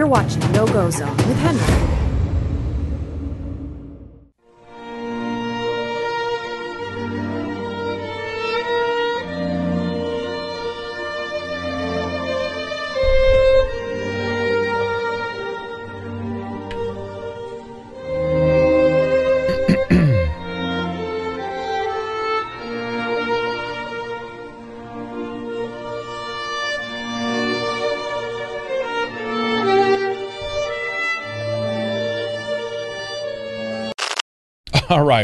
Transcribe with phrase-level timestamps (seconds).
[0.00, 1.99] You're watching No Go Zone with Henrik.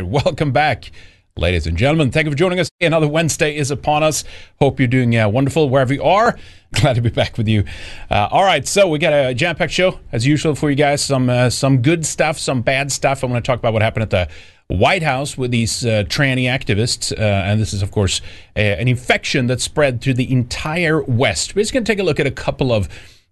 [0.01, 0.91] Right, welcome back,
[1.39, 2.11] ladies and gentlemen.
[2.11, 2.69] Thank you for joining us.
[2.83, 4.25] Another Wednesday is upon us.
[4.59, 6.39] Hope you're doing uh, wonderful wherever you are.
[6.75, 7.65] Glad to be back with you.
[8.11, 11.03] Uh, all right, so we got a jam-packed show as usual for you guys.
[11.03, 13.23] Some uh, some good stuff, some bad stuff.
[13.23, 14.29] I'm going to talk about what happened at the
[14.69, 18.21] White House with these uh, tranny activists, uh, and this is of course
[18.55, 21.55] a, an infection that spread through the entire West.
[21.55, 22.89] We're just going to take a look at a couple of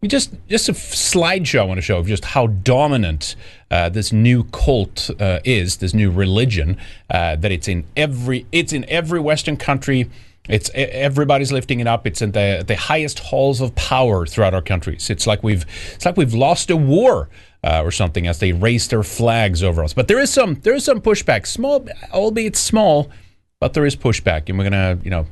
[0.08, 3.36] just just a slideshow I want to show of just how dominant
[3.70, 6.76] uh, this new cult uh, is, this new religion.
[7.10, 10.10] Uh, that it's in every it's in every Western country.
[10.48, 12.06] It's everybody's lifting it up.
[12.06, 15.08] It's in the the highest halls of power throughout our countries.
[15.08, 15.64] It's like we've
[15.94, 17.28] it's like we've lost a war.
[17.66, 19.94] Uh, or something as they raise their flags over us.
[19.94, 23.10] But there is some there is some pushback, small, albeit small,
[23.58, 25.22] but there is pushback, and we're gonna you know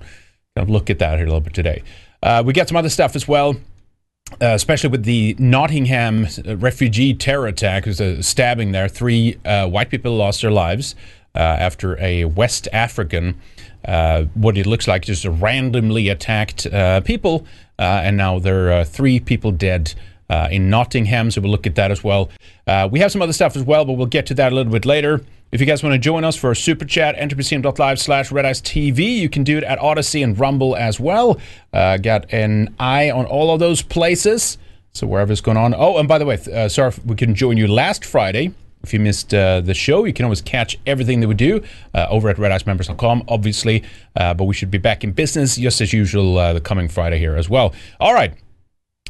[0.56, 1.82] kind of look at that here a little bit today.
[2.22, 3.54] Uh, we got some other stuff as well.
[4.40, 8.88] Uh, especially with the Nottingham refugee terror attack, there's a stabbing there.
[8.88, 10.94] Three uh, white people lost their lives
[11.34, 13.40] uh, after a West African,
[13.84, 17.46] uh, what it looks like, just randomly attacked uh, people,
[17.78, 19.94] uh, and now there are three people dead.
[20.30, 22.30] In Nottingham, so we'll look at that as well.
[22.90, 24.86] we have some other stuff as well, but we'll get to that a little bit
[24.86, 25.20] later.
[25.52, 29.16] If you guys want to join us for a super chat, enter slash red TV.
[29.18, 31.38] You can do it at Odysee and Rumble as well.
[31.74, 34.56] Uh, got an eye on all of those places.
[34.94, 35.74] So wherever's going on.
[35.74, 38.54] Oh, and by the way, uh, sorry we couldn't join you last Friday.
[38.82, 41.62] If you missed uh, the show, you can always catch everything that we do
[41.94, 43.84] uh, over at redicemembers.com, obviously.
[44.16, 47.18] Uh, but we should be back in business just as usual uh, the coming Friday
[47.18, 47.74] here as well.
[48.00, 48.32] All right.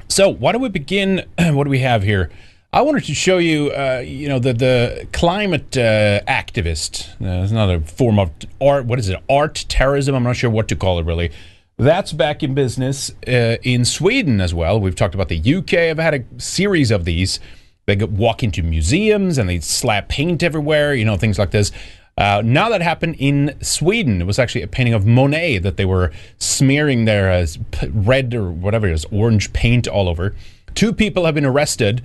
[0.08, 1.26] So why don't we begin?
[1.38, 2.30] what do we have here?
[2.74, 7.08] I wanted to show you, uh, you know, the the climate uh, activist.
[7.20, 8.30] Uh, another form of
[8.60, 8.86] art.
[8.86, 9.22] What is it?
[9.28, 10.14] Art terrorism.
[10.14, 11.30] I'm not sure what to call it really.
[11.76, 14.80] That's back in business uh, in Sweden as well.
[14.80, 15.74] We've talked about the UK.
[15.74, 17.40] I've had a series of these.
[17.86, 20.94] They walk into museums and they slap paint everywhere.
[20.94, 21.72] You know, things like this.
[22.19, 24.21] Uh, now that happened in Sweden.
[24.21, 27.47] It was actually a painting of Monet that they were smearing their uh,
[27.91, 30.34] red or whatever it is, orange paint all over.
[30.75, 32.03] Two people have been arrested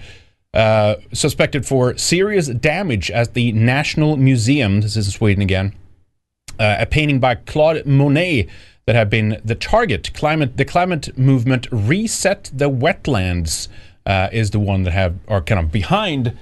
[0.54, 4.82] uh, suspected for serious damage at the National Museum.
[4.82, 5.76] This is Sweden again.
[6.58, 8.48] Uh, a painting by Claude Monet
[8.86, 10.12] that had been the target.
[10.14, 13.68] Climate, the climate movement reset the wetlands
[14.06, 16.36] uh, is the one that have are kind of behind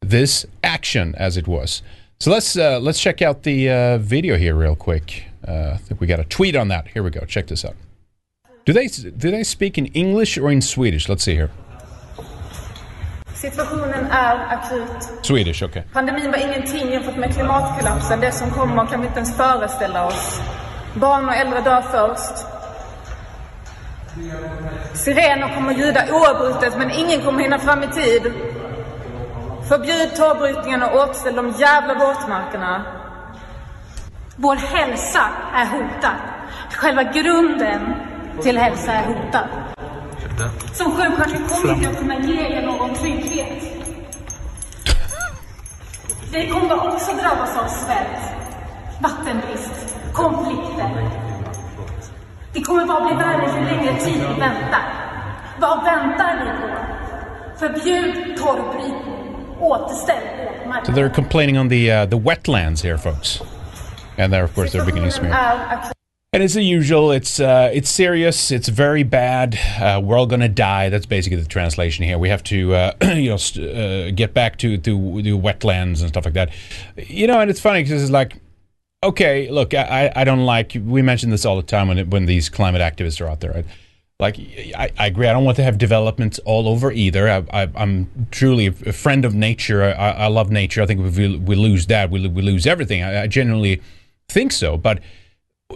[0.00, 1.80] this action, as it was.
[2.22, 5.24] So let's uh, let's check out the uh, video here real quick.
[5.42, 6.86] I think we got a tweet on that.
[6.86, 7.26] Here we go.
[7.26, 7.74] Check this out.
[8.64, 11.08] Do they do they speak in English or in Swedish?
[11.08, 11.50] Let's see here.
[13.34, 15.08] Situationen är akut.
[15.22, 15.82] Swedish, okay.
[15.92, 18.20] Pandemin var ingenting jämfört med klimatkollapsen.
[18.20, 20.40] Det som kommer kan vi inte ens föreställa oss.
[20.94, 22.46] Barn och äldre dör först.
[24.94, 28.32] Sirener kommer ljuda oavbrutet men ingen kommer hinna fram i tid.
[29.68, 32.84] Förbjud torvbrytningen och återställ de jävla våtmarkerna.
[34.36, 35.20] Vår hälsa
[35.54, 36.16] är hotad.
[36.70, 37.94] Själva grunden
[38.42, 39.48] till hälsa är hotad.
[40.72, 43.62] Som sjuksköterska kommer inte jag kunna ge er någon trygghet.
[46.32, 48.32] Vi kommer också drabbas av svält,
[49.00, 51.10] vattenbrist, konflikter.
[52.52, 54.94] Det kommer bara bli värre ju längre tid vi väntar.
[55.60, 56.78] Vad väntar vi på?
[57.58, 59.11] Förbjud torvbrytning.
[60.86, 63.40] So they're complaining on the uh, the wetlands here, folks.
[64.18, 65.32] And there, of course, they're beginning to smear.
[66.34, 68.50] And as usual, it's uh, it's serious.
[68.50, 69.58] It's very bad.
[69.78, 70.88] Uh, we're all gonna die.
[70.88, 72.18] That's basically the translation here.
[72.18, 76.08] We have to, uh, you know, st- uh, get back to, to the wetlands and
[76.08, 76.50] stuff like that.
[76.96, 78.40] You know, and it's funny because it's like,
[79.02, 80.74] okay, look, I, I don't like.
[80.82, 83.52] We mention this all the time when it, when these climate activists are out there.
[83.52, 83.66] Right?
[84.22, 85.26] Like, I, I, agree.
[85.26, 87.28] I don't want to have developments all over either.
[87.28, 89.82] I, am truly a friend of nature.
[89.82, 90.80] I, I, love nature.
[90.80, 93.02] I think if we, we lose that, we, we lose everything.
[93.02, 93.82] I, I genuinely
[94.28, 95.00] think so, but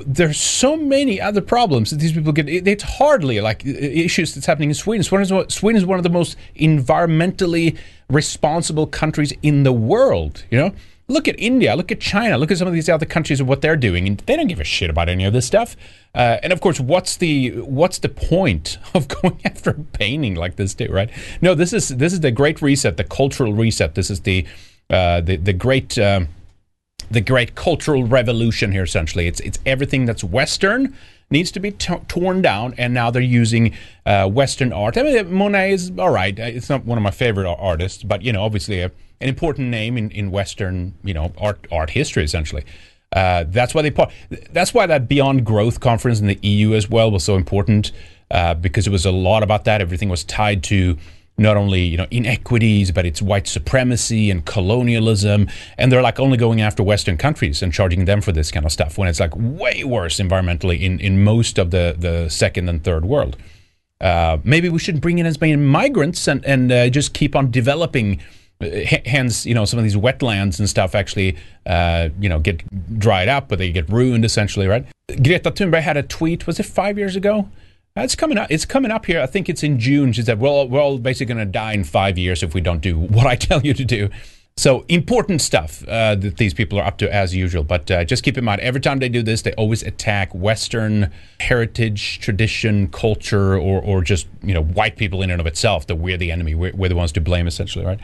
[0.07, 2.49] there's so many other problems that these people get.
[2.49, 5.03] It's hardly like issues that's happening in Sweden.
[5.03, 7.77] Sweden is, Sweden is one of the most environmentally
[8.09, 10.45] responsible countries in the world.
[10.51, 10.75] You know,
[11.09, 13.63] Look at India, look at China, look at some of these other countries and what
[13.63, 15.77] they're doing, and they don't give a shit about any of this stuff.
[16.15, 20.75] Uh, and of course, what's the what's the point of going after painting like this,
[20.75, 20.89] too?
[20.91, 21.11] Right?
[21.41, 23.95] No, this is this is the great reset, the cultural reset.
[23.95, 24.47] This is the
[24.91, 25.99] uh, the the great.
[25.99, 26.29] Um,
[27.09, 30.93] the great cultural revolution here essentially it's it's everything that's western
[31.31, 33.75] needs to be t- torn down, and now they're using
[34.05, 34.97] uh, Western art.
[34.97, 36.39] I mean, Monet is all right.
[36.39, 38.89] It's not one of my favorite artists, but you know, obviously
[39.21, 42.65] an important name in, in Western, you know, art art history essentially.
[43.13, 44.13] Uh, that's why they part.
[44.51, 47.93] That's why that Beyond Growth conference in the EU as well was so important
[48.31, 49.81] uh, because it was a lot about that.
[49.81, 50.99] Everything was tied to
[51.39, 55.49] not only you know inequities, but it's white supremacy and colonialism,
[55.79, 58.73] and they're like only going after Western countries and charging them for this kind of
[58.73, 62.83] stuff when it's like way worse environmentally in in most of the the second and
[62.85, 63.37] third world.
[64.01, 67.51] Uh, maybe we should bring in as many migrants and and uh, just keep on
[67.51, 68.21] developing.
[68.61, 68.69] Uh,
[69.05, 71.37] hence, you know, some of these wetlands and stuff actually,
[71.67, 72.63] uh, you know, get
[72.99, 74.87] dried up, but they get ruined essentially, right?
[75.09, 76.47] Greta Thunberg had a tweet.
[76.47, 77.49] Was it five years ago?
[77.97, 78.51] It's coming up.
[78.51, 79.21] It's coming up here.
[79.21, 80.13] I think it's in June.
[80.13, 82.81] She said, "Well, we're all basically going to die in five years if we don't
[82.81, 84.11] do what I tell you to do."
[84.59, 87.63] So important stuff uh, that these people are up to as usual.
[87.63, 91.11] But uh, just keep in mind, every time they do this, they always attack Western
[91.41, 95.87] heritage, tradition, culture, or or just you know white people in and of itself.
[95.87, 96.55] That we're the enemy.
[96.55, 98.01] We're, we're the ones to blame, essentially, right?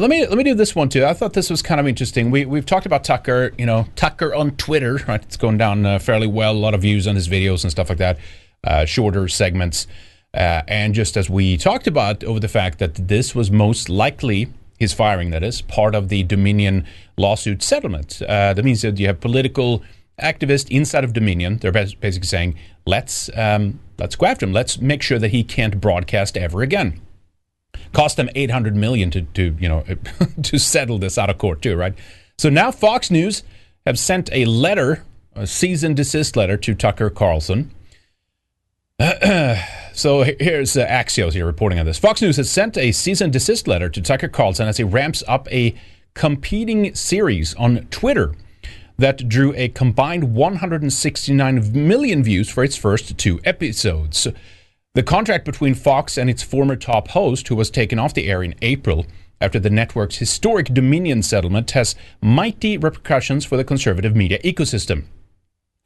[0.00, 1.04] Let me let me do this one too.
[1.04, 2.30] I thought this was kind of interesting.
[2.30, 3.52] We we've talked about Tucker.
[3.58, 4.98] You know, Tucker on Twitter.
[5.06, 6.52] Right, it's going down uh, fairly well.
[6.52, 8.18] A lot of views on his videos and stuff like that
[8.64, 9.86] uh, shorter segments.
[10.32, 14.48] Uh, and just as we talked about over the fact that this was most likely
[14.78, 16.86] his firing, that is, part of the Dominion
[17.18, 18.22] lawsuit settlement.
[18.22, 19.82] Uh, that means that you have political
[20.22, 21.58] activists inside of Dominion.
[21.58, 22.56] They're basically saying,
[22.86, 24.54] let's um, let's go after him.
[24.54, 27.02] Let's make sure that he can't broadcast ever again.
[27.92, 29.84] Cost them 800 million to, to you know
[30.42, 31.94] to settle this out of court too, right?
[32.38, 33.42] So now Fox News
[33.86, 35.04] have sent a letter,
[35.34, 37.72] a cease and desist letter to Tucker Carlson
[39.94, 41.98] so here's uh, Axios here reporting on this.
[41.98, 45.22] Fox News has sent a cease and desist letter to Tucker Carlson as he ramps
[45.26, 45.74] up a
[46.12, 48.34] competing series on Twitter
[48.98, 54.28] that drew a combined 169 million views for its first two episodes.
[54.94, 58.42] The contract between Fox and its former top host, who was taken off the air
[58.42, 59.06] in April
[59.40, 65.04] after the network's historic Dominion settlement, has mighty repercussions for the conservative media ecosystem.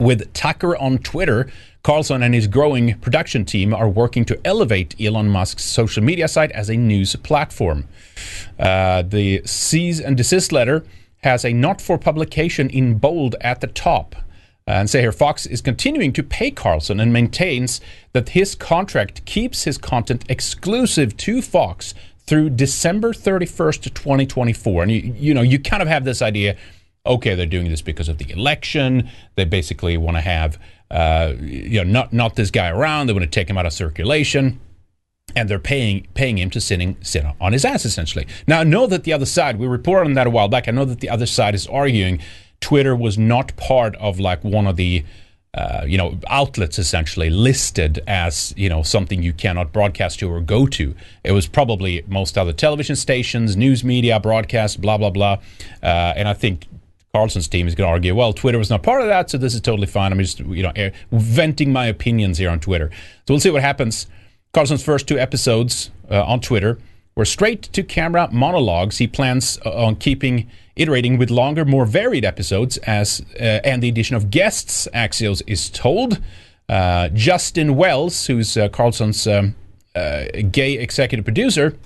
[0.01, 1.51] With Tucker on Twitter,
[1.83, 6.53] Carlson and his growing production team are working to elevate Elon Musk's social media site
[6.53, 7.87] as a news platform.
[8.59, 10.83] Uh, the cease and desist letter
[11.19, 14.17] has a not for publication in bold at the top.
[14.67, 17.81] Uh, and say here, Fox is continuing to pay Carlson and maintains
[18.13, 21.93] that his contract keeps his content exclusive to Fox
[22.27, 24.83] through December 31st, 2024.
[24.85, 26.57] And you, you know, you kind of have this idea
[27.07, 29.11] okay, they're doing this because of the election.
[29.35, 30.59] They basically want to have,
[30.91, 33.07] uh, you know, not not this guy around.
[33.07, 34.61] They want to take him out of circulation,
[35.37, 38.27] and they're paying paying him to sitting sit on his ass essentially.
[38.47, 39.59] Now I know that the other side.
[39.59, 40.69] We reported on that a while back.
[40.69, 42.21] I know that the other side is arguing
[42.65, 45.05] Twitter was not part of like one of the.
[45.57, 50.41] Uh, you know, outlets essentially listed as you know something you cannot broadcast to or
[50.41, 50.97] go to.
[51.23, 55.35] It was probably most other television stations, news media, broadcast, blah blah blah.
[55.81, 56.67] Uh, and I think
[57.15, 59.55] Carlson's team is going to argue, well, Twitter was not part of that, so this
[59.55, 60.11] is totally fine.
[60.11, 60.73] I'm just, you know,
[61.13, 62.91] venting my opinions here on Twitter.
[63.29, 64.09] So we'll see what happens.
[64.53, 66.81] Carlson's first two episodes uh, on Twitter
[67.15, 68.99] were straight to camera monologues.
[68.99, 73.89] He plans uh, on keeping iterating with longer, more varied episodes as uh, and the
[73.89, 74.89] addition of guests.
[74.95, 76.21] Axios is told.
[76.69, 79.55] Uh, Justin Wells, who's uh, Carlson's um,
[79.95, 81.77] uh, gay executive producer,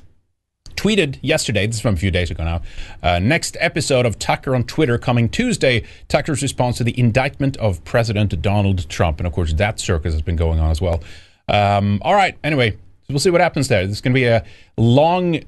[0.77, 2.63] tweeted yesterday, this is from a few days ago now,
[3.03, 5.83] uh, next episode of Tucker on Twitter coming Tuesday.
[6.07, 9.19] Tucker's response to the indictment of President Donald Trump.
[9.19, 11.03] And of course, that circus has been going on as well.
[11.49, 12.77] Um, all right, anyway,
[13.09, 13.85] we'll see what happens there.
[13.87, 14.45] This is going to be a
[14.77, 15.41] long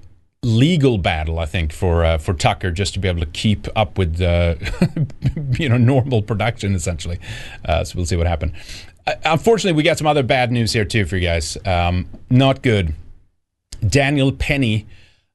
[0.42, 3.98] legal battle, I think, for uh, for Tucker just to be able to keep up
[3.98, 4.56] with uh,
[5.58, 7.18] you know normal production essentially.
[7.64, 8.52] Uh, so we'll see what happens.
[9.06, 11.56] Uh, unfortunately, we got some other bad news here too for you guys.
[11.64, 12.94] Um, not good.
[13.86, 14.86] Daniel Penny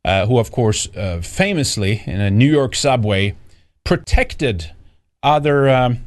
[0.05, 3.35] uh, who, of course, uh, famously in a New York subway
[3.83, 4.71] protected
[5.23, 6.05] other, um,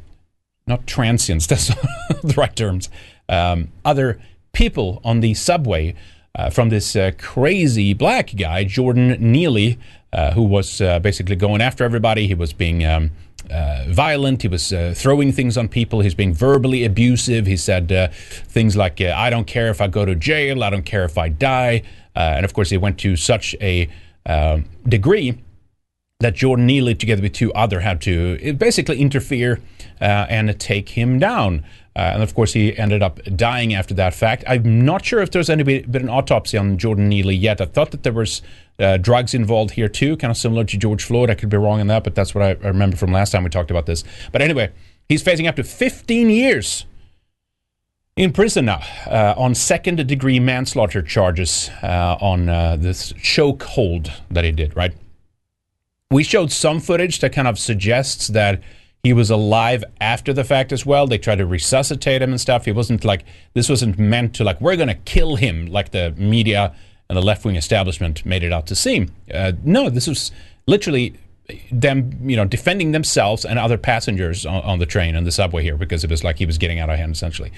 [0.68, 2.88] not transients, that's the right terms,
[3.28, 4.20] um, other
[4.52, 5.96] people on the subway
[6.38, 9.78] uh, from this uh, crazy black guy, Jordan Neely,
[10.12, 12.26] uh, who was basically going after everybody.
[12.26, 12.84] He was being.
[12.84, 13.10] Um,
[13.50, 14.42] uh, violent.
[14.42, 16.00] He was uh, throwing things on people.
[16.00, 17.46] He's being verbally abusive.
[17.46, 20.62] He said uh, things like, I don't care if I go to jail.
[20.62, 21.82] I don't care if I die.
[22.14, 23.88] Uh, and of course, he went to such a
[24.26, 25.38] um, degree
[26.20, 29.60] that Jordan Neely, together with two other, had to uh, basically interfere
[30.00, 31.64] uh, and take him down.
[31.98, 34.44] Uh, and of course, he ended up dying after that fact.
[34.46, 37.60] I'm not sure if there's any been an autopsy on Jordan Neely yet.
[37.60, 38.40] I thought that there was
[38.78, 41.28] uh, drugs involved here too, kind of similar to George Floyd.
[41.28, 43.42] I could be wrong on that, but that's what I, I remember from last time
[43.42, 44.04] we talked about this.
[44.30, 44.70] But anyway,
[45.08, 46.86] he's facing up to 15 years
[48.14, 54.12] in prison now uh, on second degree manslaughter charges uh, on uh, this choke hold
[54.30, 54.94] that he did, right?
[56.12, 58.62] We showed some footage that kind of suggests that
[59.02, 61.06] he was alive after the fact as well.
[61.06, 62.64] They tried to resuscitate him and stuff.
[62.64, 63.24] He wasn't like,
[63.54, 66.74] this wasn't meant to, like, we're going to kill him, like the media
[67.08, 69.10] and the left wing establishment made it out to seem.
[69.32, 70.30] Uh, no, this was
[70.66, 71.14] literally
[71.72, 75.62] them, you know, defending themselves and other passengers on, on, the train and the subway
[75.62, 77.50] here because it was like he was getting out of hand essentially.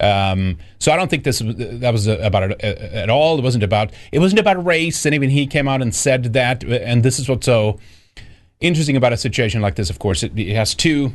[0.00, 3.38] Um, so I don't think this that was about it at all.
[3.38, 6.64] It wasn't about it wasn't about race, and even he came out and said that.
[6.64, 7.78] And this is what's so
[8.60, 9.90] interesting about a situation like this.
[9.90, 11.12] Of course, it, it has two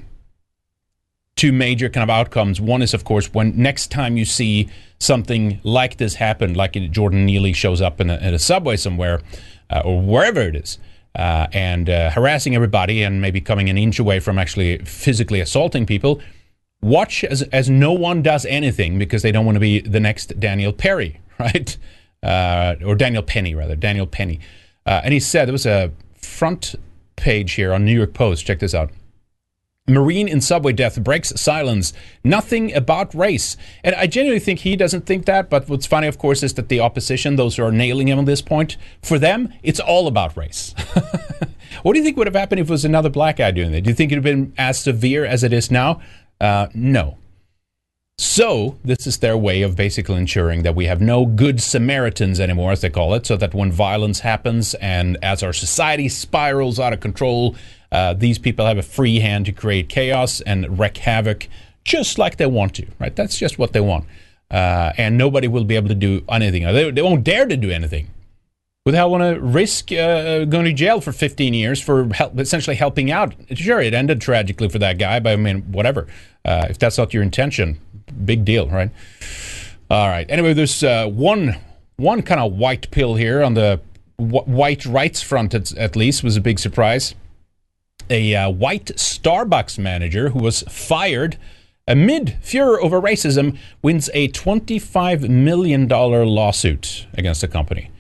[1.40, 2.60] two major kind of outcomes.
[2.60, 4.68] One is, of course, when next time you see
[5.00, 9.22] something like this happen, like Jordan Neely shows up in a, in a subway somewhere
[9.70, 10.80] uh, or wherever it is,
[11.16, 15.86] uh, and uh, harassing everybody and maybe coming an inch away from actually physically assaulting
[15.86, 16.20] people,
[16.82, 20.38] watch as, as no one does anything because they don't want to be the next
[20.42, 21.78] Daniel Perry, right?
[22.22, 24.42] Uh, or Daniel Penny, rather, Daniel Penny.
[24.86, 26.76] Uh, and he said there was a front
[27.20, 28.46] page here on New York Post.
[28.46, 28.92] Check this out.
[29.90, 31.94] Marine in subway death breaks silence.
[32.24, 33.58] Nothing about race.
[33.84, 35.50] And I genuinely think he doesn't think that.
[35.50, 38.26] But what's funny, of course, is that the opposition, those who are nailing him on
[38.26, 40.74] this point, for them, it's all about race.
[41.84, 43.82] what do you think would have happened if it was another black guy doing that?
[43.82, 46.02] Do you think it would have been as severe as it is now?
[46.40, 47.18] Uh, no.
[48.22, 52.74] So, this is their way of basically ensuring that we have no good Samaritans anymore,
[52.74, 56.92] as they call it, so that when violence happens and as our society spirals out
[56.92, 57.56] of control,
[57.94, 61.48] uh, these people have a free hand to create chaos and wreak havoc
[61.86, 63.16] just like they want to, right?
[63.16, 64.04] That's just what they want.
[64.52, 66.64] Uh, and nobody will be able to do anything.
[66.64, 68.10] They, they won't dare to do anything.
[68.84, 72.38] Who the hell want to risk uh, going to jail for 15 years for help,
[72.38, 73.34] essentially helping out?
[73.54, 76.08] Sure, it ended tragically for that guy, but I mean, whatever.
[76.44, 77.80] Uh, if that's not your intention,
[78.26, 78.92] big deal, right?
[79.90, 80.30] All right.
[80.30, 81.58] Anyway, there's uh, one
[81.98, 83.82] one kind of white pill here on the
[84.18, 87.16] w- white rights front, at, at least, was a big surprise
[88.10, 91.38] a uh, white Starbucks manager who was fired
[91.88, 97.92] amid furor over racism wins a $25 million lawsuit against the company.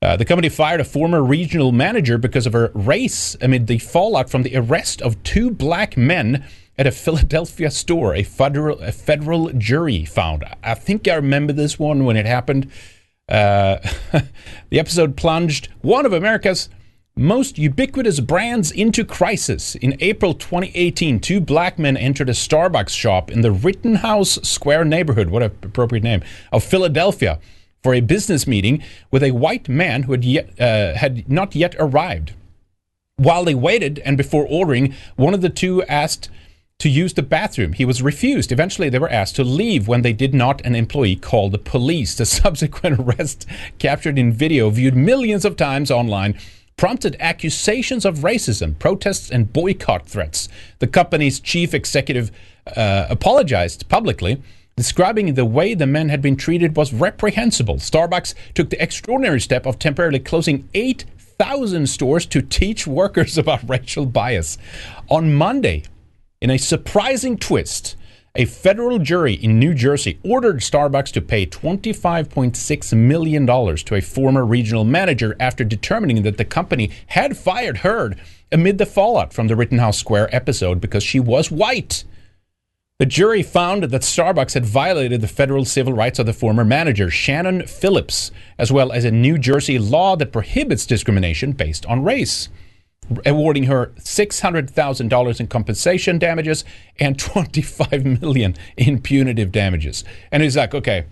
[0.00, 4.30] Uh, the company fired a former regional manager because of her race amid the fallout
[4.30, 6.44] from the arrest of two black men
[6.78, 8.14] at a Philadelphia store.
[8.14, 10.44] A federal a federal jury found.
[10.62, 12.70] I think I remember this one when it happened.
[13.28, 13.78] Uh,
[14.70, 16.70] the episode plunged one of America's
[17.18, 19.74] most ubiquitous brands into crisis.
[19.74, 25.28] In April 2018, two black men entered a Starbucks shop in the Rittenhouse Square neighborhood,
[25.28, 27.40] what an appropriate name, of Philadelphia
[27.82, 31.74] for a business meeting with a white man who had, yet, uh, had not yet
[31.78, 32.34] arrived.
[33.16, 36.30] While they waited and before ordering, one of the two asked
[36.78, 37.72] to use the bathroom.
[37.72, 38.52] He was refused.
[38.52, 39.88] Eventually, they were asked to leave.
[39.88, 42.14] When they did not, an employee called the police.
[42.14, 43.46] The subsequent arrest,
[43.80, 46.38] captured in video, viewed millions of times online,
[46.76, 50.48] prompted accusations of racism, protests, and boycott threats.
[50.78, 52.30] The company's chief executive
[52.76, 54.40] uh, apologized publicly,
[54.76, 57.78] describing the way the men had been treated was reprehensible.
[57.78, 64.06] Starbucks took the extraordinary step of temporarily closing 8,000 stores to teach workers about racial
[64.06, 64.58] bias.
[65.08, 65.82] On Monday,
[66.40, 67.96] in a surprising twist,
[68.34, 74.44] a federal jury in New Jersey ordered Starbucks to pay $25.6 million to a former
[74.44, 78.14] regional manager after determining that the company had fired her
[78.52, 82.04] amid the fallout from the Rittenhouse Square episode because she was white.
[83.00, 87.10] The jury found that Starbucks had violated the federal civil rights of the former manager,
[87.10, 92.48] Shannon Phillips, as well as a New Jersey law that prohibits discrimination based on race
[93.26, 96.64] awarding her $600,000 in compensation damages
[96.98, 100.04] and 25 million in punitive damages.
[100.30, 101.06] And he's like, okay,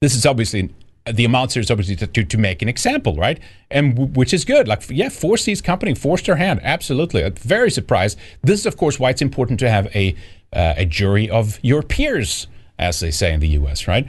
[0.00, 0.70] this is obviously
[1.12, 3.38] the amounts here is obviously to, to, to, make an example, right?
[3.70, 4.66] And w- which is good.
[4.66, 6.60] Like, yeah, force these company, force their hand.
[6.62, 7.24] Absolutely.
[7.24, 8.18] I'm very surprised.
[8.42, 10.16] This is, of course, why it's important to have a
[10.52, 12.46] uh, a jury of your peers,
[12.78, 14.08] as they say in the U.S., right?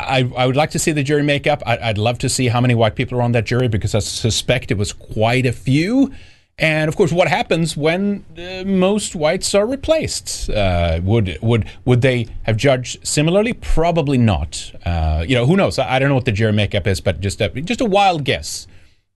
[0.00, 1.62] I, I would like to see the jury makeup.
[1.66, 4.00] I, I'd love to see how many white people are on that jury because I
[4.00, 6.12] suspect it was quite a few.
[6.58, 10.48] And of course, what happens when uh, most whites are replaced?
[10.48, 13.52] Uh, would would would they have judged similarly?
[13.52, 14.72] Probably not.
[14.84, 15.78] Uh, you know, who knows?
[15.78, 18.24] I, I, don't know what the jury makeup is, but just a, just a wild
[18.24, 18.66] guess.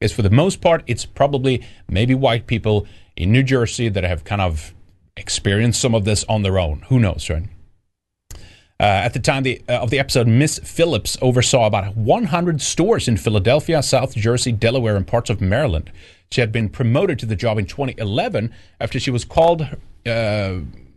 [0.03, 4.25] is for the most part, it's probably maybe white people in New Jersey that have
[4.25, 4.75] kind of
[5.17, 6.83] experienced some of this on their own.
[6.89, 7.45] Who knows, right?
[8.81, 13.09] Uh, at the time the, uh, of the episode, Miss Phillips oversaw about 100 stores
[13.09, 15.93] in Philadelphia, South Jersey, Delaware, and parts of Maryland.
[16.31, 20.55] She had been promoted to the job in 2011 after she was called, uh,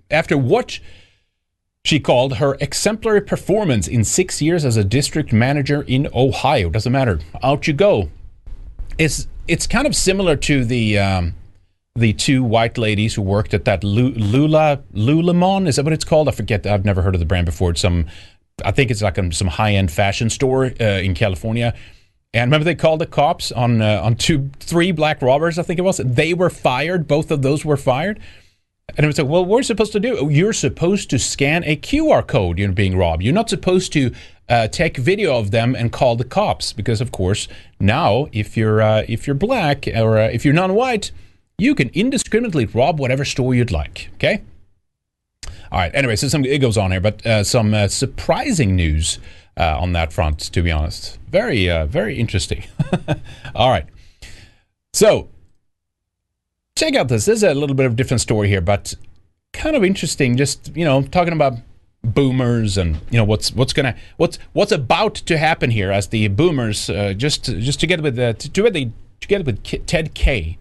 [0.10, 0.80] after what
[1.84, 6.70] she called her exemplary performance in six years as a district manager in Ohio.
[6.70, 7.20] Doesn't matter.
[7.44, 8.10] Out you go.
[8.98, 11.00] It's, it's kind of similar to the.
[11.00, 11.36] Um,
[11.96, 15.68] the two white ladies who worked at that Lula Lulamon.
[15.68, 16.28] Is that what it's called?
[16.28, 16.66] I forget.
[16.66, 17.72] I've never heard of the brand before.
[17.72, 18.08] It's some,
[18.66, 21.76] I think it's like some high end fashion store uh, in California.
[22.34, 25.60] And remember, they called the cops on uh, on two, three black robbers.
[25.60, 25.98] I think it was.
[25.98, 27.08] They were fired.
[27.08, 28.20] Both of those were fired.
[28.98, 30.28] And it was like, well, what are you supposed to do?
[30.30, 32.60] You're supposed to scan a QR code.
[32.60, 33.24] You're being robbed.
[33.24, 34.12] You're not supposed to
[34.50, 37.48] uh, take video of them and call the cops because, of course,
[37.80, 41.12] now if you're uh, if you're black or uh, if you're non-white
[41.57, 44.10] you can indiscriminately rob whatever store you'd like.
[44.15, 44.41] Okay.
[45.72, 45.93] All right.
[45.95, 49.19] Anyway, so some it goes on here, but uh, some uh, surprising news
[49.57, 50.39] uh, on that front.
[50.39, 52.63] To be honest, very uh, very interesting.
[53.55, 53.86] All right.
[54.93, 55.29] So
[56.77, 57.25] check out this.
[57.25, 58.93] This is a little bit of a different story here, but
[59.51, 60.38] kind of interesting.
[60.38, 61.53] Just you know, talking about
[62.03, 66.27] boomers and you know what's what's gonna what's what's about to happen here as the
[66.27, 68.91] boomers uh, just just together with uh, together
[69.22, 70.57] together with Ted K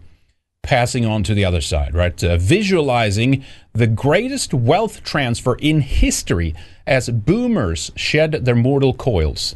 [0.63, 2.23] passing on to the other side, right?
[2.23, 3.43] Uh, visualizing
[3.73, 6.55] the greatest wealth transfer in history
[6.87, 9.55] as boomers shed their mortal coils.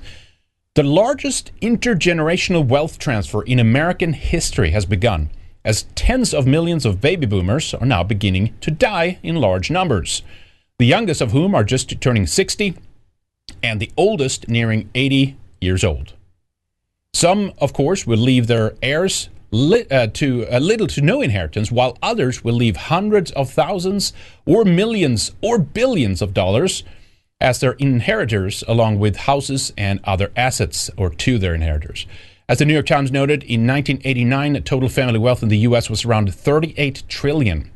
[0.75, 5.31] The largest intergenerational wealth transfer in American history has begun,
[5.65, 10.21] as tens of millions of baby boomers are now beginning to die in large numbers.
[10.77, 12.75] The youngest of whom are just turning 60,
[13.63, 16.13] and the oldest nearing 80 years old.
[17.13, 21.71] Some, of course, will leave their heirs li- uh, to uh, little to no inheritance,
[21.71, 24.13] while others will leave hundreds of thousands
[24.45, 26.83] or millions or billions of dollars
[27.41, 32.07] as their inheritors, along with houses and other assets, or to their inheritors.
[32.49, 35.89] As the New York Times noted, in 1989, total family wealth in the U.S.
[35.89, 37.69] was around 38 trillion.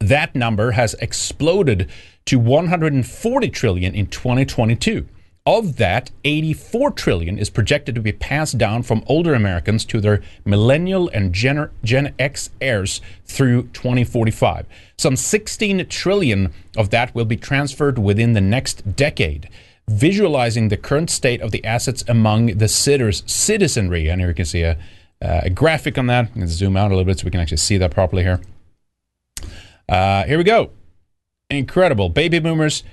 [0.00, 1.90] That number has exploded
[2.24, 5.06] to 140 trillion in 2022.
[5.46, 10.22] Of that, 84 trillion is projected to be passed down from older Americans to their
[10.44, 14.66] millennial and Gen, Gen X heirs through 2045.
[14.98, 19.48] Some 16 trillion of that will be transferred within the next decade,
[19.88, 24.08] visualizing the current state of the assets among the sitters, citizenry.
[24.08, 24.72] And here you can see a,
[25.22, 26.30] uh, a graphic on that.
[26.36, 28.40] Let's zoom out a little bit so we can actually see that properly here.
[29.88, 30.70] Uh, here we go.
[31.48, 32.10] Incredible.
[32.10, 32.84] Baby boomers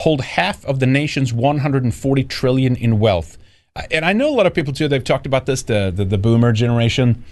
[0.00, 3.36] hold half of the nation's 140 trillion in wealth.
[3.76, 4.88] Uh, and I know a lot of people too.
[4.88, 7.24] They've talked about this, the the, the boomer generation,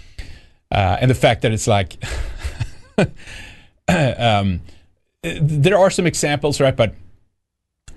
[0.71, 2.01] uh, and the fact that it's like,
[3.87, 4.61] um,
[5.21, 6.75] there are some examples, right?
[6.75, 6.93] But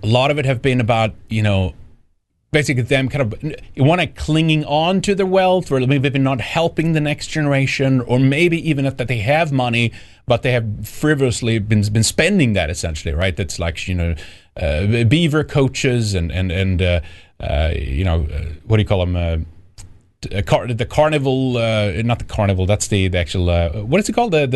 [0.03, 1.75] a lot of it have been about you know
[2.51, 6.93] basically them kind of want to clinging on to their wealth or maybe not helping
[6.93, 9.91] the next generation or maybe even if that they have money
[10.27, 14.15] but they have frivolously been been spending that essentially right that's like you know
[14.57, 17.01] uh, beaver coaches and and and uh,
[17.41, 19.17] uh, you know uh, what do you call them?
[19.17, 19.39] Uh,
[20.43, 22.65] car- the carnival, uh, not the carnival.
[22.65, 23.47] That's the, the actual.
[23.87, 24.33] what is it called?
[24.33, 24.47] The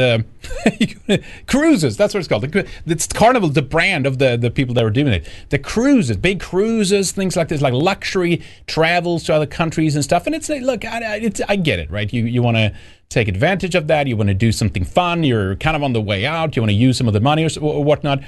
[1.08, 1.96] the cruises.
[1.96, 2.42] That's what it's called.
[2.42, 5.26] The, it's carnival, the brand of the the people that were doing it.
[5.48, 10.26] The cruises, big cruises, things like this, like luxury travels to other countries and stuff.
[10.26, 12.12] And it's look, I, it's, I get it, right?
[12.12, 12.72] You you want to
[13.08, 14.06] take advantage of that.
[14.06, 15.24] You want to do something fun.
[15.24, 16.54] You're kind of on the way out.
[16.54, 18.20] You want to use some of the money or, or whatnot.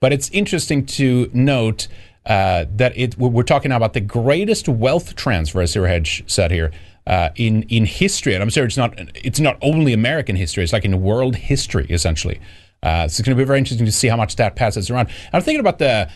[0.00, 1.86] But it's interesting to note
[2.24, 6.72] uh, that it we're talking about the greatest wealth transfer, as Zero Hedge said here,
[7.06, 8.32] uh, in in history.
[8.32, 11.86] And I'm sure it's not it's not only American history; it's like in world history,
[11.90, 12.40] essentially.
[12.82, 15.10] Uh, so it's going to be very interesting to see how much that passes around.
[15.34, 16.10] I'm thinking about the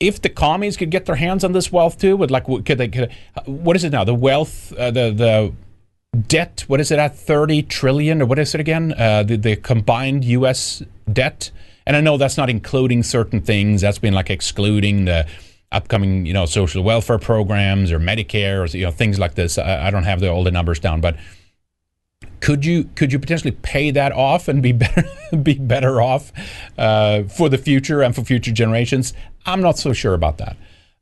[0.00, 2.88] if the commies could get their hands on this wealth too, would like could they?
[2.88, 3.12] Could,
[3.44, 4.02] what is it now?
[4.02, 5.52] The wealth, uh, the the
[6.18, 6.64] debt.
[6.66, 7.16] What is it at?
[7.16, 8.92] Thirty trillion, or what is it again?
[8.92, 10.82] Uh, the the combined U.S.
[11.12, 11.52] debt
[11.86, 13.82] and I know that's not including certain things.
[13.82, 15.26] That's been like excluding the
[15.72, 19.58] upcoming, you know, social welfare programs or Medicare or you know things like this.
[19.58, 21.16] I, I don't have the, all the numbers down, but
[22.40, 25.04] could you could you potentially pay that off and be better
[25.42, 26.32] be better off
[26.78, 29.12] uh, for the future and for future generations?
[29.46, 30.56] I'm not so sure about that.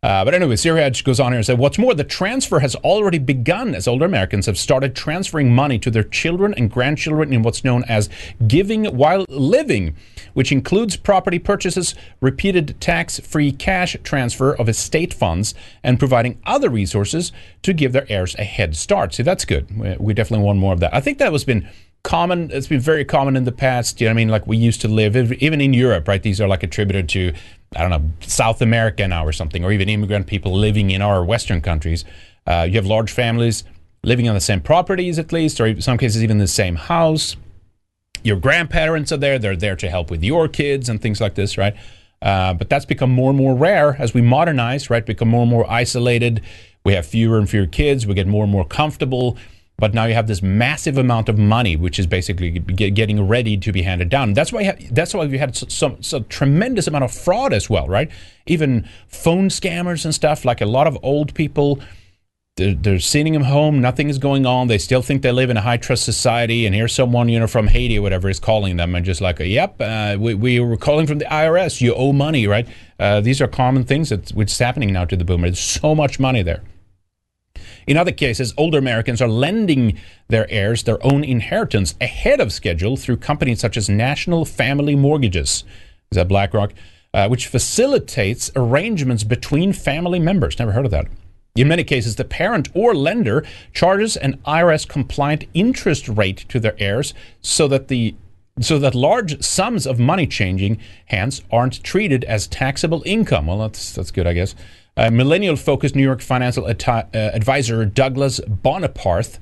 [0.04, 3.18] Uh, but anyway, Hedge goes on here and says, What's more, the transfer has already
[3.18, 7.62] begun as older Americans have started transferring money to their children and grandchildren in what's
[7.62, 8.08] known as
[8.48, 9.94] giving while living,
[10.34, 16.68] which includes property purchases, repeated tax free cash transfer of estate funds, and providing other
[16.68, 17.30] resources
[17.62, 19.14] to give their heirs a head start.
[19.14, 20.00] See, that's good.
[20.00, 20.92] We definitely want more of that.
[20.92, 21.68] I think that was been
[22.02, 24.28] common it's been very common in the past you know i mean?
[24.28, 26.22] Like we used to live even in europe right?
[26.22, 27.32] These are like attributed to
[27.76, 31.24] i don't know south america now or something or even immigrant people living in our
[31.24, 32.04] western countries.
[32.46, 33.62] Uh, you have large families
[34.02, 37.36] living on the same properties at least or in some cases even the same house.
[38.24, 41.56] Your grandparents are there they're there to help with your kids and things like this
[41.56, 41.74] right?
[42.20, 45.06] Uh, but that's become more and more rare as we modernize right?
[45.06, 46.42] Become more and more isolated.
[46.84, 49.38] We have fewer and fewer kids we get more and more comfortable
[49.82, 53.72] but now you have this massive amount of money, which is basically getting ready to
[53.72, 54.32] be handed down.
[54.32, 58.08] That's why that's why we had some, some tremendous amount of fraud as well, right?
[58.46, 60.44] Even phone scammers and stuff.
[60.44, 61.80] Like a lot of old people,
[62.56, 63.80] they're, they're sending them home.
[63.80, 64.68] Nothing is going on.
[64.68, 66.64] They still think they live in a high trust society.
[66.64, 69.40] And here's someone, you know, from Haiti or whatever is calling them and just like,
[69.40, 71.80] yep, uh, we, we were calling from the IRS.
[71.80, 72.68] You owe money, right?
[73.00, 75.50] Uh, these are common things that which is happening now to the boomers.
[75.50, 76.62] There's so much money there.
[77.86, 82.96] In other cases, older Americans are lending their heirs their own inheritance ahead of schedule
[82.96, 85.64] through companies such as National Family Mortgages,
[86.10, 86.72] is that BlackRock,
[87.14, 90.58] uh, which facilitates arrangements between family members.
[90.58, 91.06] Never heard of that.
[91.54, 96.74] In many cases, the parent or lender charges an IRS compliant interest rate to their
[96.78, 98.14] heirs so that the
[98.60, 103.46] so that large sums of money changing hands aren't treated as taxable income.
[103.46, 104.54] Well, that's that's good, I guess.
[104.96, 109.38] Uh, millennial focused New York financial uh, advisor Douglas Boneparth,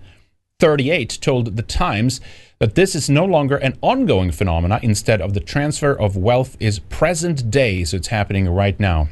[0.61, 2.21] 38, told The Times
[2.61, 4.79] that this is no longer an ongoing phenomena.
[4.83, 9.09] Instead of the transfer of wealth is present day, so it's happening right now.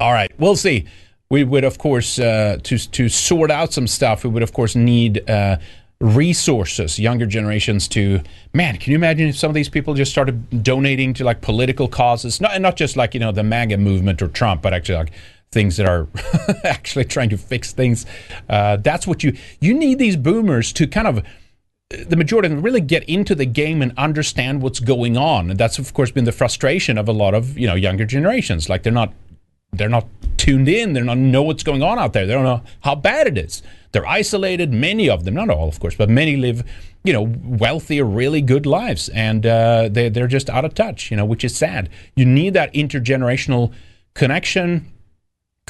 [0.00, 0.86] All right, we'll see.
[1.28, 4.24] We would, of course, uh, to to sort out some stuff.
[4.24, 5.58] We would, of course, need uh,
[6.02, 8.20] resources, younger generations to
[8.52, 8.76] man.
[8.76, 12.40] Can you imagine if some of these people just started donating to like political causes,
[12.40, 15.12] not and not just like you know the MAGA movement or Trump, but actually like
[15.52, 16.08] things that are
[16.64, 18.06] actually trying to fix things.
[18.48, 21.22] Uh, that's what you you need these boomers to kind of
[21.90, 25.50] the majority of them really get into the game and understand what's going on.
[25.50, 28.68] And that's of course been the frustration of a lot of you know younger generations.
[28.68, 29.12] Like they're not
[29.72, 30.92] they're not tuned in.
[30.92, 32.26] They don't know what's going on out there.
[32.26, 33.62] They don't know how bad it is.
[33.92, 34.72] They're isolated.
[34.72, 36.62] Many of them, not all, of course, but many live,
[37.04, 41.10] you know, wealthy or really good lives, and uh, they they're just out of touch.
[41.10, 41.90] You know, which is sad.
[42.16, 43.72] You need that intergenerational
[44.14, 44.91] connection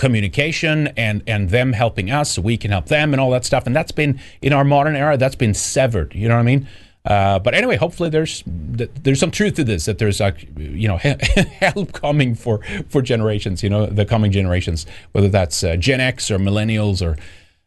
[0.02, 3.68] communication and and them helping us so we can help them and all that stuff.
[3.68, 6.66] And that's been in our modern era that's been severed you know what i mean?
[7.04, 10.96] Uh, but anyway hopefully there's there's some truth to this that there's like you know
[11.60, 16.32] help coming for for generations you know the coming generations whether that's uh, gen x
[16.32, 17.16] or millennials or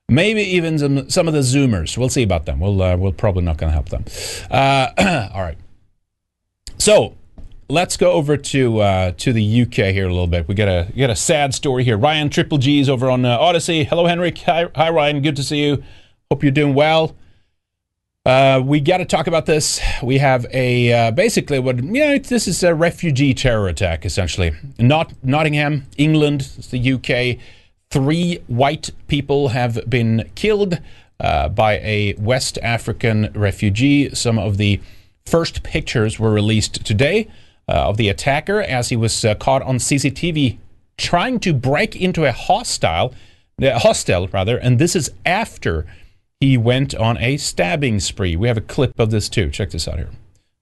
[0.10, 1.98] maybe even some, some of the zoomers.
[1.98, 2.60] We'll see about them.
[2.60, 4.04] We'll uh, we're probably not going to help them.
[4.52, 5.58] Uh, all right.
[6.78, 7.16] So
[7.70, 10.48] let's go over to uh, to the UK here a little bit.
[10.48, 11.98] We got a we got a sad story here.
[11.98, 13.84] Ryan Triple G's over on uh, Odysee.
[13.86, 14.38] Hello, Henrik.
[14.40, 15.22] Hi, hi, Ryan.
[15.22, 15.84] Good to see you.
[16.30, 17.16] Hope you're doing well.
[18.26, 19.80] Uh, we got to talk about this.
[20.02, 22.18] We have a uh, basically what you know.
[22.18, 24.52] This is a refugee terror attack essentially.
[24.80, 27.40] Not Nottingham, England, the UK.
[27.92, 30.80] Three white people have been killed
[31.20, 34.14] uh, by a West African refugee.
[34.14, 34.82] Some of the
[35.26, 37.30] first pictures were released today
[37.74, 40.58] of the attacker as he was uh, caught on CCTV
[40.98, 43.14] trying to break into a hostile,
[43.62, 45.86] uh, hostel rather, and this is after
[46.40, 48.36] he went on a stabbing spree.
[48.36, 49.50] We have a clip of this too.
[49.50, 50.10] Check this out here.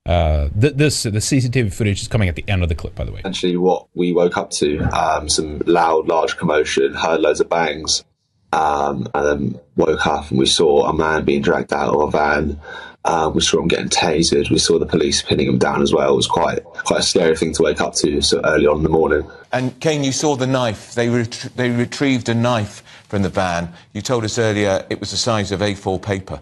[0.05, 3.03] Uh, th- this the CCTV footage is coming at the end of the clip, by
[3.03, 3.19] the way.
[3.19, 8.03] Essentially, what we woke up to um, some loud, large commotion, heard loads of bangs,
[8.51, 12.11] um, and then woke up and we saw a man being dragged out of a
[12.11, 12.59] van
[13.05, 14.49] um, we saw him getting tasered.
[14.49, 16.13] We saw the police pinning him down as well.
[16.13, 18.83] It was quite quite a scary thing to wake up to so early on in
[18.83, 19.29] the morning.
[19.51, 20.95] And Kane, you saw the knife.
[20.95, 23.73] They ret- they retrieved a knife from the van.
[23.93, 26.41] You told us earlier it was the size of A4 paper.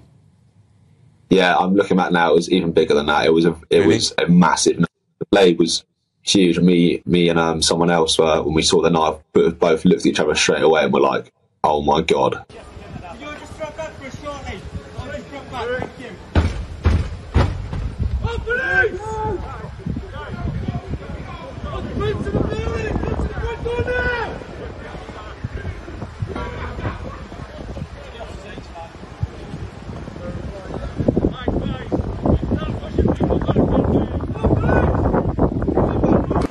[1.29, 2.31] Yeah, I'm looking at now.
[2.31, 3.25] It was even bigger than that.
[3.25, 3.95] It was a it really?
[3.95, 4.79] was a massive.
[4.79, 4.87] Knife.
[5.19, 5.85] The blade was
[6.23, 6.59] huge.
[6.59, 10.05] Me me and um, someone else uh, when we saw the knife, both looked at
[10.05, 11.31] each other straight away and were like,
[11.63, 12.45] "Oh my god."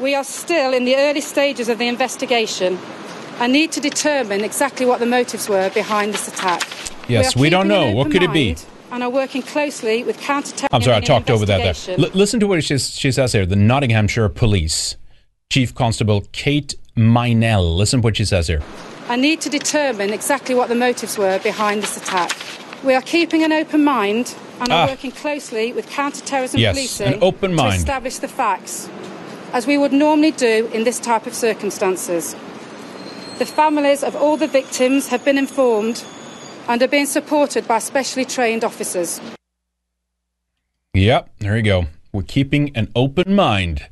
[0.01, 2.79] We are still in the early stages of the investigation.
[3.39, 6.63] I need to determine exactly what the motives were behind this attack.
[7.09, 7.93] Yes, are we don't know.
[7.93, 8.57] What could it be?
[8.91, 11.97] And are working closely with counter I'm sorry, I talked over that there.
[11.99, 13.47] L- listen to what she, she says here.
[13.47, 14.97] The Nottinghamshire Police
[15.51, 17.77] Chief Constable Kate Meynell.
[17.77, 18.63] Listen to what she says here.
[19.09, 22.33] I need to determine exactly what the motives were behind this attack.
[22.85, 24.91] We are keeping an open mind and are Ah.
[24.91, 28.89] working closely with counter-terrorism Yes, policing an open to establish the facts,
[29.53, 32.35] as we would normally do in this type of circumstances.
[33.39, 36.05] The families of all the victims have been informed
[36.69, 39.21] and are being supported by specially trained officers.
[40.95, 41.87] Yep, there you go.
[42.13, 43.89] We're keeping an open mind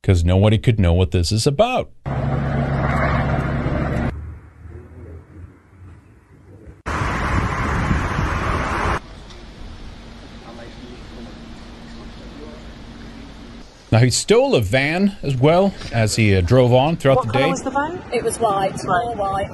[0.00, 1.90] because nobody could know what this is about.
[13.96, 17.50] Now he stole a van as well as he uh, drove on throughout the day.
[17.50, 17.98] the van?
[18.12, 19.48] It was white, all white.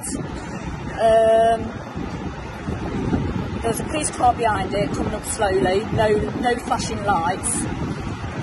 [0.99, 1.61] Um,
[3.61, 5.85] there was a police car behind it coming up slowly.
[5.93, 6.09] No,
[6.41, 7.55] no flashing lights.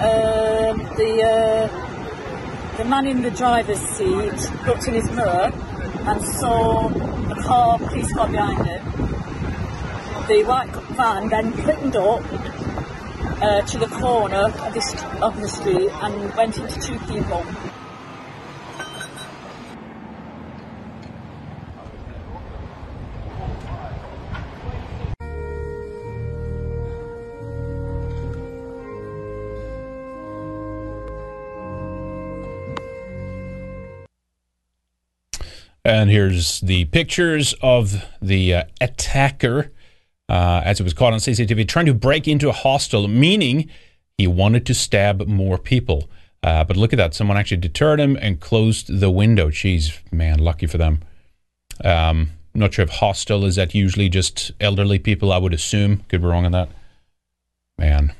[0.01, 6.89] Um, the uh, the man in the driver's seat looked in his mirror and saw
[6.89, 8.87] a car, police car behind him.
[10.29, 12.23] The white van then clickened up
[13.41, 17.45] uh, to the corner of, this, of the street and went into two people.
[35.83, 39.73] And here's the pictures of the uh, attacker,
[40.31, 43.69] uh, as it was caught on CCTV, trying to break into a hostel, meaning
[44.17, 46.09] he wanted to stab more people.
[46.43, 47.15] Uh, but look at that.
[47.15, 49.51] Someone actually deterred him and closed the window.
[49.51, 51.01] Jeez, man, lucky for them.
[51.85, 56.05] Um, not sure if hostel is that usually just elderly people, I would assume.
[56.09, 56.69] Could be wrong on that.
[57.77, 58.13] Man,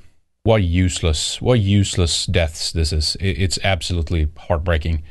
[0.43, 3.17] what useless, what useless deaths this is.
[3.21, 5.05] It's absolutely heartbreaking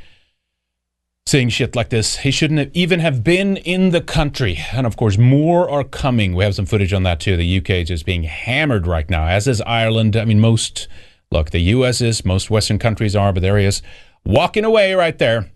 [1.30, 2.18] saying shit like this.
[2.18, 4.58] He shouldn't have even have been in the country.
[4.72, 6.34] And of course, more are coming.
[6.34, 7.38] We have some footage on that too.
[7.38, 10.18] The UK is just being hammered right now, as is Ireland.
[10.18, 10.88] I mean, most
[11.32, 13.84] look, the US is, most Western countries are, but there he is
[14.26, 15.52] walking away right there.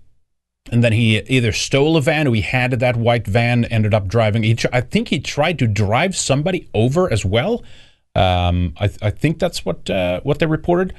[0.72, 4.08] And then he either stole a van or he had that white van, ended up
[4.08, 4.44] driving.
[4.44, 7.64] He, I think he tried to drive somebody over as well.
[8.16, 10.94] Um, I, I think that's what uh, what they reported,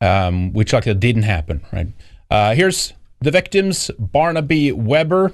[0.00, 1.64] um, which like didn't happen.
[1.72, 1.88] Right.
[2.30, 5.32] Uh, here's the victims: Barnaby Webber,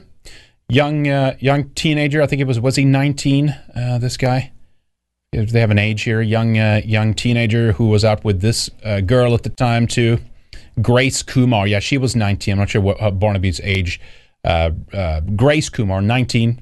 [0.69, 2.23] young uh, young teenager.
[2.23, 3.51] I think it was was he 19?
[3.75, 4.53] Uh, this guy.
[5.33, 6.23] If They have an age here.
[6.23, 10.19] Young uh, young teenager who was out with this uh, girl at the time too.
[10.81, 11.67] Grace Kumar.
[11.67, 12.53] Yeah, she was 19.
[12.53, 14.01] I'm not sure what uh, Barnaby's age.
[14.45, 14.71] Uh,
[15.37, 16.61] Grace Kumar, 19.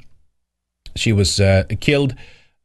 [0.94, 1.40] She was
[1.80, 2.14] killed.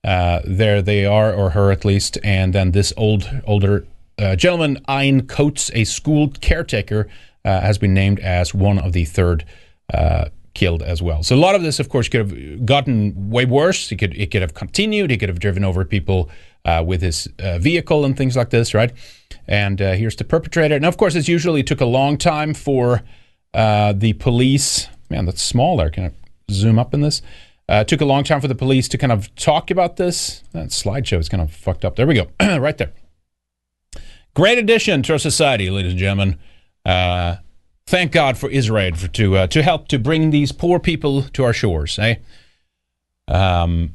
[0.03, 2.17] There they are, or her at least.
[2.23, 3.87] And then this old older
[4.35, 7.07] gentleman, Ian Coates, a school caretaker,
[7.47, 9.45] has been named as one of the third
[9.93, 11.21] uh, killed as well.
[11.21, 13.91] So a lot of this, of course, could have gotten way worse.
[13.91, 15.11] It could it could have continued.
[15.11, 16.29] He could have driven over people
[16.65, 18.91] uh, with his uh, vehicle and things like this, right?
[19.47, 20.75] And uh, here's the perpetrator.
[20.75, 23.03] And of course, as usually, took a long time for
[23.53, 24.87] uh, the police.
[25.09, 25.89] Man, that's smaller.
[25.89, 26.11] Can I
[26.51, 27.21] zoom up in this?
[27.69, 30.43] Uh, it took a long time for the police to kind of talk about this.
[30.53, 31.95] That slideshow is kind of fucked up.
[31.95, 32.27] There we go,
[32.59, 32.91] right there.
[34.33, 36.39] Great addition to our society, ladies and gentlemen.
[36.87, 37.37] Uh,
[37.85, 41.43] thank God for Israel for to uh, to help to bring these poor people to
[41.43, 41.99] our shores.
[41.99, 42.15] Eh?
[43.27, 43.93] Um.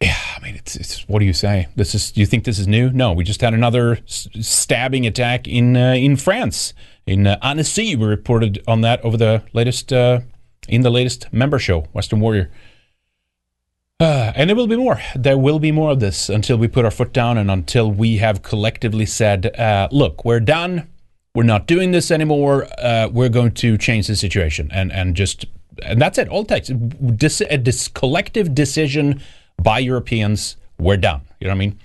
[0.00, 1.68] Yeah, I mean, it's, it's what do you say?
[1.76, 2.16] This is.
[2.16, 2.90] You think this is new?
[2.90, 6.72] No, we just had another s- stabbing attack in uh, in France
[7.06, 7.96] in uh, Annecy.
[7.96, 10.20] We reported on that over the latest uh,
[10.68, 12.50] in the latest member show, Weekend Warrior.
[13.98, 14.98] Uh, and there will be more.
[15.14, 18.16] There will be more of this until we put our foot down and until we
[18.16, 20.88] have collectively said, uh, look, we're done.
[21.34, 22.66] We're not doing this anymore.
[22.78, 24.68] Uh, we're going to change the situation.
[24.72, 25.46] And, and just,
[25.82, 26.28] and that's it.
[26.28, 29.22] All takes Dis- a dis- collective decision
[29.62, 30.56] by Europeans.
[30.78, 31.22] We're done.
[31.38, 31.78] You know what I mean?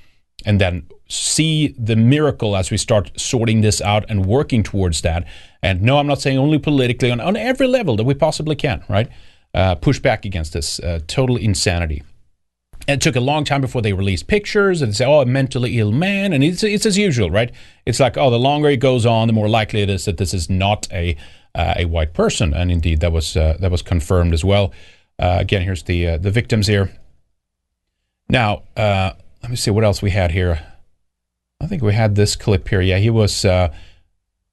[0.46, 5.28] And then see the miracle as we start sorting this out and working towards that.
[5.62, 8.84] And no, I'm not saying only politically, on, on every level that we possibly can,
[8.90, 9.10] right?
[9.54, 12.04] Uh, push back against this uh, total insanity.
[12.88, 15.92] It took a long time before they released pictures and say, "Oh, a mentally ill
[15.92, 17.52] man," and it's it's as usual, right?
[17.86, 20.34] It's like, oh, the longer it goes on, the more likely it is that this
[20.34, 21.16] is not a
[21.56, 24.72] uh, a white person, and indeed that was uh, that was confirmed as well.
[25.18, 26.92] Uh, again, here's the uh, the victims here.
[28.30, 30.62] Now, uh, let me see what else we had here.
[31.62, 32.82] I think we had this clip here.
[32.82, 33.46] Yeah, he was.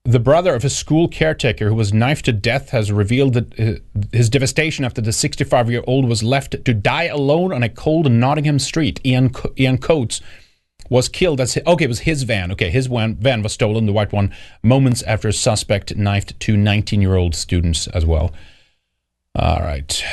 [0.04, 4.06] The brother of a school caretaker who was knifed to death has revealed that uh,
[4.10, 8.10] his devastation after the 65 year old was left to die alone on a cold
[8.10, 9.00] Nottingham street.
[9.06, 10.20] Ian, Co- Ian Coates
[10.90, 12.50] was killed as okay, it was his van.
[12.50, 16.56] Okay, his van, van was stolen, the white one, moments after a suspect knifed two
[16.56, 18.32] 19 year old students as well.
[19.36, 20.04] All right,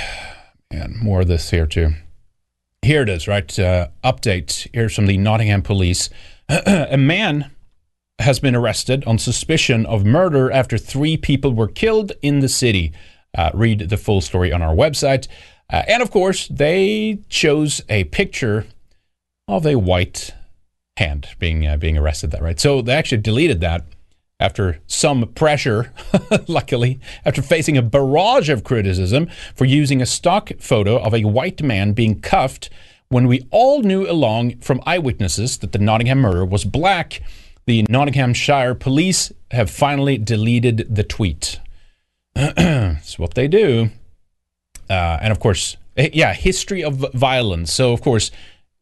[0.70, 1.94] and more of this here too.
[2.84, 3.60] Here it is, right?
[3.60, 4.68] Uh, update.
[4.72, 6.12] Here's from the Nottingham police.
[6.48, 7.52] a man
[8.20, 12.92] has been arrested on suspicion of murder after three people were killed in the city.
[13.38, 15.28] Uh, read the full story on our website.
[15.72, 18.66] Uh, and of course, they chose a picture
[19.48, 20.34] of a white
[20.98, 22.32] hand being uh, being arrested.
[22.32, 22.60] That right.
[22.60, 23.86] So they actually deleted that
[24.40, 25.94] after some pressure.
[26.48, 31.62] luckily, after facing a barrage of criticism for using a stock photo of a white
[31.62, 32.70] man being cuffed
[33.10, 37.22] when we all knew along from eyewitnesses that the Nottingham murder was black
[37.70, 41.60] the Nottinghamshire police have finally deleted the tweet.
[42.36, 43.92] It's what they do.
[44.90, 47.72] Uh, and of course, eh, yeah, history of violence.
[47.72, 48.32] So, of course,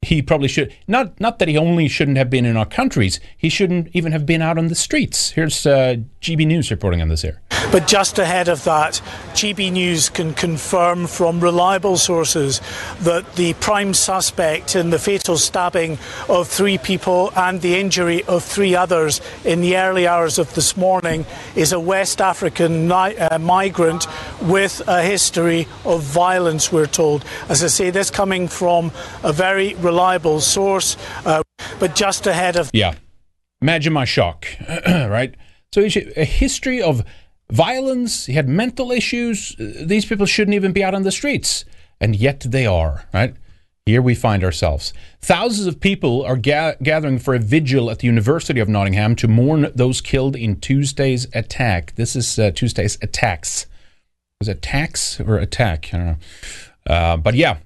[0.02, 3.50] he probably should not not that he only shouldn't have been in our countries he
[3.50, 7.24] shouldn't even have been out on the streets here's uh, gb news reporting on this
[7.24, 7.42] here
[7.72, 9.02] but just ahead of that
[9.34, 12.62] gb news can confirm from reliable sources
[13.02, 15.98] that the prime suspect in the fatal stabbing
[16.30, 20.76] of three people and the injury of three others in the early hours of this
[20.76, 24.08] morning is a west african uh, migrant
[24.42, 28.92] with a history of violence we're told as i say this coming from
[29.24, 31.44] a very reliable source, uh,
[31.80, 32.70] but just ahead of.
[32.74, 32.96] Yeah.
[33.62, 34.48] Imagine my shock,
[34.88, 35.36] right?
[35.74, 37.04] So a history of
[37.52, 38.26] violence.
[38.26, 39.56] He had mental issues.
[39.58, 41.66] These people shouldn't even be out on the streets,
[42.00, 43.36] and yet they are, right?
[43.86, 44.94] Here we find ourselves.
[45.22, 49.30] Thousands of people are ga- gathering for a vigil at the University of Nottingham to
[49.30, 51.96] mourn those killed in Tuesday's attack.
[51.96, 53.66] This is uh, Tuesday's attacks.
[54.42, 55.90] Was it attacks or attack?
[55.94, 56.94] I don't know.
[56.94, 57.58] Uh, but yeah,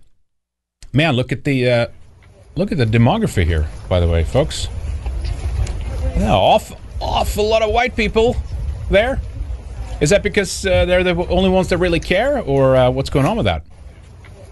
[0.94, 1.88] man, look at the uh,
[2.56, 4.68] Look at the demography here, by the way, folks.
[6.18, 8.36] Yeah, off, awful lot of white people
[8.90, 9.22] there.
[10.02, 13.26] Is that because uh, they're the only ones that really care, or uh, what's going
[13.26, 13.64] on with that?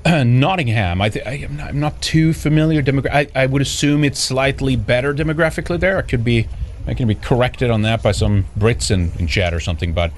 [0.26, 2.82] Nottingham, I, th- I am not, not, too familiar.
[2.82, 5.98] Demogra- I, I would assume it's slightly better demographically there.
[5.98, 6.48] I could be,
[6.88, 10.12] I can be corrected on that by some Brits in, in chat or something, but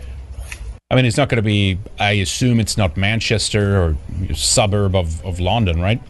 [0.91, 1.79] I mean, it's not going to be.
[1.97, 6.01] I assume it's not Manchester or suburb of, of London, right?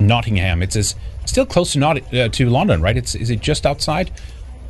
[0.00, 0.62] Nottingham.
[0.62, 0.94] It's,
[1.26, 2.96] still close to not uh, to London, right?
[2.96, 4.10] It's is it just outside?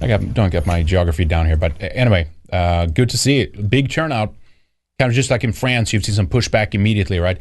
[0.00, 3.68] I got, don't get my geography down here, but anyway, uh, good to see it.
[3.68, 4.34] Big turnout,
[4.98, 5.92] kind of just like in France.
[5.92, 7.38] You've seen some pushback immediately, right?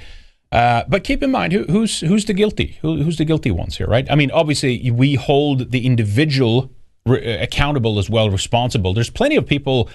[0.52, 3.78] Uh, but keep in mind who, who's who's the guilty, who, who's the guilty ones
[3.78, 4.10] here, right?
[4.10, 6.72] I mean, obviously we hold the individual
[7.06, 8.94] re- accountable as well, responsible.
[8.94, 9.90] There's plenty of people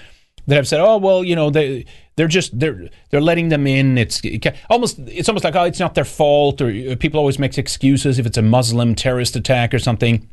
[0.46, 1.84] that have said, "Oh, well, you know, they
[2.16, 3.98] they're just they're they're letting them in.
[3.98, 7.38] It's it almost it's almost like oh, it's not their fault." Or uh, people always
[7.38, 10.28] make excuses if it's a Muslim terrorist attack or something.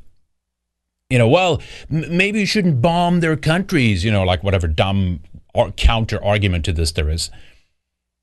[1.09, 4.03] You know, well, m- maybe you shouldn't bomb their countries.
[4.03, 5.21] You know, like whatever dumb
[5.53, 7.31] or counter argument to this there is.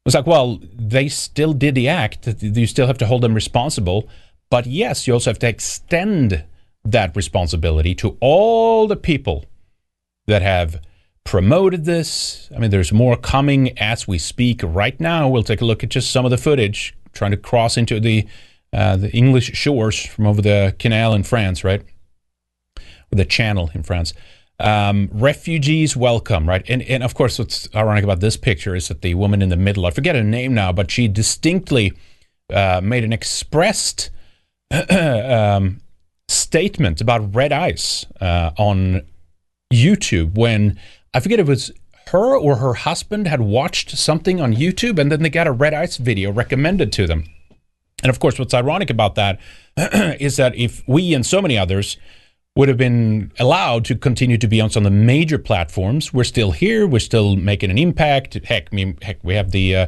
[0.05, 2.27] It's like, well, they still did the act.
[2.42, 4.09] You still have to hold them responsible.
[4.51, 6.45] But yes, you also have to extend
[6.85, 9.47] that responsibility to all the people
[10.27, 10.81] that have
[11.25, 12.51] promoted this.
[12.55, 15.29] I mean, there's more coming as we speak right now.
[15.29, 18.27] We'll take a look at just some of the footage trying to cross into the
[18.73, 21.83] uh, the English shores from over the canal in France, right?
[23.12, 24.14] The channel in France.
[24.59, 26.64] Um, refugees welcome, right?
[26.68, 29.57] And, and of course, what's ironic about this picture is that the woman in the
[29.57, 31.92] middle, I forget her name now, but she distinctly
[32.53, 34.11] uh, made an expressed
[34.90, 35.81] um,
[36.29, 39.03] statement about red ice uh, on
[39.72, 40.79] YouTube when
[41.12, 41.72] I forget if it was
[42.09, 45.75] her or her husband had watched something on YouTube and then they got a red
[45.75, 47.25] ice video recommended to them.
[48.03, 49.40] And of course, what's ironic about that
[49.77, 51.96] is that if we and so many others
[52.55, 56.25] would have been allowed to continue to be on some of the major platforms, we're
[56.25, 58.35] still here, we're still making an impact.
[58.45, 59.87] Heck, I mean, heck, we have the uh,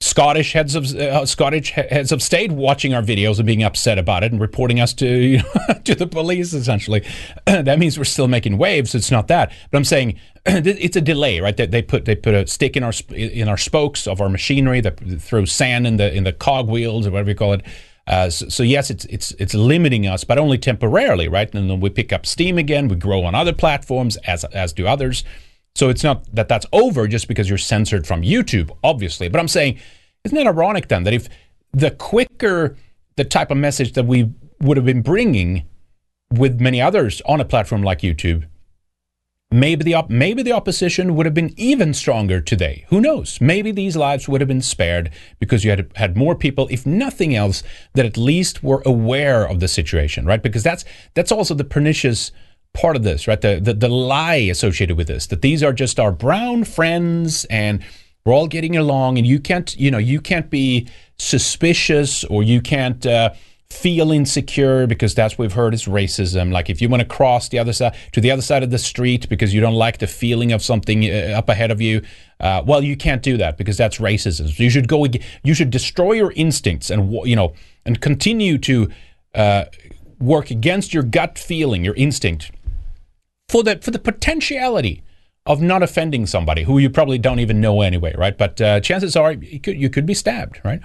[0.00, 4.24] Scottish heads of uh, Scottish heads of state watching our videos and being upset about
[4.24, 6.52] it and reporting us to you know, to the police.
[6.52, 7.02] Essentially,
[7.46, 8.94] that means we're still making waves.
[8.94, 11.56] It's not that, but I'm saying it's a delay, right?
[11.56, 14.82] They, they put they put a stick in our in our spokes of our machinery.
[14.82, 17.62] They throw sand in the in the cog wheels or whatever you call it.
[18.06, 21.52] Uh, so, so, yes, it's it's it's limiting us, but only temporarily, right?
[21.54, 22.86] And then we pick up steam again.
[22.86, 25.24] We grow on other platforms, as as do others.
[25.74, 29.28] So it's not that that's over just because you're censored from YouTube, obviously.
[29.28, 29.78] But I'm saying,
[30.24, 31.28] isn't it ironic then that if
[31.72, 32.76] the quicker
[33.16, 34.30] the type of message that we
[34.60, 35.64] would have been bringing
[36.30, 38.46] with many others on a platform like YouTube,
[39.50, 42.84] maybe the op- maybe the opposition would have been even stronger today.
[42.88, 43.40] Who knows?
[43.40, 47.34] Maybe these lives would have been spared because you had had more people, if nothing
[47.34, 47.62] else,
[47.94, 50.42] that at least were aware of the situation, right?
[50.42, 50.84] Because that's
[51.14, 52.32] that's also the pernicious
[52.74, 53.40] part of this, right?
[53.40, 57.82] The, the the lie associated with this that these are just our brown friends and
[58.24, 62.60] we're all getting along, and you can't, you know, you can't be suspicious or you
[62.60, 63.06] can't.
[63.06, 63.30] Uh,
[63.76, 66.50] feel insecure because that's what we've heard is racism.
[66.50, 68.78] Like if you want to cross the other side to the other side of the
[68.78, 72.02] street because you don't like the feeling of something uh, up ahead of you,
[72.40, 74.48] uh, well, you can't do that because that's racism.
[74.54, 75.06] So you should go.
[75.42, 77.54] You should destroy your instincts and you know
[77.84, 78.88] and continue to
[79.34, 79.66] uh,
[80.18, 82.50] work against your gut feeling, your instinct,
[83.48, 85.02] for the for the potentiality
[85.44, 88.36] of not offending somebody who you probably don't even know anyway, right?
[88.36, 90.80] But uh, chances are you could, you could be stabbed, right?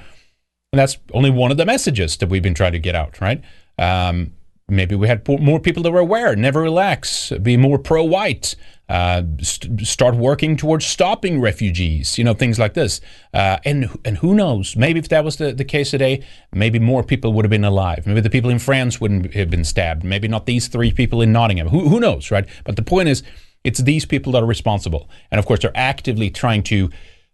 [0.74, 3.44] And that's only one of the messages that we've been trying to get out, right?
[3.78, 4.32] Um,
[4.70, 8.56] maybe we had more people that were aware, never relax, be more pro white,
[8.88, 13.02] uh, st- start working towards stopping refugees, you know, things like this.
[13.34, 14.78] Uh, and, and who knows?
[14.78, 18.08] Maybe if that was the, the case today, maybe more people would have been alive.
[18.08, 20.06] Maybe the people in France wouldn't have been stabbed.
[20.06, 21.68] Maybe not these three people in Nottingham.
[21.68, 22.48] Who, who knows, right?
[22.64, 23.24] But the point is,
[23.66, 25.10] it's these people that are responsible.
[25.32, 26.90] And of course, they're actively trying to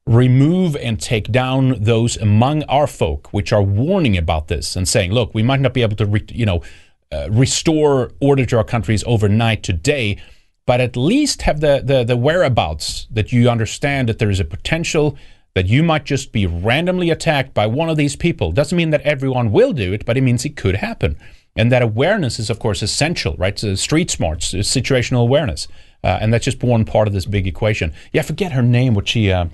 [0.08, 5.12] remove and take down those among our folk which are warning about this and saying,
[5.12, 6.64] look, we might not be able to, re- you know,
[7.12, 10.18] uh, restore order to our countries overnight today,
[10.66, 14.46] but at least have the, the, the whereabouts that you understand that there is a
[14.46, 15.18] potential
[15.56, 18.52] that you might just be randomly attacked by one of these people.
[18.52, 21.18] Doesn't mean that everyone will do it, but it means it could happen.
[21.56, 23.58] And that awareness is, of course, essential, right?
[23.58, 25.68] So street smarts, situational awareness.
[26.04, 27.92] Uh, and that's just one part of this big equation.
[28.14, 29.32] Yeah, I forget her name, what she.
[29.32, 29.48] Uh,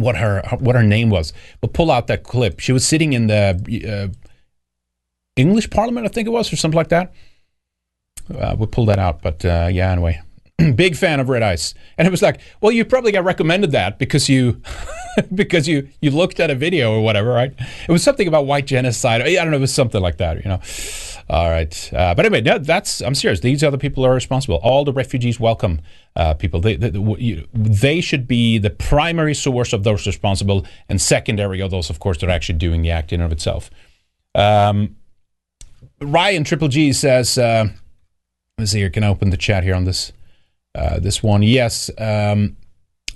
[0.00, 2.60] what her what her name was, but pull out that clip.
[2.60, 4.14] She was sitting in the uh,
[5.36, 7.12] English Parliament, I think it was, or something like that.
[8.34, 10.20] Uh, we'll pull that out, but uh, yeah, anyway.
[10.74, 13.98] Big fan of red ice, and it was like, well, you probably got recommended that
[13.98, 14.60] because you,
[15.34, 17.54] because you you looked at a video or whatever, right?
[17.88, 19.22] It was something about white genocide.
[19.22, 20.60] I don't know, it was something like that, you know.
[21.28, 23.40] All right, uh, but anyway, no, that's I'm serious.
[23.40, 24.56] These other people are responsible.
[24.62, 25.80] All the refugees welcome
[26.16, 26.60] uh, people.
[26.60, 31.88] They, they, they should be the primary source of those responsible, and secondary of those,
[31.88, 33.70] of course, that are actually doing the act in and of itself.
[34.34, 34.96] Um,
[36.00, 37.68] Ryan Triple G says, uh,
[38.58, 38.90] let's see here.
[38.90, 40.12] Can I open the chat here on this
[40.74, 41.42] this one?
[41.42, 41.90] Yes.
[41.98, 42.56] Um,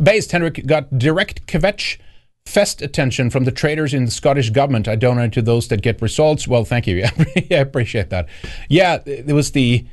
[0.02, 1.98] Based Henrik got direct kvetch
[2.46, 4.88] fest attention from the traders in the Scottish government.
[4.88, 6.46] I donate to those that get results.
[6.46, 7.04] Well, thank you.
[7.50, 8.28] I appreciate that.
[8.68, 9.86] Yeah, there was the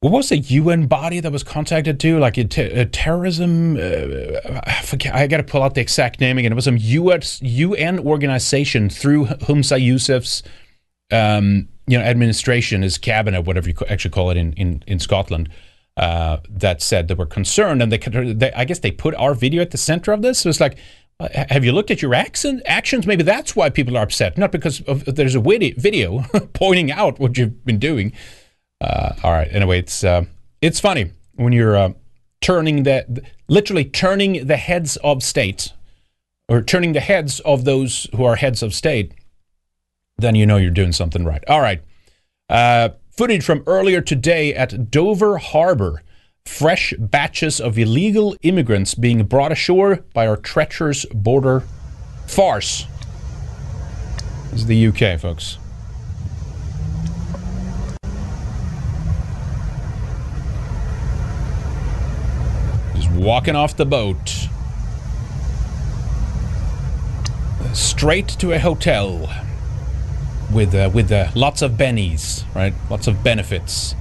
[0.00, 3.76] what was the UN body that was contacted to like a, t- a terrorism?
[3.76, 5.14] Uh, I forget.
[5.14, 6.52] I got to pull out the exact name again.
[6.52, 10.42] It was some US UN organization through Humza Yousaf's
[11.10, 15.48] um, you know administration, his cabinet, whatever you actually call it in in, in Scotland.
[15.96, 19.62] Uh, that said they were concerned, and they, they, I guess they put our video
[19.62, 20.44] at the center of this.
[20.44, 20.76] It was like,
[21.18, 23.06] uh, have you looked at your accent, actions?
[23.06, 26.20] Maybe that's why people are upset, not because of, there's a video
[26.52, 28.12] pointing out what you've been doing.
[28.80, 29.48] Uh, all right.
[29.50, 30.24] Anyway, it's uh,
[30.60, 31.92] it's funny when you're uh,
[32.42, 35.72] turning the literally turning the heads of state
[36.48, 39.12] or turning the heads of those who are heads of state.
[40.18, 41.42] Then you know you're doing something right.
[41.48, 41.82] All right.
[43.16, 46.02] Footage from earlier today at Dover Harbor.
[46.44, 51.62] Fresh batches of illegal immigrants being brought ashore by our treacherous border
[52.26, 52.84] farce.
[54.50, 55.56] This is the UK, folks.
[62.94, 64.48] Just walking off the boat.
[67.72, 69.45] Straight to a hotel
[70.52, 72.74] with uh, with uh, lots of bennies, right?
[72.90, 73.94] Lots of benefits.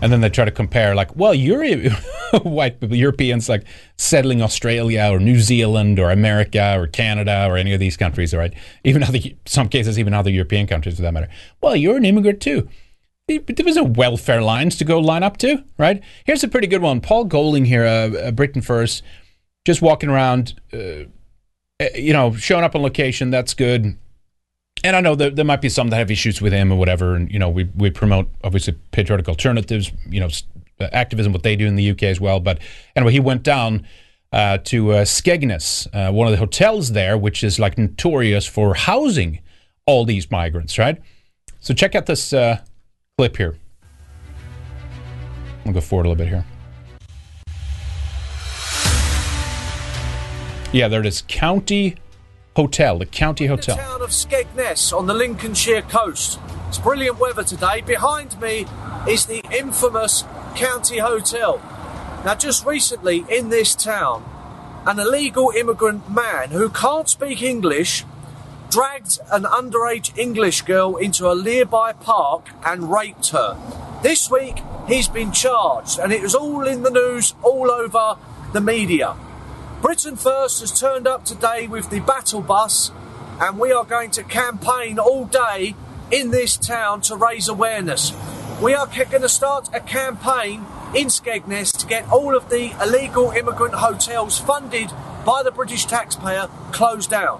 [0.00, 1.90] And then they try to compare, like, well, you're
[2.44, 3.64] white people, Europeans, like
[3.96, 8.54] settling Australia or New Zealand or America or Canada or any of these countries, right?
[8.84, 11.28] Even other, some cases, even other European countries for that matter.
[11.60, 12.68] Well, you're an immigrant too
[13.28, 16.02] there was no welfare lines to go line up to, right?
[16.24, 17.00] Here's a pretty good one.
[17.00, 19.02] Paul Golding here, uh, uh, Britain First,
[19.66, 21.04] just walking around, uh,
[21.80, 23.30] uh, you know, showing up on location.
[23.30, 23.98] That's good.
[24.84, 27.14] And I know that there might be some that have issues with him or whatever.
[27.14, 30.28] And, you know, we, we promote, obviously, patriotic alternatives, you know,
[30.80, 32.38] activism, what they do in the UK as well.
[32.40, 32.60] But
[32.94, 33.86] anyway, he went down
[34.32, 38.74] uh, to uh, Skegness, uh, one of the hotels there, which is like notorious for
[38.74, 39.40] housing
[39.86, 41.00] all these migrants, right?
[41.60, 42.60] So check out this uh,
[43.16, 43.56] clip here.
[45.66, 46.44] I'll go forward a little bit here.
[50.72, 51.24] Yeah, there it is.
[51.26, 51.96] County
[52.58, 53.76] Hotel, the County Hotel.
[53.76, 56.40] The town of Skegness on the Lincolnshire coast.
[56.66, 57.82] It's brilliant weather today.
[57.82, 58.66] Behind me
[59.08, 60.24] is the infamous
[60.56, 61.58] County Hotel.
[62.24, 64.24] Now, just recently in this town,
[64.84, 68.04] an illegal immigrant man who can't speak English
[68.70, 73.56] dragged an underage English girl into a nearby park and raped her.
[74.02, 78.16] This week, he's been charged, and it was all in the news all over
[78.52, 79.14] the media.
[79.80, 82.90] Britain First has turned up today with the battle bus,
[83.40, 85.76] and we are going to campaign all day
[86.10, 88.12] in this town to raise awareness.
[88.60, 90.66] We are going to start a campaign
[90.96, 94.90] in Skegness to get all of the illegal immigrant hotels funded
[95.24, 97.38] by the British taxpayer closed down.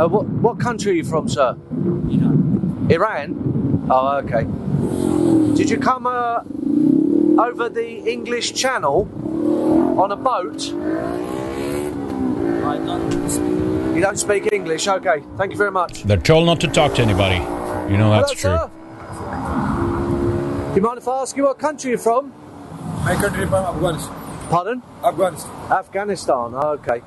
[0.00, 1.56] Uh, what, what country are you from, sir?
[1.72, 2.86] Iran.
[2.88, 3.88] Iran?
[3.90, 4.44] Oh, okay.
[5.56, 6.44] Did you come uh,
[7.42, 9.08] over the English Channel
[10.00, 10.72] on a boat?
[12.64, 13.94] I don't speak.
[13.94, 14.88] You don't speak English?
[14.88, 16.04] Okay, thank you very much.
[16.04, 17.36] They're told not to talk to anybody.
[17.92, 18.70] You know that's Hello, true.
[18.70, 18.70] Sir.
[20.70, 22.32] Do you mind if I ask you what country you're from?
[23.04, 24.16] My country from Afghanistan.
[24.48, 24.82] Pardon?
[25.04, 25.50] Afghanistan.
[25.70, 27.02] Afghanistan, okay.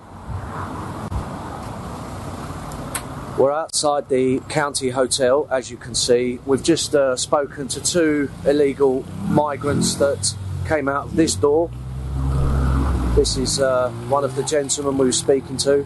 [3.38, 6.40] We're outside the county hotel, as you can see.
[6.46, 10.36] We've just uh, spoken to two illegal migrants that
[10.68, 11.72] came out of this door.
[13.16, 15.86] This is uh, one of the gentlemen we were speaking to.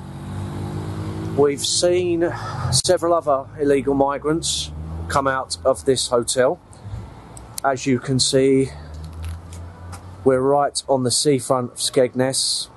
[1.37, 2.31] We've seen
[2.71, 4.71] several other illegal migrants
[5.09, 6.59] come out of this hotel.
[7.65, 8.69] As you can see,
[10.23, 12.69] we're right on the seafront of Skegness.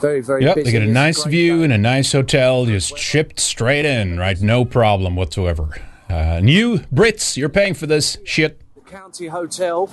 [0.00, 0.64] Very, very Yep, busy.
[0.64, 1.64] they get a nice view day.
[1.66, 4.40] in a nice hotel, just shipped straight in, right?
[4.40, 5.68] No problem whatsoever.
[6.08, 8.60] Uh, and you, Brits, you're paying for this shit.
[8.74, 9.86] The county hotel.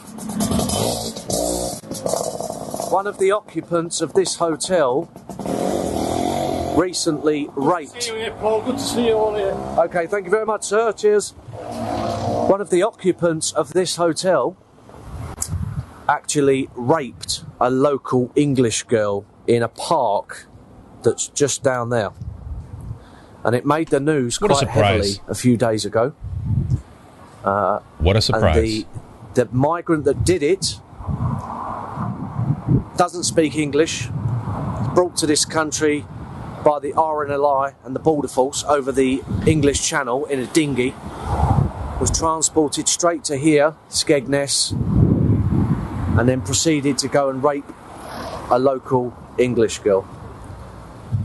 [2.94, 5.10] One of the occupants of this hotel
[6.78, 8.12] recently raped.
[8.40, 8.62] Paul.
[8.62, 9.54] Good to see you all here.
[9.86, 10.92] Okay, thank you very much, sir.
[10.92, 11.32] Cheers.
[11.32, 14.56] One of the occupants of this hotel
[16.08, 20.46] actually raped a local English girl in a park
[21.02, 22.12] that's just down there.
[23.44, 26.14] And it made the news What a quite heavily a few days ago.
[27.42, 28.56] What a surprise.
[28.56, 28.66] And
[29.34, 30.80] the, the migrant that did it
[32.98, 34.08] doesn't speak English.
[34.94, 36.06] Brought to this country
[36.64, 40.94] by the RNLI and the Border Force over the English Channel in a dinghy.
[42.00, 44.72] Was transported straight to here, Skegness,
[46.18, 47.66] and then proceeded to go and rape
[48.52, 50.08] a local English girl.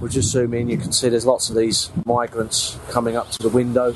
[0.01, 0.69] We'll just zoom in.
[0.69, 3.95] You can see there's lots of these migrants coming up to the window.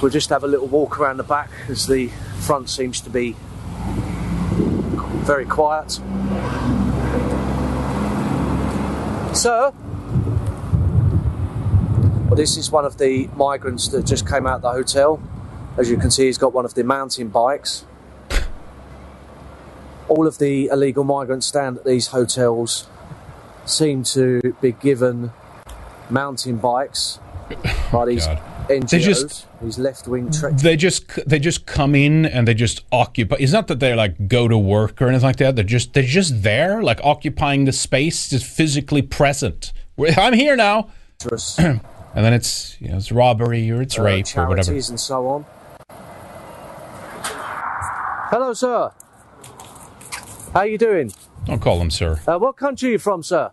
[0.00, 2.08] We'll just have a little walk around the back as the
[2.40, 3.36] front seems to be
[5.22, 6.00] very quiet.
[9.34, 9.74] So,
[12.32, 15.22] Well, this is one of the migrants that just came out of the hotel.
[15.76, 17.84] As you can see, he's got one of the mountain bikes.
[20.08, 22.86] All of the illegal migrants stand at these hotels
[23.66, 25.32] seem to be given
[26.08, 27.18] mountain bikes
[27.92, 28.51] by these God.
[28.68, 32.84] NGOs, They just- these left-wing tre- they just they just come in and they just
[32.92, 33.36] occupy.
[33.38, 35.56] It's not that they like go to work or anything like that.
[35.56, 39.72] They're just they're just there, like occupying the space, just physically present.
[40.16, 40.88] I'm here now,
[41.58, 41.80] and
[42.14, 44.72] then it's you know it's robbery or it's uh, rape or whatever.
[44.72, 45.46] and so on.
[48.30, 48.90] Hello, sir.
[50.54, 51.12] How you doing?
[51.44, 52.20] Don't call him sir.
[52.26, 53.50] Uh, what country are you from, sir?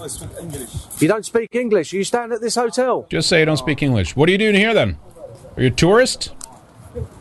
[0.00, 0.70] I speak English.
[1.00, 1.92] You don't speak English.
[1.92, 3.06] Are you stand at this hotel.
[3.08, 4.16] Just say you don't speak English.
[4.16, 4.98] What are you doing here then?
[5.56, 6.32] Are you a tourist?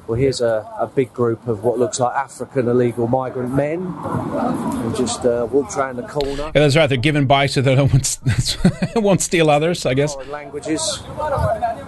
[0.06, 4.94] Well, here's a, a big group of what looks like African illegal migrant men who
[4.94, 6.44] just uh, walked around the corner.
[6.44, 6.88] Yeah, that's right.
[6.88, 8.20] They're giving bikes so they don't want,
[8.96, 9.86] won't steal others.
[9.86, 10.16] I guess.
[10.28, 11.02] Languages.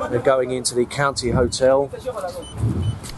[0.09, 1.89] They're going into the county hotel.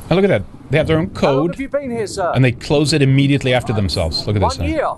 [0.10, 0.44] And look at that.
[0.72, 2.32] They have their own code, have you been here, sir?
[2.34, 4.26] and they close it immediately after themselves.
[4.26, 4.58] Look at this.
[4.58, 4.90] One year.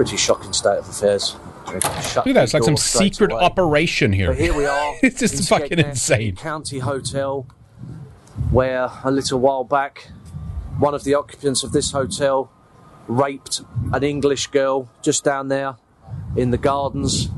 [0.00, 1.36] Pretty shocking state of affairs.
[1.66, 1.82] Look at
[2.24, 2.44] that.
[2.44, 3.42] It's like some secret away.
[3.42, 4.28] operation here.
[4.28, 4.94] But here we are.
[5.02, 6.36] It's just fucking Skegness, insane.
[6.36, 7.46] County Hotel,
[8.50, 10.08] where a little while back,
[10.78, 12.50] one of the occupants of this hotel
[13.08, 13.60] raped
[13.92, 15.76] an English girl just down there
[16.34, 17.28] in the gardens.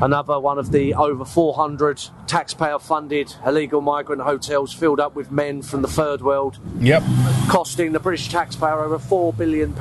[0.00, 5.62] Another one of the over 400 taxpayer funded illegal migrant hotels filled up with men
[5.62, 7.02] from the third world, Yep.
[7.48, 9.74] costing the British taxpayer over £4 billion.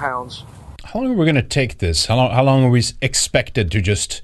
[0.96, 2.06] How long are we going to take this?
[2.06, 4.22] How long, how long are we expected to just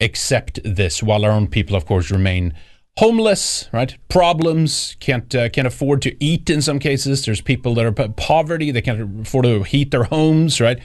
[0.00, 2.52] accept this while our own people, of course, remain
[2.98, 3.96] homeless, right?
[4.10, 7.24] Problems, can't uh, can't afford to eat in some cases.
[7.24, 10.78] There's people that are po- poverty, they can't afford to heat their homes, right?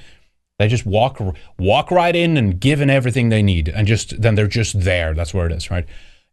[0.57, 1.21] They just walk
[1.59, 5.13] walk right in and give in everything they need, and just then they're just there.
[5.13, 5.85] That's where it is, right?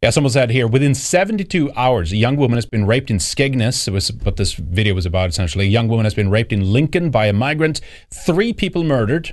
[0.03, 3.87] Yeah, someone said here within 72 hours, a young woman has been raped in Skegness.
[3.87, 5.67] It was what this video was about essentially.
[5.67, 7.81] A young woman has been raped in Lincoln by a migrant.
[8.11, 9.33] Three people murdered.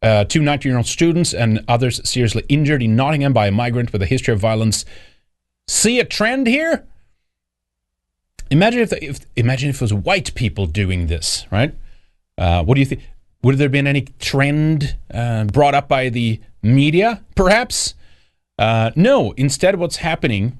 [0.00, 3.92] Uh, two 19 year old students and others seriously injured in Nottingham by a migrant
[3.92, 4.86] with a history of violence.
[5.68, 6.86] See a trend here?
[8.50, 11.74] Imagine if, the, if imagine if it was white people doing this, right?
[12.38, 13.02] Uh, what do you think?
[13.42, 17.94] Would there have been any trend uh, brought up by the media, perhaps?
[18.58, 20.58] Uh, no, instead, what's happening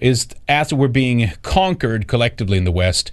[0.00, 3.12] is as we're being conquered collectively in the West,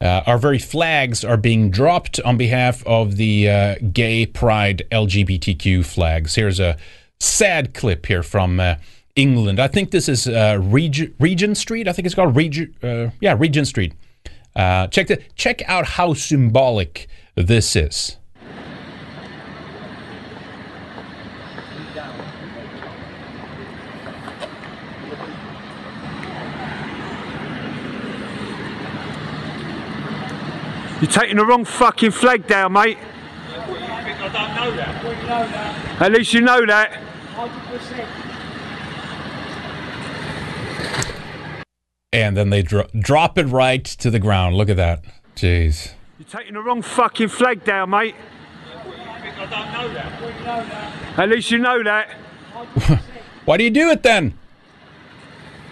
[0.00, 5.84] uh, our very flags are being dropped on behalf of the uh, gay pride LGBTQ
[5.84, 6.34] flags.
[6.34, 6.76] Here's a
[7.18, 8.76] sad clip here from uh,
[9.14, 9.58] England.
[9.58, 11.88] I think this is uh, Reg- Regent Street.
[11.88, 13.94] I think it's called Reg- uh, yeah, Regent Street.
[14.54, 18.18] Uh, check the, check out how symbolic this is.
[31.00, 32.98] You're taking the wrong fucking flag down, mate.
[32.98, 35.04] I don't know that.
[35.04, 36.02] We know that.
[36.02, 36.92] At least you know that.
[37.34, 38.06] 100%.
[42.12, 44.56] And then they dro- drop it right to the ground.
[44.56, 45.04] Look at that.
[45.36, 45.92] Jeez.
[46.18, 48.14] You're taking the wrong fucking flag down, mate.
[48.74, 50.20] I don't know that.
[50.22, 51.18] We know that.
[51.18, 52.08] At least you know that.
[53.44, 54.38] Why do you do it then?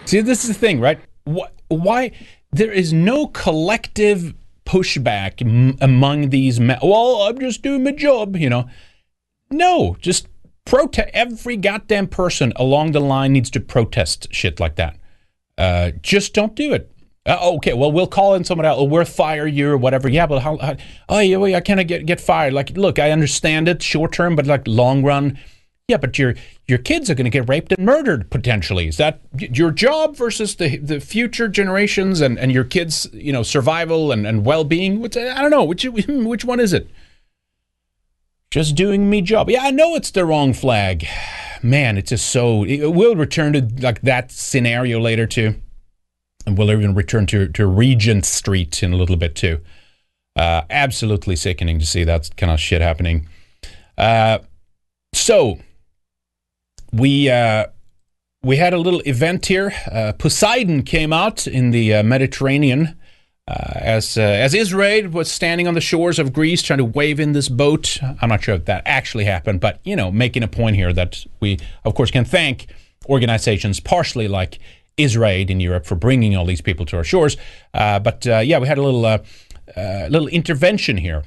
[0.04, 1.00] See, this is the thing, right?
[1.26, 2.12] Wh- Why
[2.52, 4.34] there is no collective
[4.64, 6.78] pushback m- among these men.
[6.82, 8.66] Well, I'm just doing my job, you know.
[9.50, 10.28] No, just
[10.64, 11.10] protest.
[11.12, 14.98] Every goddamn person along the line needs to protest shit like that.
[15.56, 16.90] Uh, just don't do it.
[17.26, 18.86] Uh, okay, well, we'll call in someone else.
[18.90, 20.08] We'll fire you or whatever.
[20.08, 20.58] Yeah, but how?
[20.58, 20.76] how
[21.08, 22.52] oh, yeah, well, I can't get get fired.
[22.52, 25.38] Like, look, I understand it short term, but like long run,
[25.88, 26.34] yeah, but your
[26.66, 28.88] your kids are going to get raped and murdered potentially.
[28.88, 33.42] Is that your job versus the the future generations and, and your kids, you know,
[33.42, 35.04] survival and, and well being?
[35.04, 35.64] I don't know.
[35.64, 36.88] Which which one is it?
[38.50, 39.50] Just doing me job.
[39.50, 41.06] Yeah, I know it's the wrong flag.
[41.62, 42.64] Man, it's just so.
[42.64, 45.56] It, we'll return to like that scenario later too,
[46.46, 49.60] and we'll even return to to Regent Street in a little bit too.
[50.34, 53.28] Uh, absolutely sickening to see that kind of shit happening.
[53.98, 54.38] Uh,
[55.12, 55.58] so
[56.94, 57.66] we uh,
[58.42, 59.72] we had a little event here.
[59.90, 62.96] Uh, Poseidon came out in the uh, Mediterranean
[63.48, 67.18] uh, as uh, as Israel was standing on the shores of Greece trying to wave
[67.18, 67.98] in this boat.
[68.20, 71.24] I'm not sure if that actually happened, but you know, making a point here that
[71.40, 72.66] we, of course, can thank
[73.08, 74.58] organizations partially like
[74.96, 77.36] Israel in Europe for bringing all these people to our shores.
[77.74, 79.24] Uh, but yeah, we had a little
[80.08, 81.24] little intervention here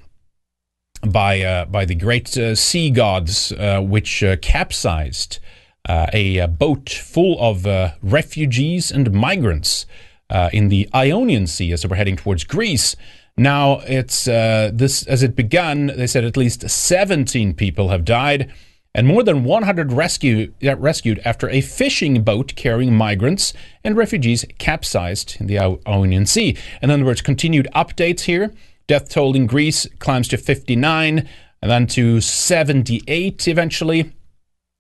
[1.06, 5.40] by uh, by the great uh, sea gods, uh, which capsized
[5.88, 9.86] uh, a, uh boat full of uh, refugees and migrants
[10.30, 12.96] uh, in the Ionian Sea as they were heading towards Greece.
[13.38, 15.88] Now it's uh, this as it began.
[15.88, 18.52] They said at least 17 people have died.
[18.96, 24.44] And more than 100 rescue, uh, rescued after a fishing boat carrying migrants and refugees
[24.58, 26.58] capsized in the Ionian Sea.
[26.82, 28.52] In other words, continued updates here.
[28.88, 31.30] Death toll in Greece climbs to 59
[31.62, 34.14] and then to 78 eventually.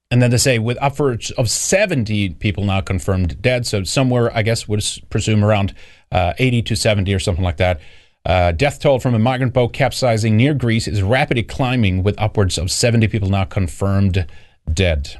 [0.09, 3.65] And then they say with upwards of 70 people now confirmed dead.
[3.65, 5.73] So somewhere, I guess, would presume around
[6.11, 7.81] uh, 80 to 70 or something like that.
[8.25, 12.57] Uh, death toll from a migrant boat capsizing near Greece is rapidly climbing with upwards
[12.57, 14.25] of 70 people now confirmed
[14.73, 15.17] dead.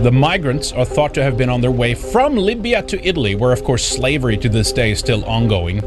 [0.00, 3.52] The migrants are thought to have been on their way from Libya to Italy, where,
[3.52, 5.78] of course, slavery to this day is still ongoing.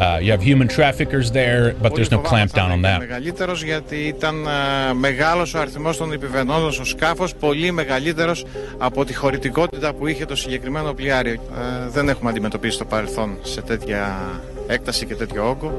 [0.00, 2.98] Uh, you have human traffickers there, but there's no clampdown on that.
[2.98, 8.44] Μεγαλύτερος γιατί ήταν ε, μεγάλος ο αριθμός των επιβενόντων στο σκάφος, πολύ μεγαλύτερος
[8.78, 11.32] από τη χωρητικότητα που είχε το συγκεκριμένο πλοιάριο.
[11.32, 14.14] Ε, δεν έχουμε αντιμετωπίσει στο παρελθόν σε τέτοια
[14.66, 15.72] έκταση και τέτοιο όγκο.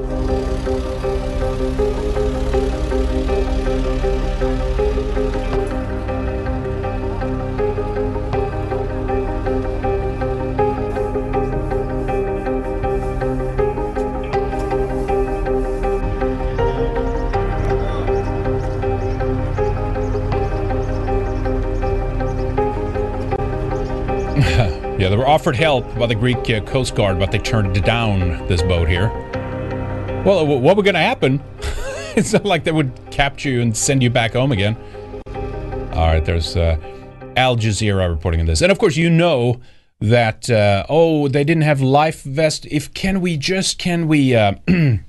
[25.21, 28.87] Were offered help by the Greek uh, Coast Guard, but they turned down this boat
[28.87, 29.09] here.
[30.25, 31.39] Well, wh- what was going to happen?
[32.15, 34.75] it's not like they would capture you and send you back home again.
[35.93, 36.75] All right, there's uh,
[37.37, 38.63] Al Jazeera reporting on this.
[38.63, 39.61] And of course, you know
[39.99, 42.65] that, uh, oh, they didn't have life vest.
[42.71, 45.03] If can we just, can we, uh, can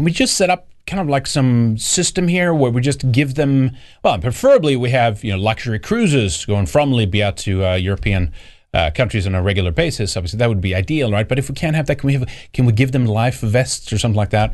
[0.00, 3.72] we just set up kind of like some system here where we just give them,
[4.02, 8.32] well, preferably we have, you know, luxury cruises going from Libya to uh, European
[8.74, 10.16] uh, countries on a regular basis.
[10.16, 11.28] Obviously, that would be ideal, right?
[11.28, 12.28] But if we can't have that, can we have?
[12.52, 14.52] Can we give them life vests or something like that?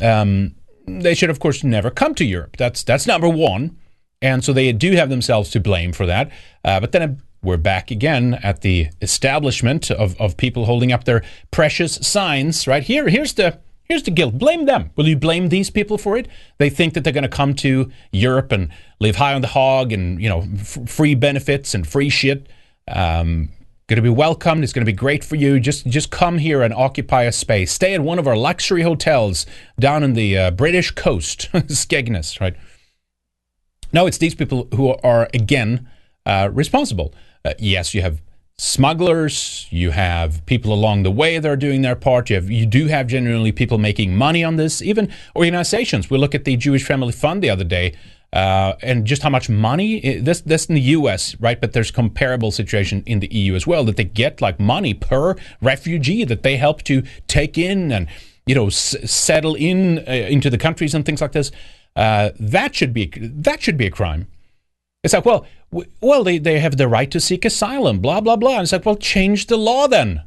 [0.00, 0.54] Um,
[0.86, 2.56] they should, of course, never come to Europe.
[2.56, 3.76] That's that's number one,
[4.22, 6.32] and so they do have themselves to blame for that.
[6.64, 11.22] Uh, but then we're back again at the establishment of, of people holding up their
[11.50, 12.66] precious signs.
[12.66, 14.38] Right here, here's the here's the guilt.
[14.38, 14.90] Blame them.
[14.96, 16.28] Will you blame these people for it?
[16.58, 19.92] They think that they're going to come to Europe and live high on the hog
[19.92, 22.48] and you know f- free benefits and free shit.
[22.90, 23.50] Um,
[23.90, 24.62] going to be welcomed.
[24.62, 25.58] It's going to be great for you.
[25.58, 27.72] Just just come here and occupy a space.
[27.72, 29.46] Stay at one of our luxury hotels
[29.78, 32.54] down in the uh, British coast, Skegness, right?
[33.92, 35.88] No, it's these people who are again
[36.24, 37.12] uh, responsible.
[37.44, 38.22] Uh, yes, you have
[38.58, 42.30] smugglers, you have people along the way that are doing their part.
[42.30, 44.80] You have you do have genuinely people making money on this.
[44.80, 46.08] Even organizations.
[46.08, 47.94] We look at the Jewish Family Fund the other day
[48.32, 51.34] uh, and just how much money this this in the U.S.
[51.40, 54.94] right, but there's comparable situation in the EU as well that they get like money
[54.94, 58.06] per refugee that they help to take in and
[58.46, 61.50] you know s- settle in uh, into the countries and things like this.
[61.96, 64.28] Uh, that should be that should be a crime.
[65.02, 68.36] It's like well w- well they they have the right to seek asylum blah blah
[68.36, 68.54] blah.
[68.54, 70.22] And it's like well change the law then.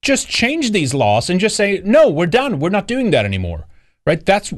[0.00, 2.60] Just change these laws and just say no, we're done.
[2.60, 3.66] We're not doing that anymore
[4.06, 4.52] right that's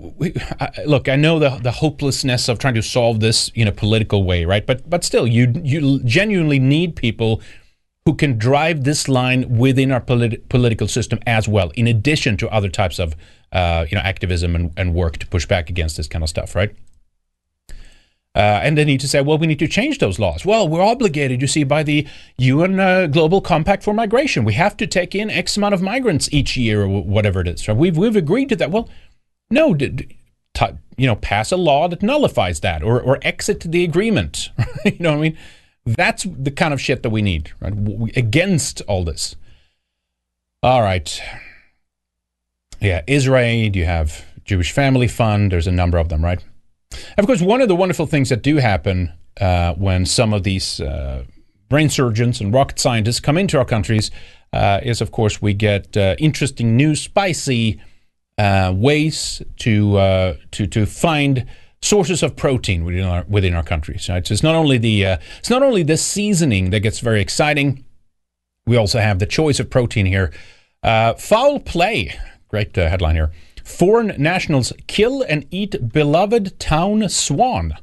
[0.87, 4.45] look i know the the hopelessness of trying to solve this in a political way
[4.45, 7.41] right but but still you you genuinely need people
[8.07, 12.49] who can drive this line within our polit- political system as well in addition to
[12.51, 13.15] other types of
[13.53, 16.55] uh, you know activism and, and work to push back against this kind of stuff
[16.55, 16.75] right
[18.37, 20.45] uh, and they need to say, well, we need to change those laws.
[20.45, 22.05] Well, we're obligated, you see, by the
[22.39, 24.45] UN uh, Global Compact for Migration.
[24.45, 27.69] We have to take in X amount of migrants each year, or whatever it is.
[27.69, 27.77] Right?
[27.77, 28.73] We've we've agreed to that.
[28.73, 28.89] Well,
[29.55, 30.17] no, d-
[30.53, 34.51] t- you know, pass a law that nullifies that or, or exit the agreement.
[34.85, 35.39] you know what I mean?
[35.87, 37.75] That's the kind of shit that we need, right?
[38.17, 39.37] Against all this.
[40.63, 41.21] All right.
[42.81, 46.43] Yeah, Israel, you have Jewish Family Fund, there's a number of them, right?
[47.19, 50.81] Of course, one of the wonderful things that do happen uh, when some of these
[50.81, 51.25] uh,
[51.69, 54.11] brain surgeons and rocket scientists come into our countries
[54.53, 57.81] uh, is, of course, we get uh, interesting new, spicy
[58.39, 61.47] ways to uh, to to find
[61.85, 63.65] sources of protein within our within our.
[63.65, 64.01] Right?
[64.01, 67.85] So it's not only the uh, it's not only the seasoning that gets very exciting.
[68.67, 70.33] We also have the choice of protein here.
[70.83, 72.19] Uh, foul play,
[72.49, 73.31] great uh, headline here.
[73.63, 77.75] Foreign nationals kill and eat beloved town swan.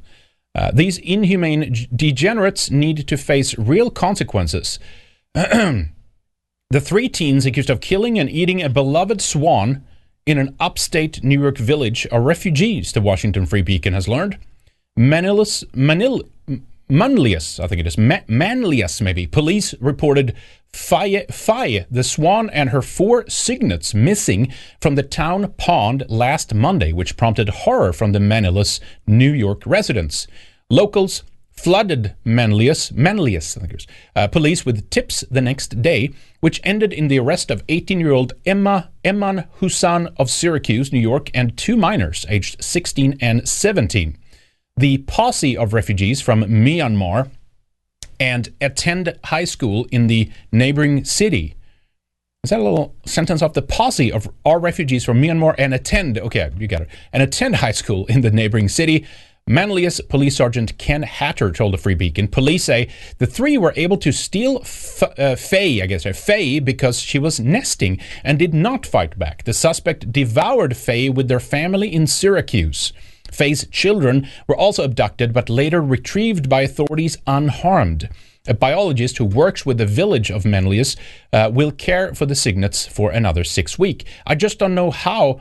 [0.54, 4.78] Uh, these inhumane degenerates need to face real consequences.
[5.34, 5.88] the
[6.80, 9.84] three teens accused of killing and eating a beloved swan
[10.26, 14.38] in an upstate New York village are refugees, the Washington Free Beacon has learned.
[14.96, 16.28] Manilus, Manil,
[16.88, 20.34] Manlius, I think it is, Manlius maybe, police reported
[20.72, 26.92] Faye, Faye, the swan, and her four cygnets missing from the town pond last Monday,
[26.92, 30.26] which prompted horror from the Manlius, New York residents.
[30.70, 33.86] Locals flooded Manlius, Manlius, I think it was,
[34.16, 38.90] uh, police with tips the next day, which ended in the arrest of 18-year-old Emma
[39.04, 44.16] Eman Husan of Syracuse, New York, and two minors aged 16 and 17.
[44.76, 47.30] The posse of refugees from Myanmar
[48.18, 51.56] and attend high school in the neighboring city.
[52.44, 53.52] Is that a little sentence off?
[53.52, 57.56] The posse of our refugees from Myanmar and attend, okay, you got it, and attend
[57.56, 59.06] high school in the neighboring city
[59.48, 62.88] Manlius Police Sergeant Ken Hatter told the Free Beacon police say
[63.18, 67.40] the three were able to steal F- uh, Faye, I guess, Faye because she was
[67.40, 69.42] nesting and did not fight back.
[69.42, 72.92] The suspect devoured Faye with their family in Syracuse.
[73.32, 78.08] Faye's children were also abducted but later retrieved by authorities unharmed.
[78.46, 80.94] A biologist who works with the village of Manlius
[81.32, 84.04] uh, will care for the cygnets for another six weeks.
[84.24, 85.40] I just don't know how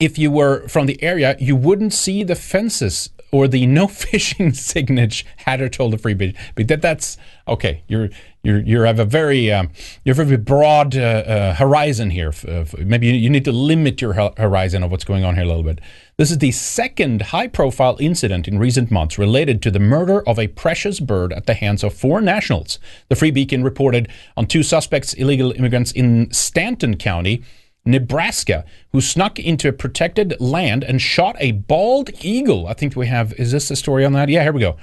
[0.00, 4.52] if you were from the area, you wouldn't see the fences or the no fishing
[4.52, 5.24] signage.
[5.38, 7.16] Hatter told the free but that that's
[7.48, 7.82] okay.
[7.88, 8.08] You're
[8.44, 9.70] you're you have a very um,
[10.04, 12.32] you have a very broad uh, uh, horizon here.
[12.78, 15.64] maybe you, you need to limit your horizon of what's going on here a little
[15.64, 15.80] bit.
[16.16, 20.48] This is the second high-profile incident in recent months related to the murder of a
[20.48, 22.78] precious bird at the hands of four nationals.
[23.08, 27.42] The Free Beacon reported on two suspects, illegal immigrants in Stanton County
[27.88, 32.66] Nebraska, who snuck into a protected land and shot a bald eagle.
[32.66, 34.28] I think we have, is this the story on that?
[34.28, 34.76] Yeah, here we go.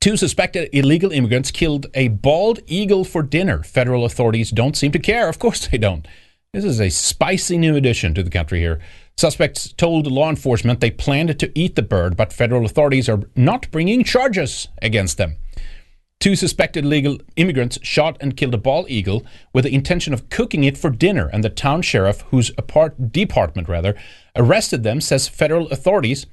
[0.00, 3.62] Two suspected illegal immigrants killed a bald eagle for dinner.
[3.62, 5.28] Federal authorities don't seem to care.
[5.28, 6.08] Of course they don't.
[6.52, 8.80] This is a spicy new addition to the country here.
[9.16, 13.70] Suspects told law enforcement they planned to eat the bird, but federal authorities are not
[13.70, 15.36] bringing charges against them.
[16.20, 20.64] Two suspected illegal immigrants shot and killed a bald eagle with the intention of cooking
[20.64, 23.94] it for dinner, and the town sheriff, whose apart- department rather
[24.34, 26.26] arrested them, says federal authorities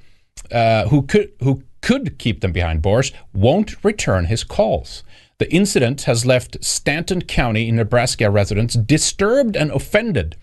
[0.50, 5.02] uh, who could who could keep them behind bars won't return his calls.
[5.38, 10.36] The incident has left Stanton County in Nebraska residents disturbed and offended.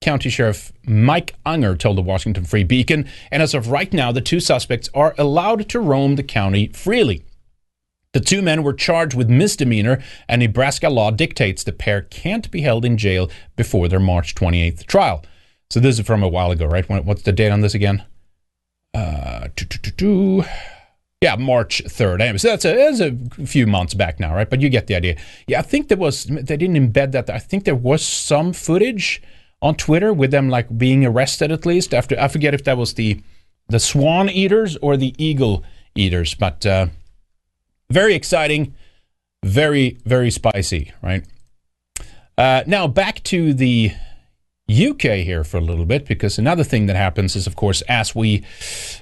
[0.00, 4.20] County Sheriff Mike Unger told the Washington Free Beacon, and as of right now, the
[4.20, 7.24] two suspects are allowed to roam the county freely.
[8.14, 12.60] The two men were charged with misdemeanor, and Nebraska law dictates the pair can't be
[12.60, 15.24] held in jail before their March 28th trial.
[15.68, 16.88] So this is from a while ago, right?
[16.88, 18.04] What's the date on this again?
[18.94, 19.48] Uh,
[21.20, 22.20] yeah, March 3rd.
[22.20, 24.48] Anyway, so that's a, that's a few months back now, right?
[24.48, 25.16] But you get the idea.
[25.48, 27.28] Yeah, I think there was, they didn't embed that.
[27.28, 29.20] I think there was some footage
[29.60, 32.94] on Twitter with them like being arrested at least after, I forget if that was
[32.94, 33.20] the,
[33.68, 35.64] the swan eaters or the eagle
[35.96, 36.86] eaters, but uh,
[37.94, 38.74] very exciting,
[39.44, 41.24] very, very spicy, right?
[42.36, 43.92] Uh, now back to the
[44.68, 48.14] UK here for a little bit because another thing that happens is, of course, as
[48.14, 48.42] we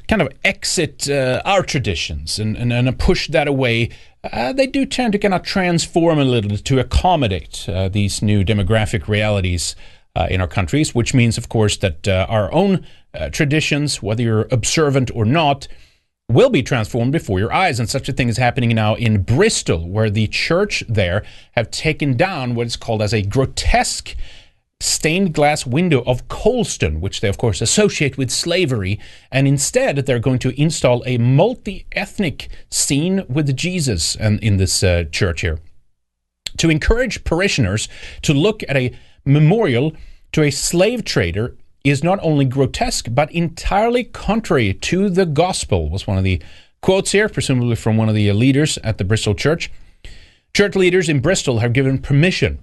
[0.09, 3.89] kind of exit uh, our traditions and, and, and push that away,
[4.25, 8.45] uh, they do tend to kind of transform a little to accommodate uh, these new
[8.45, 9.75] demographic realities
[10.15, 12.85] uh, in our countries, which means, of course, that uh, our own
[13.15, 15.67] uh, traditions, whether you're observant or not,
[16.35, 17.79] will be transformed before your eyes.
[17.79, 22.17] And such a thing is happening now in Bristol, where the church there have taken
[22.17, 24.17] down what is called as a grotesque
[24.81, 28.99] stained glass window of Colston, which they, of course, associate with slavery.
[29.31, 34.83] And instead, they're going to install a multi ethnic scene with Jesus and in this
[34.83, 35.61] uh, church here
[36.59, 37.89] to encourage parishioners
[38.23, 38.93] to look at a
[39.25, 39.93] memorial
[40.33, 46.07] to a slave trader is not only grotesque but entirely contrary to the gospel was
[46.07, 46.41] one of the
[46.81, 49.71] quotes here presumably from one of the uh, leaders at the Bristol church
[50.55, 52.59] church leaders in Bristol have given permission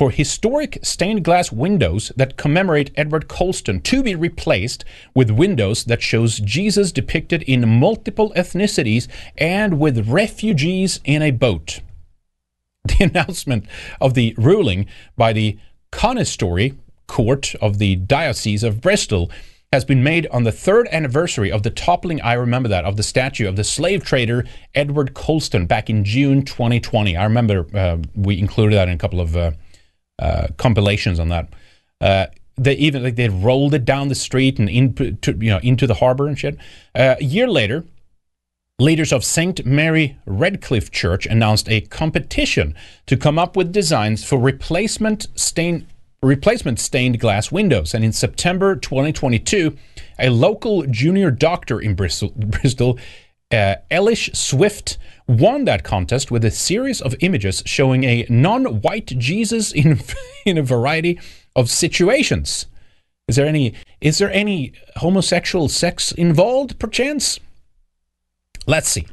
[0.00, 4.82] for historic stained glass windows that commemorate Edward Colston to be replaced
[5.14, 11.80] with windows that shows Jesus depicted in multiple ethnicities and with refugees in a boat.
[12.84, 13.66] The announcement
[14.00, 14.86] of the ruling
[15.18, 15.58] by the
[15.92, 16.78] Consistory
[17.10, 19.32] Court of the Diocese of Bristol
[19.72, 23.02] has been made on the third anniversary of the toppling, I remember that, of the
[23.02, 24.44] statue of the slave trader
[24.76, 27.16] Edward Colston back in June 2020.
[27.16, 29.50] I remember uh, we included that in a couple of uh,
[30.20, 31.48] uh, compilations on that.
[32.00, 35.88] Uh, they even like they rolled it down the street and into you know into
[35.88, 36.56] the harbor and shit.
[36.94, 37.84] Uh, a year later,
[38.78, 39.66] leaders of St.
[39.66, 45.86] Mary Redcliffe Church announced a competition to come up with designs for replacement stained
[46.22, 47.94] replacement stained glass windows.
[47.94, 49.76] And in September 2022,
[50.18, 52.98] a local junior doctor in Bristol,
[53.50, 59.72] uh, Elish Swift won that contest with a series of images showing a non-white Jesus
[59.72, 60.00] in
[60.44, 61.18] in a variety
[61.56, 62.66] of situations.
[63.26, 67.40] Is there any is there any homosexual sex involved perchance?
[68.66, 69.06] Let's see.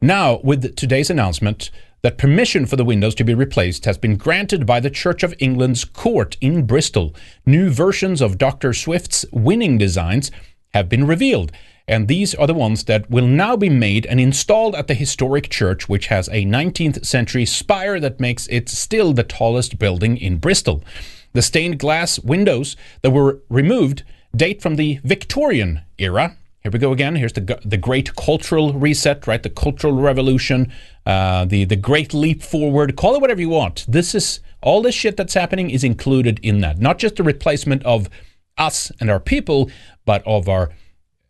[0.00, 1.70] Now, with today's announcement
[2.02, 5.34] that permission for the windows to be replaced has been granted by the Church of
[5.38, 8.72] England's court in Bristol, new versions of Dr.
[8.72, 10.30] Swift's winning designs
[10.74, 11.50] have been revealed,
[11.88, 15.48] and these are the ones that will now be made and installed at the historic
[15.48, 20.36] church, which has a 19th century spire that makes it still the tallest building in
[20.36, 20.84] Bristol.
[21.32, 24.02] The stained glass windows that were removed
[24.36, 26.36] date from the Victorian era.
[26.62, 27.14] Here we go again.
[27.16, 29.42] Here's the the great cultural reset, right?
[29.42, 30.72] The cultural revolution,
[31.06, 32.96] uh, the the great leap forward.
[32.96, 33.84] Call it whatever you want.
[33.88, 36.78] This is all this shit that's happening is included in that.
[36.78, 38.08] Not just the replacement of
[38.56, 39.70] us and our people,
[40.04, 40.70] but of our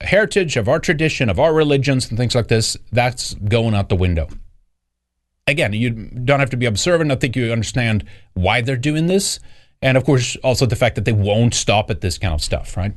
[0.00, 3.96] heritage, of our tradition, of our religions, and things like this, that's going out the
[3.96, 4.28] window.
[5.46, 7.12] Again, you don't have to be observant.
[7.12, 8.04] I think you understand
[8.34, 9.40] why they're doing this.
[9.82, 12.76] And of course, also the fact that they won't stop at this kind of stuff,
[12.76, 12.92] right?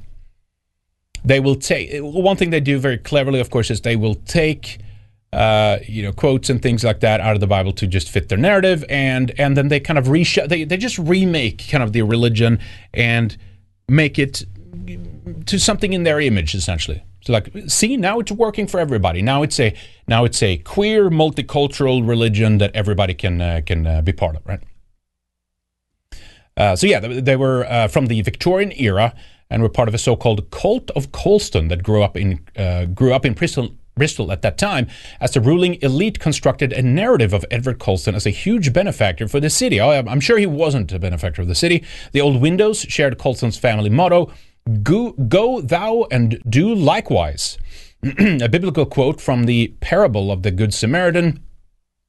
[1.24, 4.80] They will take one thing they do very cleverly, of course, is they will take
[5.34, 8.30] uh, you know quotes and things like that out of the Bible to just fit
[8.30, 11.94] their narrative, and and then they kind of reshow they they just remake kind of
[11.94, 12.60] the religion
[12.94, 13.38] and
[13.88, 14.44] make it
[15.46, 17.04] to something in their image essentially.
[17.24, 19.22] So like see now it's working for everybody.
[19.22, 19.76] Now it's a
[20.08, 24.46] now it's a queer multicultural religion that everybody can uh, can uh, be part of
[24.46, 24.60] right
[26.58, 29.14] uh, so yeah they, they were uh, from the victorian era
[29.50, 33.14] and were part of a so-called cult of colston that grew up in uh, grew
[33.14, 34.88] up in bristol Bristol at that time,
[35.20, 39.42] as the ruling elite constructed a narrative of Edward Colston as a huge benefactor for
[39.42, 39.82] the city.
[39.82, 41.84] Oh, I'm sure he wasn't a benefactor of the city.
[42.14, 44.32] The old windows shared Colston's family motto
[44.84, 47.58] Go, go thou and do likewise.
[48.04, 51.44] a biblical quote from the parable of the Good Samaritan.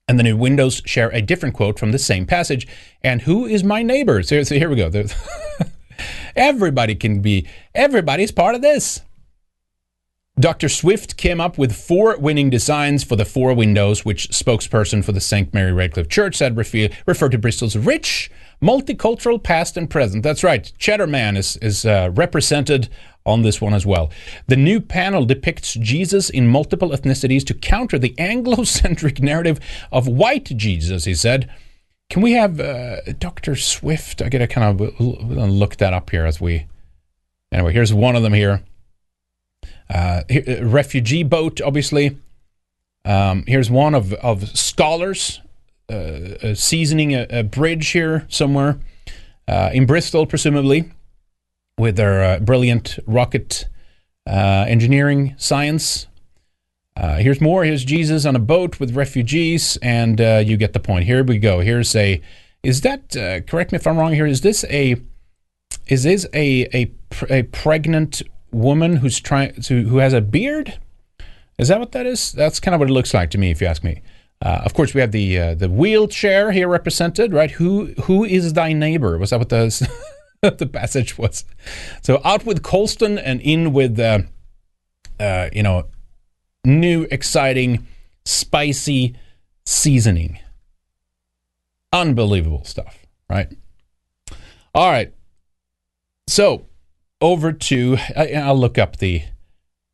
[0.08, 2.66] And the new windows share a different quote from the same passage.
[3.02, 4.22] And who is my neighbor?
[4.22, 4.90] So, so here we go.
[6.36, 9.02] everybody can be, everybody's part of this.
[10.40, 10.68] Dr.
[10.70, 15.20] Swift came up with four winning designs for the four windows, which spokesperson for the
[15.20, 15.52] St.
[15.52, 18.30] Mary Redcliffe Church said refer, refer to Bristol's rich,
[18.62, 20.22] multicultural past and present.
[20.22, 20.72] That's right.
[20.78, 22.88] Cheddar Man is, is uh, represented
[23.26, 24.10] on this one as well.
[24.46, 29.60] The new panel depicts Jesus in multiple ethnicities to counter the Anglo-centric narrative
[29.90, 31.50] of white Jesus, he said.
[32.10, 33.56] Can we have uh, Dr.
[33.56, 34.22] Swift?
[34.22, 36.66] I gotta kind of look that up here as we.
[37.50, 38.62] Anyway, here's one of them here.
[39.88, 40.22] Uh,
[40.60, 42.16] refugee boat, obviously.
[43.04, 45.40] Um, here's one of, of scholars
[45.92, 48.78] uh, uh, seasoning a, a, bridge here somewhere
[49.46, 50.90] uh, in Bristol, presumably,
[51.78, 53.66] with their uh, brilliant rocket
[54.26, 56.06] engineering science.
[56.96, 57.64] here's more.
[57.64, 61.04] Here's Jesus on a boat with refugees, and you get the point.
[61.04, 61.60] Here we go.
[61.60, 62.22] Here's a.
[62.62, 63.10] Is that
[63.46, 64.12] correct me if I'm wrong?
[64.12, 64.96] Here is this a.
[65.88, 66.92] Is this a a,
[67.28, 68.22] a pregnant
[68.52, 70.78] woman who's trying to who has a beard.
[71.58, 72.32] Is that what that is?
[72.32, 74.02] That's kind of what it looks like to me, if you ask me.
[74.42, 77.52] Uh, of course, we have the uh, the wheelchair here represented, right?
[77.52, 79.16] Who who is thy neighbor?
[79.16, 79.88] Was that what the
[80.42, 81.44] the passage was?
[82.02, 84.20] So out with Colston and in with uh,
[85.20, 85.86] uh, you know
[86.64, 87.86] new, exciting,
[88.24, 89.14] spicy
[89.64, 90.40] seasoning.
[91.92, 93.48] Unbelievable stuff, right?
[94.74, 95.12] All right.
[96.26, 96.66] So
[97.20, 99.22] over to I, will look up the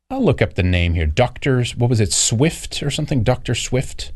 [0.09, 1.05] I'll look up the name here.
[1.05, 2.11] Doctors, what was it?
[2.11, 3.21] Swift or something?
[3.21, 4.11] Doctor Swift.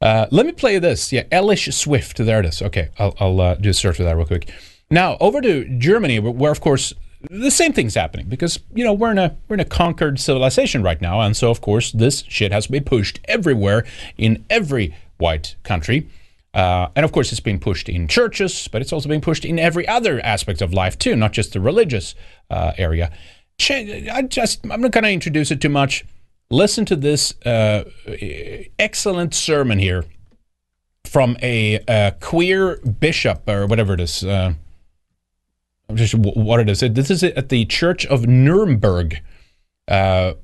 [0.00, 1.12] Uh, let me play this.
[1.12, 2.18] Yeah, Elish Swift.
[2.18, 2.62] There it is.
[2.62, 4.50] Okay, I'll, I'll uh, do a search for that real quick.
[4.90, 6.94] Now over to Germany, where of course
[7.30, 10.82] the same thing's happening because you know we're in a we're in a conquered civilization
[10.82, 13.84] right now, and so of course this shit has to be pushed everywhere
[14.16, 16.08] in every white country.
[16.54, 19.58] Uh, and of course, it's being pushed in churches, but it's also being pushed in
[19.58, 22.14] every other aspect of life too, not just the religious
[22.50, 23.12] uh, area.
[23.60, 26.04] I just I'm not going to introduce it too much.
[26.50, 27.84] Listen to this uh,
[28.78, 30.06] excellent sermon here
[31.04, 34.24] from a, a, queer bishop or whatever it is.
[34.24, 34.54] Uh,
[35.94, 36.80] just what it is.
[36.80, 39.20] This is at the Church of Nuremberg,
[39.88, 40.34] uh,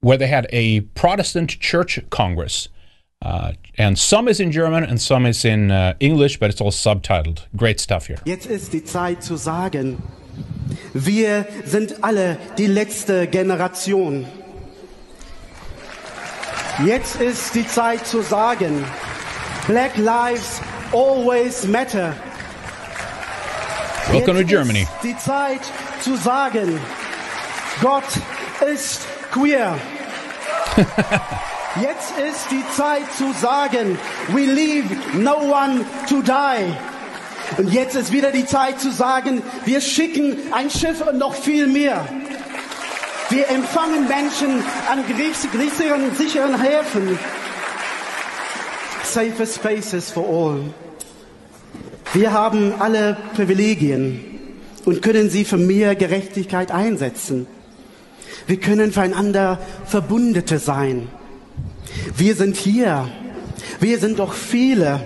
[0.00, 2.68] where they had a Protestant church congress.
[3.22, 6.70] Uh, and some is in German and some is in uh, English, but it's all
[6.70, 7.46] subtitled.
[7.56, 8.18] Great stuff here.
[8.26, 10.02] Jetzt ist die Zeit zu sagen,
[10.92, 14.26] wir sind alle die letzte Generation.
[16.82, 18.84] Jetzt ist die Zeit zu sagen,
[19.68, 20.60] Black Lives
[20.92, 22.16] always matter.
[24.10, 24.80] Welcome Jetzt to Germany.
[24.82, 25.60] Ist die Zeit
[26.00, 26.80] zu sagen,
[27.80, 28.02] Gott
[28.72, 29.78] ist queer.
[31.80, 33.96] Jetzt ist die Zeit zu sagen,
[34.28, 36.74] we leave no one to die.
[37.56, 41.66] Und jetzt ist wieder die Zeit zu sagen, wir schicken ein Schiff und noch viel
[41.66, 42.04] mehr.
[43.34, 47.18] Wir empfangen Menschen an sicheren, sicheren Häfen.
[49.02, 50.60] Safer spaces for all.
[52.12, 54.20] Wir haben alle Privilegien
[54.84, 57.48] und können sie für mehr Gerechtigkeit einsetzen.
[58.46, 61.08] Wir können füreinander Verbündete sein.
[62.16, 63.08] Wir sind hier.
[63.80, 65.04] Wir sind doch viele.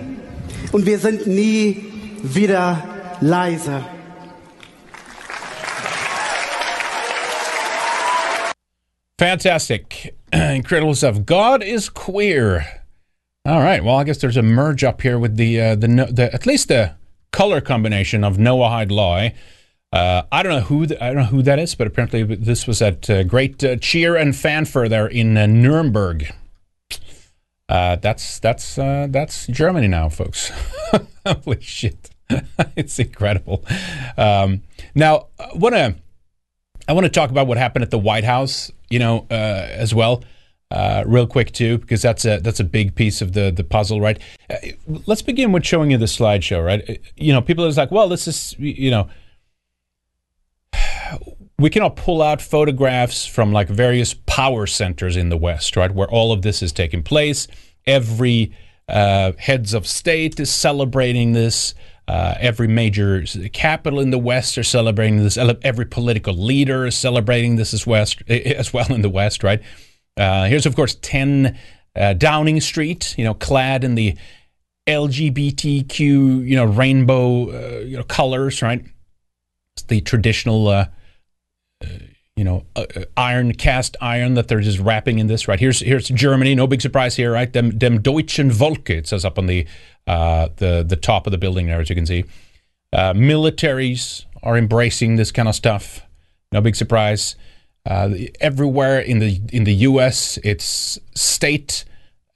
[0.71, 1.83] Und wir sind nie
[2.21, 2.83] wieder
[3.21, 3.83] leise.
[9.19, 10.15] Fantastic.
[10.33, 11.25] Incredible stuff.
[11.25, 12.65] God is queer.
[13.45, 13.83] All right.
[13.83, 16.69] Well, I guess there's a merge up here with the, uh, the, the at least
[16.69, 16.95] the
[17.33, 19.27] color combination of Noahide Law.
[19.91, 22.65] Uh, I don't know who the, I don't know who that is, but apparently this
[22.65, 26.33] was at uh, great uh, cheer and fanfare there in uh, Nuremberg.
[27.67, 30.49] Uh, that's that's uh, that's Germany now, folks.
[31.25, 32.09] Holy shit,
[32.77, 33.65] it's incredible.
[34.17, 34.61] Um,
[34.95, 35.95] now, want to
[36.89, 39.93] I want to talk about what happened at the White House, you know, uh, as
[39.93, 40.23] well,
[40.71, 44.01] uh, real quick too, because that's a that's a big piece of the the puzzle,
[44.01, 44.19] right?
[44.49, 44.55] Uh,
[45.05, 46.99] let's begin with showing you the slideshow, right?
[47.15, 49.07] You know, people are like, well, this is you know
[51.59, 56.09] we cannot pull out photographs from like various power centers in the West, right, where
[56.09, 57.47] all of this is taking place.
[57.85, 58.51] Every
[58.87, 61.75] uh, heads of state is celebrating this.
[62.09, 65.37] Uh, every major capital in the West are celebrating this.
[65.37, 69.61] Every political leader is celebrating this as West as well in the West, right?
[70.17, 71.55] Uh, here's of course 10
[71.95, 74.17] uh, Downing Street, you know, clad in the
[74.87, 78.83] LGBTQ, you know, rainbow, uh, you know, colors, right?
[79.75, 80.85] It's the traditional, uh,
[81.83, 81.87] uh,
[82.35, 82.65] you know,
[83.17, 85.59] iron cast iron that they're just wrapping in this, right?
[85.59, 87.51] Here's here's Germany, no big surprise here, right?
[87.51, 89.67] Dem, dem Deutschen Volke, it says up on the
[90.15, 92.25] the the top of the building there, as you can see.
[92.93, 96.01] militaries are embracing this kind of stuff.
[96.51, 97.35] No big surprise.
[97.85, 101.85] everywhere in the in the U.S., it's state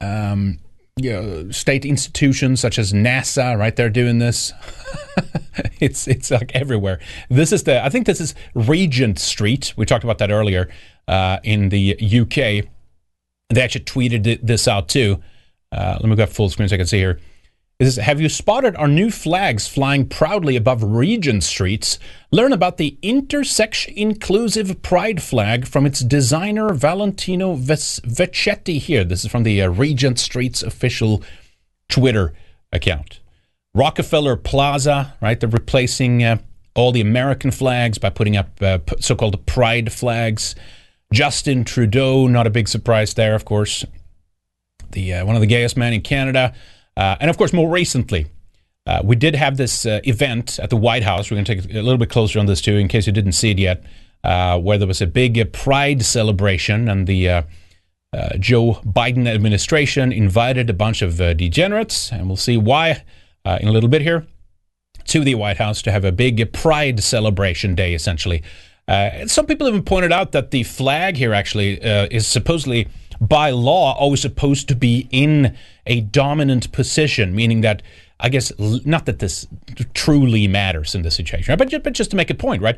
[0.02, 0.60] um,
[0.98, 3.76] you know, state institutions such as NASA, right?
[3.76, 4.54] They're doing this.
[5.80, 7.00] it's it's like everywhere.
[7.30, 9.74] This is the I think this is Regent Street.
[9.76, 10.70] We talked about that earlier
[11.08, 12.70] uh, in the UK.
[13.50, 15.22] They actually tweeted this out too.
[15.72, 17.20] Uh, let me go full screen so I can see here.
[17.80, 21.98] Have you spotted our new flags flying proudly above Regent streets?
[22.32, 29.04] Learn about the intersection inclusive pride flag from its designer Valentino Vecchietti here.
[29.04, 31.24] This is from the uh, Regent Streets official
[31.90, 32.34] Twitter
[32.72, 33.20] account.
[33.74, 35.40] Rockefeller Plaza, right?
[35.40, 36.38] They're replacing uh,
[36.76, 40.54] all the American flags by putting up uh, so-called pride flags.
[41.12, 43.84] Justin Trudeau, not a big surprise there, of course.
[44.92, 46.54] The uh, one of the gayest men in Canada
[46.96, 48.28] uh, and of course, more recently,
[48.86, 51.32] uh, we did have this uh, event at the White House.
[51.32, 53.32] We're going to take a little bit closer on this too, in case you didn't
[53.32, 53.84] see it yet,
[54.24, 57.42] uh, where there was a big uh, Pride celebration, and the uh,
[58.40, 63.04] Joe Biden administration invited a bunch of degenerates, and we'll see why
[63.46, 64.26] in a little bit here,
[65.06, 68.44] to the White House to have a big Pride celebration day, essentially.
[69.26, 72.88] some people even pointed out that the flag here actually is supposedly
[73.28, 75.56] by law always supposed to be in
[75.86, 77.82] a dominant position, meaning that
[78.20, 79.48] I guess not that this
[79.94, 82.78] truly matters in this situation, but just, but just to make a point, right?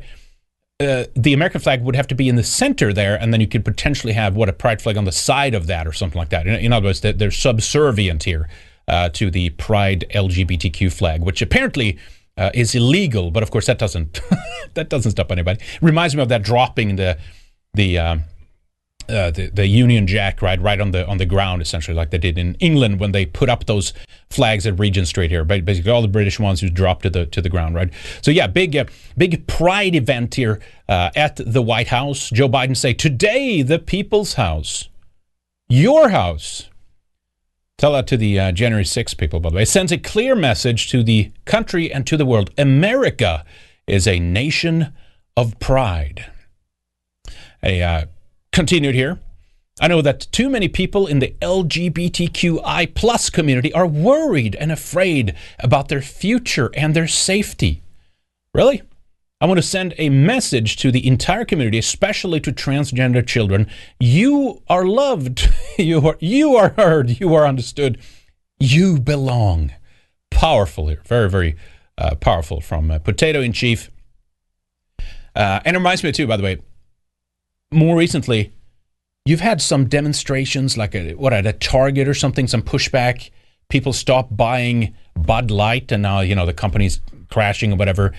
[0.78, 3.46] Uh, the American flag would have to be in the center there, and then you
[3.46, 6.28] could potentially have what a pride flag on the side of that, or something like
[6.28, 6.46] that.
[6.46, 8.48] In, in other words, they're, they're subservient here
[8.86, 11.98] uh, to the pride LGBTQ flag, which apparently
[12.36, 13.30] uh, is illegal.
[13.30, 14.20] But of course, that doesn't
[14.74, 15.60] that doesn't stop anybody.
[15.80, 17.18] Reminds me of that dropping the
[17.74, 18.24] the um,
[19.08, 22.18] uh, the, the Union Jack right right on the on the ground essentially like they
[22.18, 23.92] did in England when they put up those
[24.30, 27.40] flags at Regent Street here basically all the British ones who dropped to the to
[27.40, 27.90] the ground right?
[28.22, 28.84] So yeah big uh,
[29.16, 32.30] big pride event here uh, at the White House.
[32.30, 34.88] Joe Biden say today the people's house
[35.68, 36.68] your house.
[37.78, 39.62] Tell that to the uh, January 6 people by the way.
[39.62, 42.50] It sends a clear message to the country and to the world.
[42.56, 43.44] America
[43.86, 44.92] is a nation
[45.36, 46.30] of pride.
[47.62, 48.06] A uh,
[48.56, 49.18] Continued here.
[49.82, 55.34] I know that too many people in the LGBTQI plus community are worried and afraid
[55.58, 57.82] about their future and their safety.
[58.54, 58.80] Really?
[59.42, 63.66] I want to send a message to the entire community, especially to transgender children.
[64.00, 65.52] You are loved.
[65.76, 67.20] You are, you are heard.
[67.20, 67.98] You are understood.
[68.58, 69.74] You belong.
[70.30, 71.02] Powerful here.
[71.04, 71.56] Very, very
[71.98, 73.90] uh, powerful from uh, Potato in Chief.
[75.34, 76.62] Uh, and it reminds me, too, by the way,
[77.70, 78.52] more recently,
[79.24, 83.30] you've had some demonstrations, like a, what at a Target or something, some pushback.
[83.68, 87.00] People stop buying Bud Light, and now you know the company's
[87.30, 88.14] crashing or whatever.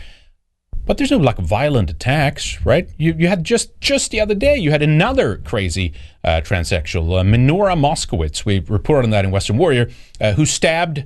[0.85, 2.89] But there's no like violent attacks, right?
[2.97, 5.93] You you had just just the other day you had another crazy
[6.23, 8.45] uh, transsexual, uh, Minora Moskowitz.
[8.45, 9.89] We reported on that in Weekend Warrior,
[10.19, 11.05] uh, who stabbed.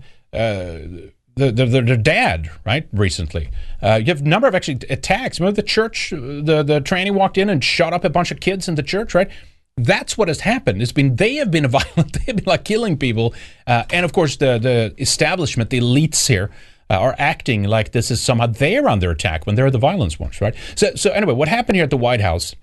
[1.39, 3.49] Uh, the, the, the, dad, right, recently.
[3.81, 5.39] Uh, you have a number of actually attacks.
[5.39, 8.67] Remember the church, the, the tranny walked in and shot up a bunch of kids
[8.67, 9.29] in the church, right?
[9.77, 10.81] That's what has happened.
[10.81, 12.13] It's been they have been violent.
[12.13, 13.33] They have been like killing people,
[13.65, 16.51] uh, and of course the the establishment, the elites here,
[16.89, 20.41] uh, are acting like this is somehow they're under attack when they're the violence ones,
[20.41, 20.53] right?
[20.75, 22.53] So so anyway, what happened here at the White House?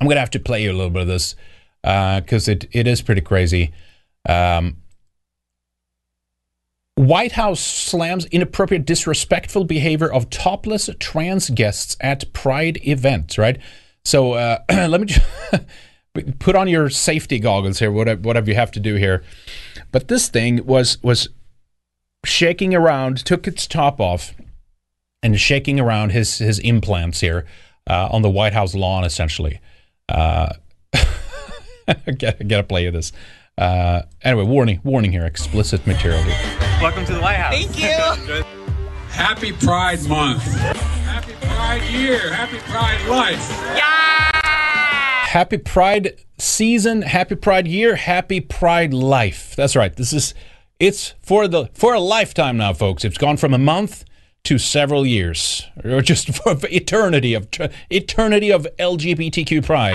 [0.00, 1.34] I'm gonna have to play you a little bit of this
[1.82, 3.72] because uh, it it is pretty crazy.
[4.28, 4.76] Um,
[6.94, 13.38] White House slams inappropriate, disrespectful behavior of topless trans guests at Pride events.
[13.38, 13.58] Right.
[14.04, 15.26] So uh, let me just
[16.38, 17.90] put on your safety goggles here.
[17.90, 19.24] Whatever, whatever you have to do here.
[19.90, 21.28] But this thing was was
[22.24, 24.34] shaking around, took its top off,
[25.22, 27.46] and shaking around his his implants here
[27.88, 29.60] uh, on the White House lawn, essentially.
[30.08, 30.52] Uh,
[32.18, 33.12] get get a play this.
[33.58, 36.71] Uh, anyway, warning, warning here, explicit material here.
[36.82, 37.54] Welcome to the White House.
[37.54, 38.42] Thank you.
[39.10, 40.42] Happy Pride Month.
[40.42, 42.32] Happy Pride Year.
[42.32, 43.50] Happy Pride Life.
[43.76, 45.26] Yeah.
[45.28, 47.02] Happy Pride season.
[47.02, 47.94] Happy Pride Year.
[47.94, 49.54] Happy Pride Life.
[49.54, 49.94] That's right.
[49.94, 50.34] This is
[50.80, 53.04] it's for the for a lifetime now, folks.
[53.04, 54.04] It's gone from a month
[54.42, 57.46] to several years, or just for eternity of
[57.90, 59.94] eternity of LGBTQ pride.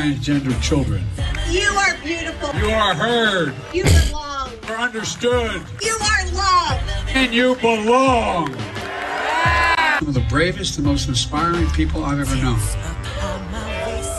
[0.00, 1.04] Transgender children.
[1.48, 2.52] You are beautiful.
[2.58, 3.54] You are heard.
[3.72, 4.25] You belong.
[4.66, 5.62] You're understood.
[5.80, 6.82] You are loved.
[7.08, 8.50] And you belong.
[8.50, 12.58] One of the bravest and most inspiring people I've ever known.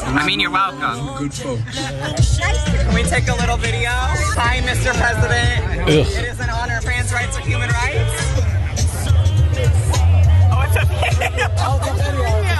[0.09, 1.17] I mean, you're welcome.
[1.17, 2.37] Good folks.
[2.37, 3.89] Can we take a little video?
[3.91, 4.93] Hi, Mr.
[4.95, 5.81] President.
[5.81, 6.07] Ugh.
[6.23, 6.79] It is an honor.
[6.81, 8.43] Trans rights are human rights.
[10.49, 11.47] Oh, it's a video.
[11.59, 12.56] Oh, it's a Gay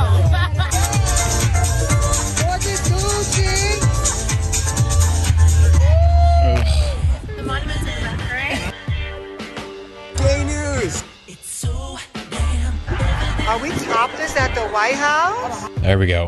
[13.48, 15.69] Are we topless at the White House?
[15.78, 16.28] There we go.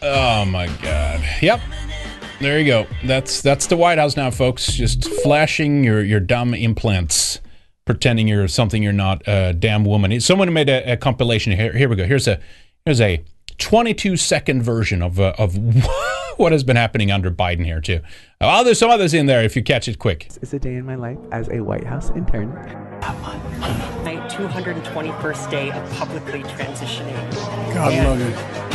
[0.00, 1.22] Oh my God.
[1.42, 1.60] Yep.
[2.40, 2.86] There you go.
[3.04, 4.72] That's that's the White House now, folks.
[4.72, 7.40] Just flashing your your dumb implants,
[7.84, 9.22] pretending you're something you're not.
[9.26, 10.18] A damn woman.
[10.20, 11.52] Someone made a, a compilation.
[11.52, 12.06] Here, here we go.
[12.06, 12.40] Here's a
[12.86, 13.22] here's a
[13.58, 15.56] 22 second version of uh, of
[16.36, 18.00] what has been happening under Biden here too.
[18.40, 20.28] Oh, there's some others in there if you catch it quick.
[20.40, 22.54] It's a day in my life as a White House intern.
[24.04, 27.34] My 221st day of publicly transitioning.
[27.74, 28.67] God love you.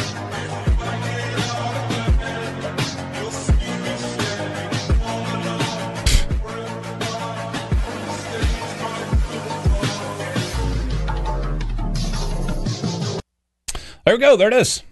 [14.06, 14.36] There we go.
[14.36, 14.84] There it is.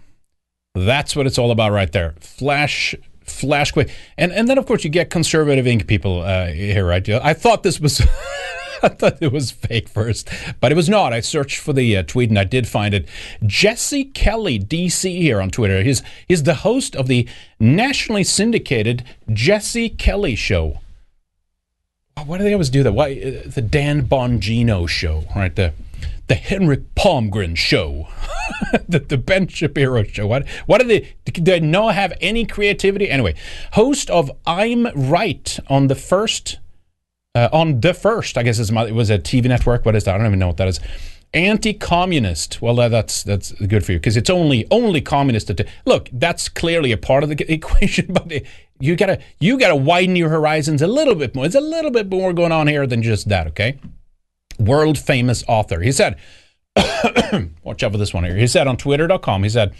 [0.74, 2.14] That's what it's all about right there.
[2.20, 3.90] Flash, flash quick.
[4.16, 7.06] And and then of course you get conservative ink people uh, here, right?
[7.08, 8.00] I thought this was
[8.82, 10.30] I thought it was fake first,
[10.60, 11.12] but it was not.
[11.12, 13.06] I searched for the uh, tweet and I did find it.
[13.44, 15.82] Jesse Kelly, DC, here on Twitter.
[15.82, 17.28] He's he's the host of the
[17.60, 20.80] nationally syndicated Jesse Kelly Show.
[22.24, 22.92] Why do they always do that?
[22.92, 25.54] Why uh, the Dan Bongino Show, right?
[25.54, 25.74] The
[26.32, 28.08] the Henrik Palmgren Show,
[28.88, 30.26] the, the Ben Shapiro Show.
[30.26, 31.42] What what do they do?
[31.42, 33.10] They not have any creativity?
[33.10, 33.34] Anyway,
[33.72, 36.58] host of I'm Right on the first
[37.34, 38.38] uh, on the first.
[38.38, 39.84] I guess it was a TV network.
[39.84, 40.14] What is that?
[40.14, 40.80] I don't even know what that is.
[41.34, 42.62] Anti-communist.
[42.62, 45.48] Well, uh, that's that's good for you because it's only only communist.
[45.48, 48.46] To look, that's clearly a part of the equation, but it,
[48.80, 51.44] you gotta you gotta widen your horizons a little bit more.
[51.44, 53.48] There's a little bit more going on here than just that.
[53.48, 53.78] Okay,
[54.58, 55.80] world famous author.
[55.80, 56.16] He said,
[57.62, 58.36] watch out for this one here.
[58.36, 59.42] He said on Twitter.com.
[59.42, 59.74] He said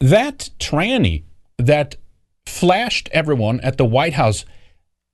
[0.00, 1.22] that tranny
[1.58, 1.96] that
[2.46, 4.44] flashed everyone at the White House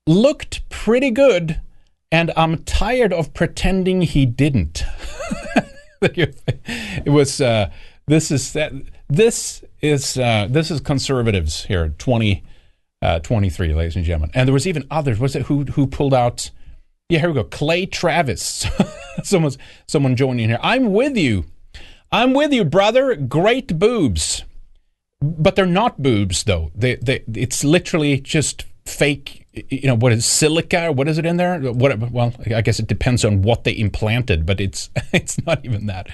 [0.06, 1.60] looked pretty good,
[2.10, 4.82] and I'm tired of pretending he didn't.
[6.02, 7.40] it was.
[7.40, 7.70] Uh,
[8.06, 8.72] this is that.
[9.08, 11.94] This is uh, this is conservatives here.
[11.98, 12.44] 20,
[13.02, 14.30] uh, 23, ladies and gentlemen.
[14.34, 15.18] And there was even others.
[15.18, 16.50] Was it who who pulled out?
[17.08, 17.44] Yeah, here we go.
[17.44, 18.66] Clay Travis.
[19.22, 19.56] Someone's
[19.86, 20.58] someone joining here.
[20.62, 21.46] I'm with you.
[22.12, 23.16] I'm with you, brother.
[23.16, 24.44] Great boobs,
[25.20, 26.70] but they're not boobs though.
[26.74, 29.46] They they it's literally just fake.
[29.52, 30.92] You know what is silica?
[30.92, 31.58] What is it in there?
[31.58, 31.98] What?
[31.98, 36.08] Well, I guess it depends on what they implanted, but it's it's not even that.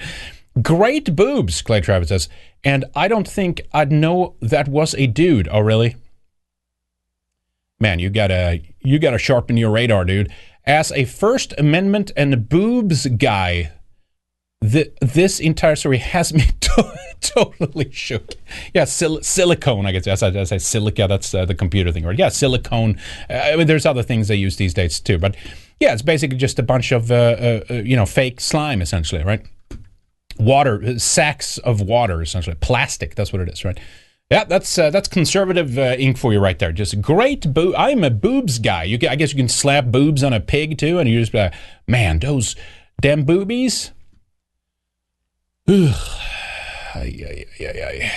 [0.61, 2.29] Great boobs, Clay Travis says,
[2.63, 5.47] and I don't think I'd know that was a dude.
[5.51, 5.95] Oh, really?
[7.79, 10.31] Man, you gotta you gotta sharpen your radar, dude.
[10.67, 13.71] As a First Amendment and boobs guy,
[14.63, 18.33] th- this entire story has me to- totally shook.
[18.73, 19.85] Yeah, sil- silicone.
[19.85, 21.07] I guess as I, I say silica.
[21.07, 22.17] That's uh, the computer thing, right?
[22.17, 22.99] Yeah, silicone.
[23.29, 25.35] Uh, I mean, there's other things they use these days too, but
[25.79, 29.23] yeah, it's basically just a bunch of uh, uh, uh, you know fake slime, essentially,
[29.23, 29.45] right?
[30.37, 33.15] Water sacks of water, essentially plastic.
[33.15, 33.79] That's what it is, right?
[34.31, 36.71] Yeah, that's uh, that's conservative uh, ink for you right there.
[36.71, 37.75] Just great boob.
[37.77, 38.83] I'm a boobs guy.
[38.83, 41.33] You can, I guess you can slap boobs on a pig too, and you just
[41.33, 41.53] like,
[41.87, 42.55] man, those
[42.99, 43.91] damn boobies.
[45.67, 45.95] Ugh.
[46.95, 48.11] Ay, ay, ay.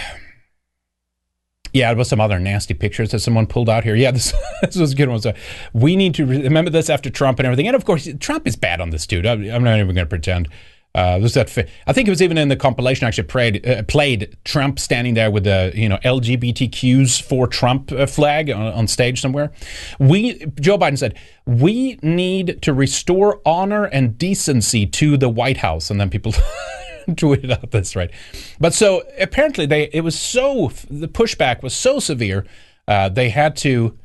[1.75, 3.95] Yeah, there was some other nasty pictures that someone pulled out here.
[3.95, 4.33] Yeah, this,
[4.63, 5.21] this was a good one.
[5.21, 5.35] So
[5.75, 7.67] we need to re- remember this after Trump and everything.
[7.67, 9.27] And of course, Trump is bad on this, dude.
[9.27, 10.49] I'm not even going to pretend.
[10.95, 11.57] Uh, there's that.
[11.87, 13.07] I think it was even in the compilation.
[13.07, 18.07] Actually, played uh, played Trump standing there with the you know LGBTQs for Trump uh,
[18.07, 19.53] flag on, on stage somewhere.
[19.99, 21.17] We Joe Biden said
[21.47, 26.33] we need to restore honor and decency to the White House, and then people
[27.11, 28.11] tweeted out that's right.
[28.59, 32.47] But so apparently they it was so the pushback was so severe
[32.89, 33.97] uh, they had to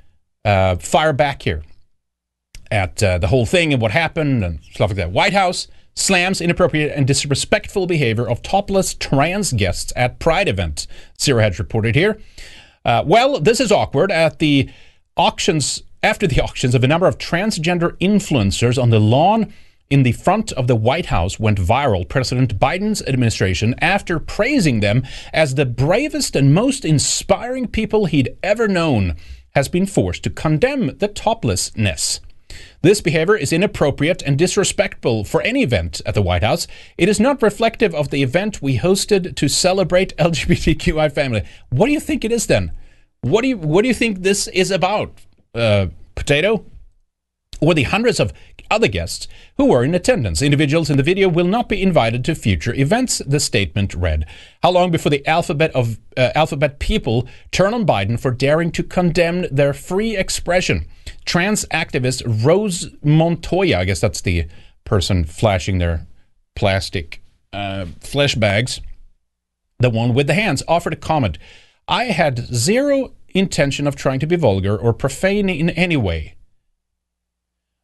[0.46, 1.64] uh, fire back here
[2.70, 5.12] at uh, the whole thing and what happened and stuff like that.
[5.12, 10.88] White House slams inappropriate and disrespectful behavior of topless trans guests at Pride event.
[11.20, 12.20] Zero Hedge reported here.
[12.86, 14.70] Uh, well, this is awkward at the
[15.16, 19.54] auctions after the auctions of a number of transgender influencers on the lawn
[19.90, 22.08] in the front of the White House went viral.
[22.08, 28.68] President Biden's administration, after praising them as the bravest and most inspiring people he'd ever
[28.68, 29.16] known,
[29.54, 32.22] has been forced to condemn the toplessness.
[32.84, 36.68] This behavior is inappropriate and disrespectful for any event at the White House.
[36.98, 41.44] It is not reflective of the event we hosted to celebrate LGBTQI family.
[41.70, 42.74] What do you think it is then?
[43.22, 45.22] What do you what do you think this is about?
[45.56, 46.66] Uh, potato?
[47.62, 48.34] Or the hundreds of
[48.70, 49.28] other guests
[49.58, 50.42] who were in attendance.
[50.42, 54.26] Individuals in the video will not be invited to future events, the statement read.
[54.62, 58.84] How long before the alphabet of uh, alphabet people turn on Biden for daring to
[58.84, 60.88] condemn their free expression?
[61.26, 64.48] Trans activist Rose Montoya, I guess that's the
[64.84, 66.06] person flashing their
[66.56, 67.22] plastic
[67.52, 68.82] uh, flesh bags,
[69.80, 71.38] the one with the hands, offered a comment.
[71.88, 76.36] I had zero intention of trying to be vulgar or profane in any way.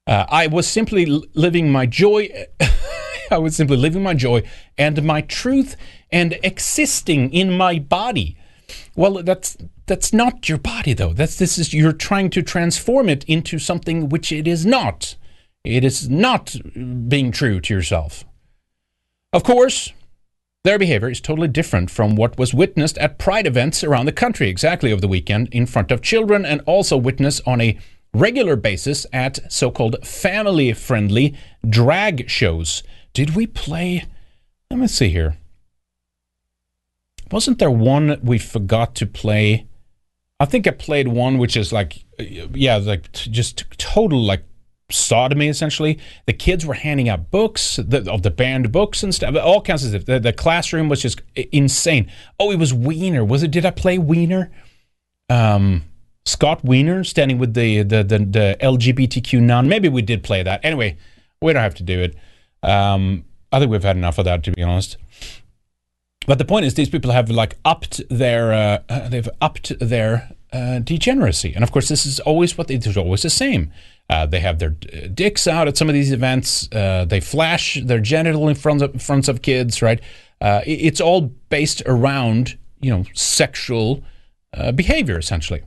[0.07, 2.29] Uh, I was simply living my joy.
[3.31, 4.43] I was simply living my joy
[4.77, 5.75] and my truth
[6.11, 8.37] and existing in my body.
[8.95, 11.13] Well, that's that's not your body though.
[11.13, 15.15] That's this is you're trying to transform it into something which it is not.
[15.63, 16.55] It is not
[17.07, 18.23] being true to yourself.
[19.33, 19.93] Of course,
[20.63, 24.49] their behavior is totally different from what was witnessed at pride events around the country
[24.49, 27.77] exactly over the weekend in front of children and also witnessed on a
[28.13, 31.35] regular basis at so called family friendly
[31.67, 32.83] drag shows.
[33.13, 34.05] Did we play?
[34.69, 35.37] Let me see here.
[37.31, 39.67] Wasn't there one we forgot to play?
[40.39, 44.43] I think I played one which is like, yeah, like just total like
[44.91, 45.99] sodomy essentially.
[46.25, 49.83] The kids were handing out books the, of the banned books and stuff, all kinds
[49.83, 50.05] of stuff.
[50.05, 52.11] The, the classroom was just insane.
[52.39, 53.23] Oh, it was Wiener.
[53.23, 53.51] Was it?
[53.51, 54.51] Did I play Wiener?
[55.29, 55.83] Um,
[56.25, 59.67] Scott Wiener standing with the the the, the LGBTQ nun.
[59.67, 60.63] Maybe we did play that.
[60.63, 60.97] Anyway,
[61.41, 62.15] we don't have to do it.
[62.61, 64.97] Um, I think we've had enough of that, to be honest.
[66.27, 70.31] But the point is, these people have like upped their uh, uh, they've upped their
[70.53, 72.89] uh, degeneracy, and of course, this is always what they do.
[72.89, 73.71] It's always the same.
[74.09, 76.67] Uh, they have their dicks out at some of these events.
[76.71, 79.81] Uh, they flash their genital in front of fronts of kids.
[79.81, 80.01] Right?
[80.41, 84.03] Uh, it's all based around you know sexual
[84.53, 85.63] uh, behavior, essentially.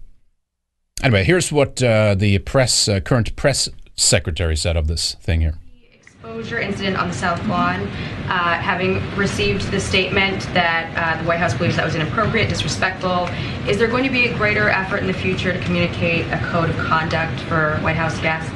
[1.02, 5.54] Anyway, here's what uh, the press uh, current press secretary said of this thing here.
[5.94, 7.80] exposure incident on the South Lawn,
[8.28, 13.28] uh, having received the statement that uh, the White House believes that was inappropriate, disrespectful,
[13.68, 16.70] is there going to be a greater effort in the future to communicate a code
[16.70, 18.52] of conduct for White House guests?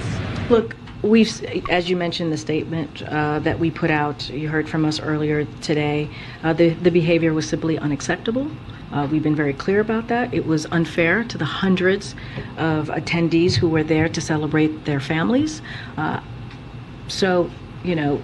[0.49, 4.85] Look, we've, as you mentioned, the statement uh, that we put out, you heard from
[4.85, 6.09] us earlier today,
[6.45, 8.49] uh, the, the behavior was simply unacceptable.
[8.93, 10.33] Uh, we've been very clear about that.
[10.33, 12.15] It was unfair to the hundreds
[12.57, 15.61] of attendees who were there to celebrate their families.
[15.97, 16.21] Uh,
[17.09, 17.51] so,
[17.85, 18.21] you know,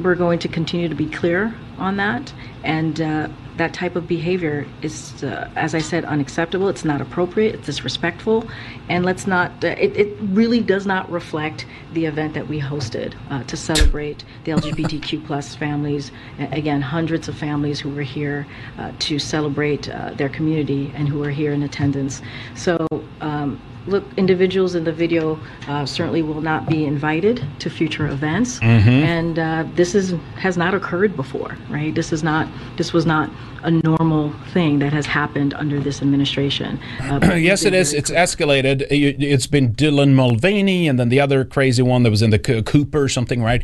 [0.00, 2.32] we're going to continue to be clear on that.
[2.62, 3.28] And uh,
[3.60, 6.70] that type of behavior is, uh, as I said, unacceptable.
[6.70, 7.56] It's not appropriate.
[7.56, 8.48] It's disrespectful.
[8.88, 13.12] And let's not, uh, it, it really does not reflect the event that we hosted
[13.28, 16.10] uh, to celebrate the LGBTQ plus families.
[16.38, 18.46] Again, hundreds of families who were here
[18.78, 22.22] uh, to celebrate uh, their community and who were here in attendance.
[22.54, 22.86] So,
[23.20, 23.60] um,
[23.90, 25.38] look, individuals in the video
[25.68, 28.88] uh, certainly will not be invited to future events, Mhm.
[29.16, 31.94] and uh, this is has not occurred before, right?
[31.94, 33.28] This is not this was not
[33.62, 36.78] a normal thing that has happened under this administration.
[37.10, 37.92] Uh, yes, it is.
[37.92, 38.86] It's escalated.
[38.90, 43.02] It's been Dylan Mulvaney, and then the other crazy one that was in the Cooper
[43.02, 43.62] or something, right?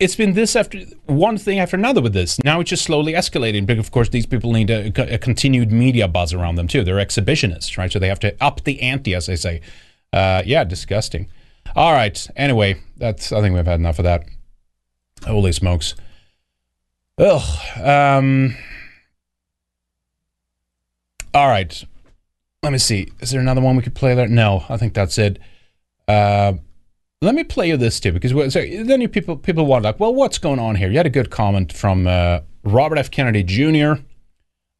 [0.00, 2.42] It's been this after one thing after another with this.
[2.42, 3.66] Now it's just slowly escalating.
[3.66, 6.82] But of course, these people need a, a continued media buzz around them too.
[6.82, 7.92] They're exhibitionists, right?
[7.92, 9.60] So they have to up the ante, as they say.
[10.12, 11.28] Uh, yeah, disgusting.
[11.76, 12.26] All right.
[12.36, 13.32] Anyway, that's.
[13.32, 14.24] I think we've had enough of that.
[15.26, 15.94] Holy smokes.
[17.18, 17.42] Ugh.
[17.80, 18.56] Um.
[21.32, 21.84] All right.
[22.62, 23.12] Let me see.
[23.20, 24.28] Is there another one we could play there?
[24.28, 25.38] No, I think that's it.
[26.08, 26.54] Uh,
[27.24, 30.14] let me play you this too, because so then you people people wonder like, well,
[30.14, 30.90] what's going on here?
[30.90, 33.10] You had a good comment from uh, Robert F.
[33.10, 34.02] Kennedy Jr.,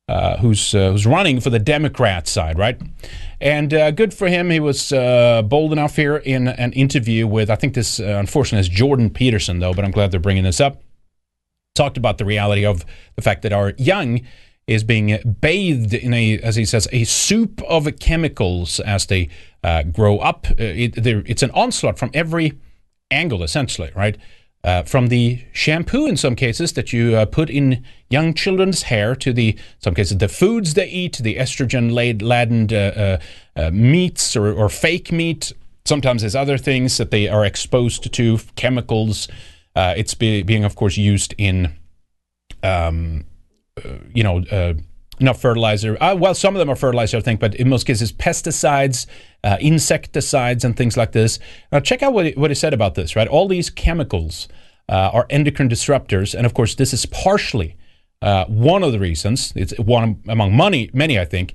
[0.08, 2.80] uh, who's uh, who's running for the Democrat side, right?
[3.40, 4.50] And uh, good for him.
[4.50, 8.60] He was uh, bold enough here in an interview with I think this uh, unfortunately
[8.60, 10.82] is Jordan Peterson though, but I'm glad they're bringing this up
[11.74, 14.20] talked about the reality of the fact that our young
[14.66, 19.28] is being bathed in a, as he says, a soup of chemicals as they
[19.62, 20.47] uh, grow up.
[20.51, 22.53] Uh, it, it's an onslaught from every
[23.11, 24.16] angle, essentially, right?
[24.65, 29.15] Uh, from the shampoo, in some cases, that you uh, put in young children's hair,
[29.15, 33.19] to the some cases the foods they eat, the estrogen laden uh,
[33.57, 35.53] uh, uh, meats or, or fake meat,
[35.86, 39.28] Sometimes there's other things that they are exposed to, chemicals.
[39.77, 41.74] It's be, being, of course, used in,
[42.62, 43.27] um,
[44.14, 44.74] you know, uh,
[45.20, 45.96] not fertilizer.
[46.01, 49.06] Uh, well, some of them are fertilizer, I think, but in most cases, pesticides,
[49.42, 51.38] uh, insecticides, and things like this.
[51.72, 53.28] Now, check out what he, what said about this, right?
[53.28, 54.48] All these chemicals
[54.88, 56.34] uh, are endocrine disruptors.
[56.34, 57.76] And of course, this is partially
[58.22, 61.55] uh, one of the reasons, it's one among many, many, I think,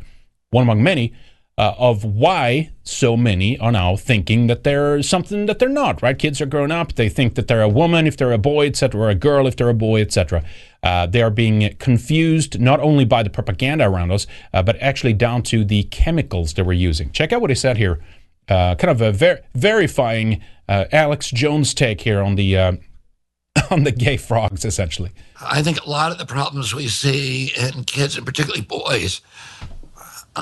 [0.51, 1.13] one among many,
[1.59, 6.01] uh, of why so many are now thinking that they're something that they're not.
[6.01, 6.17] Right?
[6.17, 9.01] Kids are growing up; they think that they're a woman if they're a boy, etc.,
[9.01, 10.41] or a girl if they're a boy, etc.
[10.81, 15.11] Uh, they are being confused not only by the propaganda around us, uh, but actually
[15.11, 17.11] down to the chemicals that we're using.
[17.11, 17.99] Check out what he said here.
[18.47, 22.71] Uh, kind of a ver- verifying uh, Alex Jones' take here on the uh,
[23.69, 25.11] on the gay frogs, essentially.
[25.41, 29.19] I think a lot of the problems we see in kids, and particularly boys,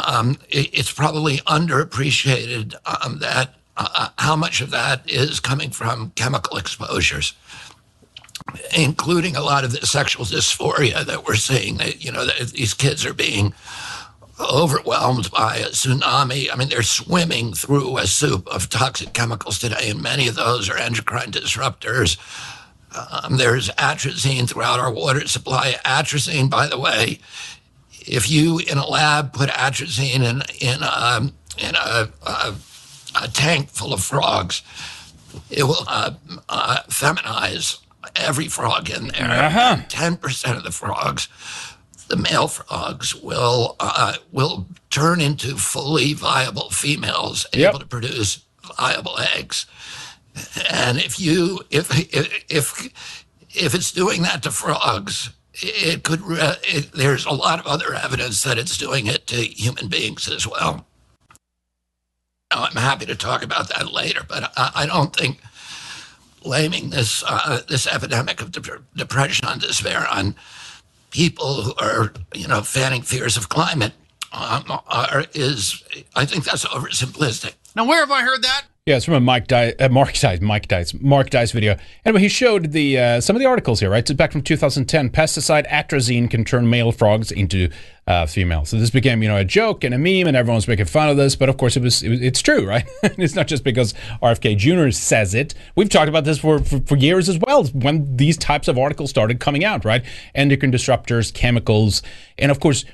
[0.05, 6.11] um, it, it's probably underappreciated um, that uh, how much of that is coming from
[6.15, 7.33] chemical exposures,
[8.75, 11.77] including a lot of the sexual dysphoria that we're seeing.
[11.77, 13.53] That you know, that these kids are being
[14.39, 16.47] overwhelmed by a tsunami.
[16.51, 20.69] I mean, they're swimming through a soup of toxic chemicals today, and many of those
[20.69, 22.17] are endocrine disruptors.
[22.95, 25.75] Um, there's atrazine throughout our water supply.
[25.85, 27.19] Atrazine, by the way,
[28.07, 32.55] if you in a lab put atrazine in in a in a, a,
[33.21, 34.61] a tank full of frogs,
[35.49, 36.11] it will uh,
[36.49, 37.79] uh, feminize
[38.15, 39.27] every frog in there.
[39.89, 41.27] Ten percent of the frogs,
[42.07, 48.45] the male frogs, will uh, will turn into fully viable females, able to produce
[48.77, 49.65] viable eggs.
[50.71, 55.31] And if you if if if, if it's doing that to frogs,
[55.61, 56.21] it could.
[56.21, 60.27] re- It, there's a lot of other evidence that it's doing it to human beings
[60.29, 60.85] as well.
[62.51, 65.39] I'm happy to talk about that later, but I, I don't think
[66.41, 70.35] blaming this uh, this epidemic of dep- depression and despair on
[71.11, 73.93] people who are you know fanning fears of climate
[74.31, 75.83] um, are, is
[76.15, 77.53] I think that's oversimplistic.
[77.75, 78.63] Now, where have I heard that?
[78.87, 81.75] Yeah, it's from a Mike Di- uh, Mark Dice, Mike Dice, Mark Dice video.
[82.05, 83.99] Anyway, he showed the uh, some of the articles here, right?
[83.99, 85.09] It's back from 2010.
[85.09, 87.69] Pesticide atrazine can turn male frogs into
[88.07, 88.25] uh.
[88.25, 91.17] So this became, you know, a joke and a meme, and everyone's making fun of
[91.17, 91.35] this.
[91.35, 92.85] But of course, it was, it was it's true, right?
[93.03, 93.93] it's not just because
[94.23, 94.91] RFK Jr.
[94.91, 95.53] says it.
[95.75, 97.65] We've talked about this for, for for years as well.
[97.65, 100.05] When these types of articles started coming out, right?
[100.33, 102.01] Endocrine disruptors, chemicals,
[102.37, 102.85] and of course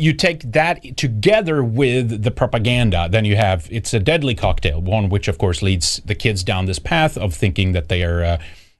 [0.00, 4.80] you take that together with the propaganda, then you have it's a deadly cocktail.
[4.80, 8.24] One which, of course, leads the kids down this path of thinking that they are
[8.24, 8.38] uh,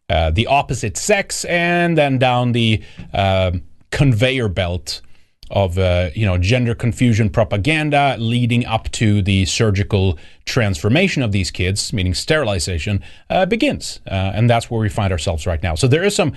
[0.09, 2.83] uh, the opposite sex, and then down the
[3.13, 3.53] uh,
[3.91, 5.03] conveyor belt
[5.51, 11.51] of uh, you know gender confusion propaganda, leading up to the surgical transformation of these
[11.51, 15.75] kids, meaning sterilization, uh, begins, uh, and that's where we find ourselves right now.
[15.75, 16.33] So there is some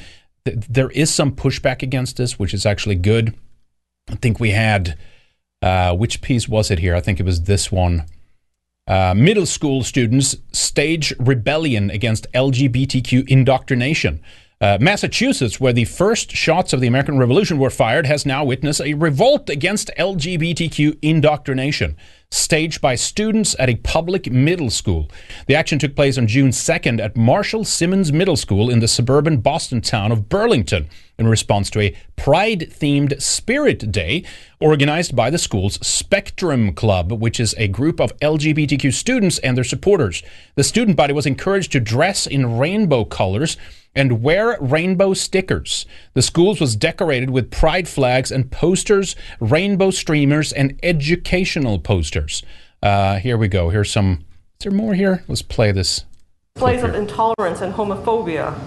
[0.45, 3.35] th- there is some pushback against this, which is actually good.
[4.09, 4.97] I think we had
[5.61, 6.95] uh, which piece was it here?
[6.95, 8.05] I think it was this one.
[8.85, 14.21] Uh, middle school students stage rebellion against LGBTQ indoctrination.
[14.61, 18.81] Uh, Massachusetts, where the first shots of the American Revolution were fired, has now witnessed
[18.81, 21.97] a revolt against LGBTQ indoctrination,
[22.31, 25.09] staged by students at a public middle school.
[25.47, 29.37] The action took place on June 2nd at Marshall Simonds Middle School in the suburban
[29.37, 34.23] Boston town of Burlington in response to a pride themed Spirit Day
[34.59, 39.63] organized by the school's Spectrum Club, which is a group of LGBTQ students and their
[39.63, 40.23] supporters.
[40.55, 43.57] The student body was encouraged to dress in rainbow colors
[43.95, 45.85] and wear rainbow stickers.
[46.13, 52.43] The schools was decorated with pride flags and posters, rainbow streamers, and educational posters.
[52.81, 53.69] Uh, here we go.
[53.69, 54.25] Here's some.
[54.59, 55.23] Is there more here?
[55.27, 56.05] Let's play this.
[56.55, 58.57] Displays of intolerance and homophobia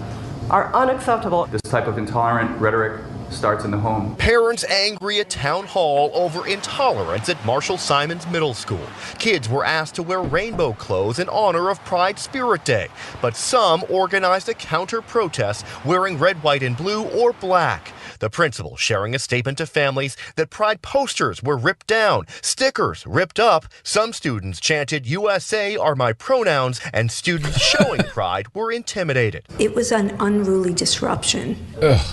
[0.49, 1.45] are unacceptable.
[1.47, 4.15] This type of intolerant rhetoric starts in the home.
[4.15, 8.87] Parents angry at town hall over intolerance at Marshall Simonds Middle School.
[9.19, 12.87] Kids were asked to wear rainbow clothes in honor of Pride Spirit Day,
[13.21, 17.91] but some organized a counter protest wearing red, white, and blue or black.
[18.19, 23.39] The principal sharing a statement to families that Pride posters were ripped down, stickers ripped
[23.39, 23.65] up.
[23.83, 29.45] Some students chanted, USA are my pronouns, and students showing pride were intimidated.
[29.59, 31.57] It was an unruly disruption,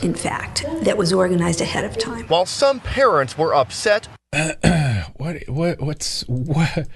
[0.02, 2.24] in fact, that was organized ahead of time.
[2.28, 4.08] While some parents were upset,
[5.16, 6.88] what what what's what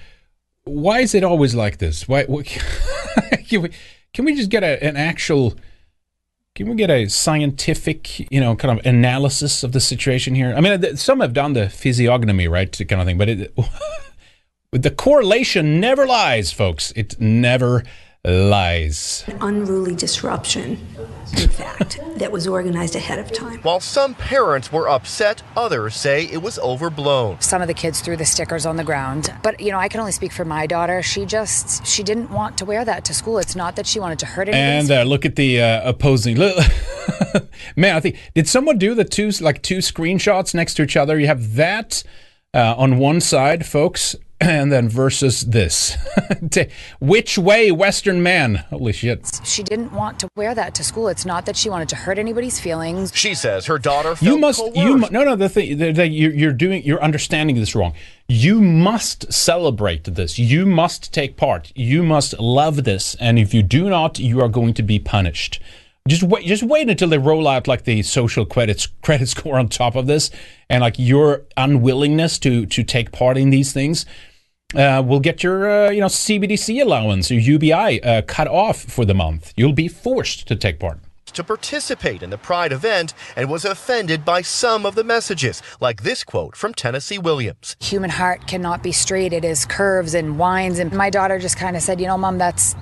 [0.65, 2.45] why is it always like this why what,
[3.47, 3.69] can we
[4.13, 5.55] can we just get a, an actual
[6.55, 10.61] can we get a scientific you know kind of analysis of the situation here i
[10.61, 13.53] mean some have done the physiognomy right kind of thing but it,
[14.71, 16.91] the correlation never lies, folks.
[16.95, 17.83] It never
[18.25, 19.23] lies.
[19.39, 20.71] Unruly disruption,
[21.37, 23.59] in fact, that was organized ahead of time.
[23.59, 27.39] While some parents were upset, others say it was overblown.
[27.39, 29.33] Some of the kids threw the stickers on the ground.
[29.41, 31.01] But, you know, I can only speak for my daughter.
[31.01, 33.37] She just, she didn't want to wear that to school.
[33.37, 34.61] It's not that she wanted to hurt anybody.
[34.61, 36.37] And uh, look at the uh, opposing.
[37.75, 41.19] Man, I think did someone do the two like two screenshots next to each other?
[41.19, 42.03] You have that
[42.53, 45.97] uh, on one side, folks, and then versus this.
[46.99, 48.55] Which way, Western man?
[48.69, 49.39] Holy shit!
[49.43, 51.07] She didn't want to wear that to school.
[51.07, 53.11] It's not that she wanted to hurt anybody's feelings.
[53.13, 54.59] She says her daughter felt You must.
[54.59, 54.77] coerced.
[54.77, 55.35] You mu- no no.
[55.35, 56.83] The thing that you're, you're doing.
[56.83, 57.93] You're understanding this wrong.
[58.27, 60.37] You must celebrate this.
[60.39, 61.71] You must take part.
[61.75, 63.15] You must love this.
[63.15, 65.59] And if you do not, you are going to be punished.
[66.07, 66.45] Just wait.
[66.45, 70.07] Just wait until they roll out like the social credits credit score on top of
[70.07, 70.31] this,
[70.69, 74.05] and like your unwillingness to to take part in these things.
[74.75, 79.03] Uh, will get your uh, you know CBDC allowance, your UBI uh, cut off for
[79.03, 79.51] the month.
[79.57, 80.99] You'll be forced to take part.
[81.33, 86.01] to participate in the Pride event and was offended by some of the messages, like
[86.03, 87.75] this quote from Tennessee Williams.
[87.79, 89.31] Human heart cannot be straight.
[89.33, 90.79] It is curves and winds.
[90.79, 92.75] And my daughter just kind of said, you know, mom, that's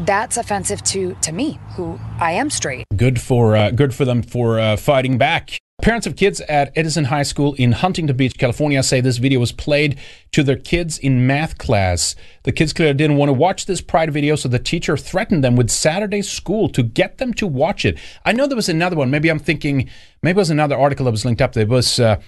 [0.00, 2.84] that's offensive to to me, who I am straight.
[2.96, 5.58] Good for uh, good for them for uh, fighting back.
[5.82, 9.50] Parents of kids at Edison High School in Huntington Beach, California, say this video was
[9.50, 9.98] played
[10.30, 12.14] to their kids in math class.
[12.44, 15.56] The kids clearly didn't want to watch this Pride video, so the teacher threatened them
[15.56, 17.98] with Saturday school to get them to watch it.
[18.24, 19.10] I know there was another one.
[19.10, 19.90] Maybe I'm thinking.
[20.22, 21.52] Maybe it was another article that was linked up.
[21.52, 21.98] There was.
[21.98, 22.20] Uh,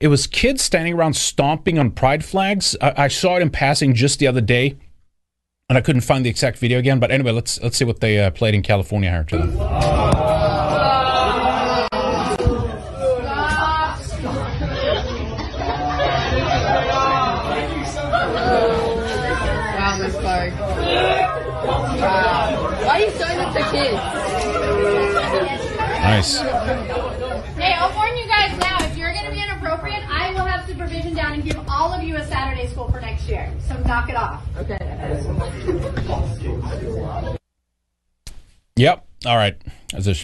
[0.00, 2.76] it was kids standing around stomping on pride flags.
[2.80, 4.76] I, I saw it in passing just the other day,
[5.70, 7.00] and I couldn't find the exact video again.
[7.00, 10.37] But anyway, let's let's see what they uh, played in California here
[23.70, 23.94] kids?
[26.00, 26.38] Nice.
[26.40, 28.76] Hey, I'll warn you guys now.
[28.86, 32.02] If you're going to be inappropriate, I will have supervision down and give all of
[32.02, 33.52] you a Saturday school for next year.
[33.66, 34.42] So knock it off.
[34.56, 34.78] Okay.
[38.76, 39.04] Yep.
[39.26, 39.56] All right.
[39.92, 40.14] That's a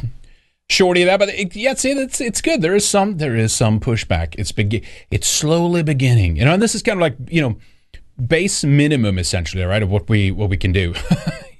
[0.70, 2.62] shorty of that, but it, yeah, see, it's it's good.
[2.62, 4.34] There is some there is some pushback.
[4.38, 6.36] It's begi- It's slowly beginning.
[6.36, 7.56] You know, and this is kind of like you know,
[8.24, 9.82] base minimum essentially, right?
[9.82, 10.94] Of what we what we can do.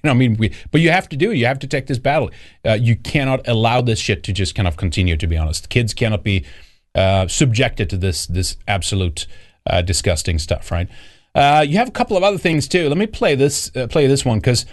[0.10, 1.30] I mean, we but you have to do.
[1.30, 1.38] it.
[1.38, 2.30] You have to take this battle.
[2.64, 5.16] Uh, you cannot allow this shit to just kind of continue.
[5.16, 6.44] To be honest, kids cannot be
[6.94, 9.26] uh, subjected to this this absolute
[9.66, 10.88] uh, disgusting stuff, right?
[11.34, 12.88] Uh, you have a couple of other things too.
[12.88, 14.66] Let me play this uh, play this one because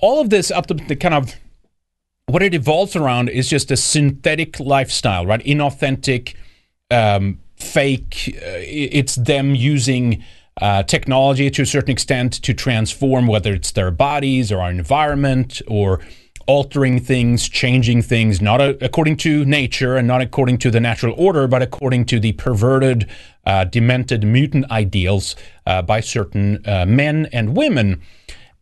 [0.00, 1.34] all of this up to the kind of
[2.26, 5.44] what it evolves around is just a synthetic lifestyle, right?
[5.44, 6.34] Inauthentic,
[6.90, 8.34] um, fake.
[8.36, 10.24] Uh, it's them using
[10.60, 15.60] uh, technology to a certain extent to transform, whether it's their bodies or our environment
[15.66, 16.00] or
[16.46, 21.14] altering things, changing things, not a, according to nature and not according to the natural
[21.18, 23.08] order, but according to the perverted,
[23.44, 25.34] uh, demented, mutant ideals
[25.66, 28.00] uh, by certain uh, men and women.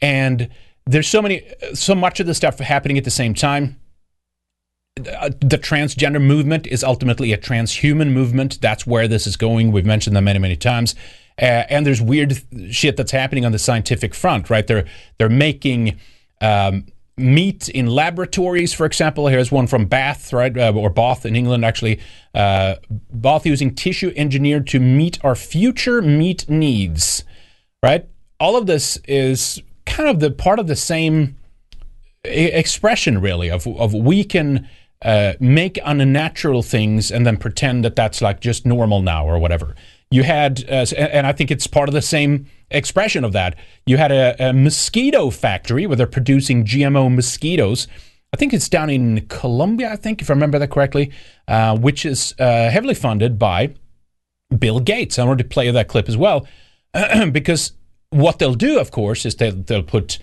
[0.00, 0.48] And
[0.86, 1.42] there's so many,
[1.74, 3.78] so much of this stuff happening at the same time
[4.96, 8.60] the transgender movement is ultimately a transhuman movement.
[8.60, 9.72] That's where this is going.
[9.72, 10.94] We've mentioned that many, many times.
[11.40, 12.40] Uh, and there's weird
[12.70, 14.66] shit that's happening on the scientific front, right?
[14.66, 14.84] They're
[15.18, 15.98] they're making
[16.40, 16.86] um,
[17.16, 19.26] meat in laboratories, for example.
[19.26, 22.00] Here's one from Bath, right, uh, or Bath in England, actually.
[22.34, 22.76] Uh,
[23.12, 27.24] Bath using tissue engineered to meet our future meat needs,
[27.82, 28.08] right?
[28.38, 31.36] All of this is kind of the part of the same
[32.24, 34.68] expression really of, of we can
[35.02, 39.74] uh, make unnatural things and then pretend that that's like just normal now or whatever
[40.14, 43.96] you had uh, and i think it's part of the same expression of that you
[43.96, 47.88] had a, a mosquito factory where they're producing gmo mosquitoes
[48.32, 51.10] i think it's down in colombia i think if i remember that correctly
[51.48, 53.74] uh, which is uh, heavily funded by
[54.56, 56.46] bill gates i wanted to play that clip as well
[57.32, 57.72] because
[58.10, 60.18] what they'll do of course is they'll, they'll put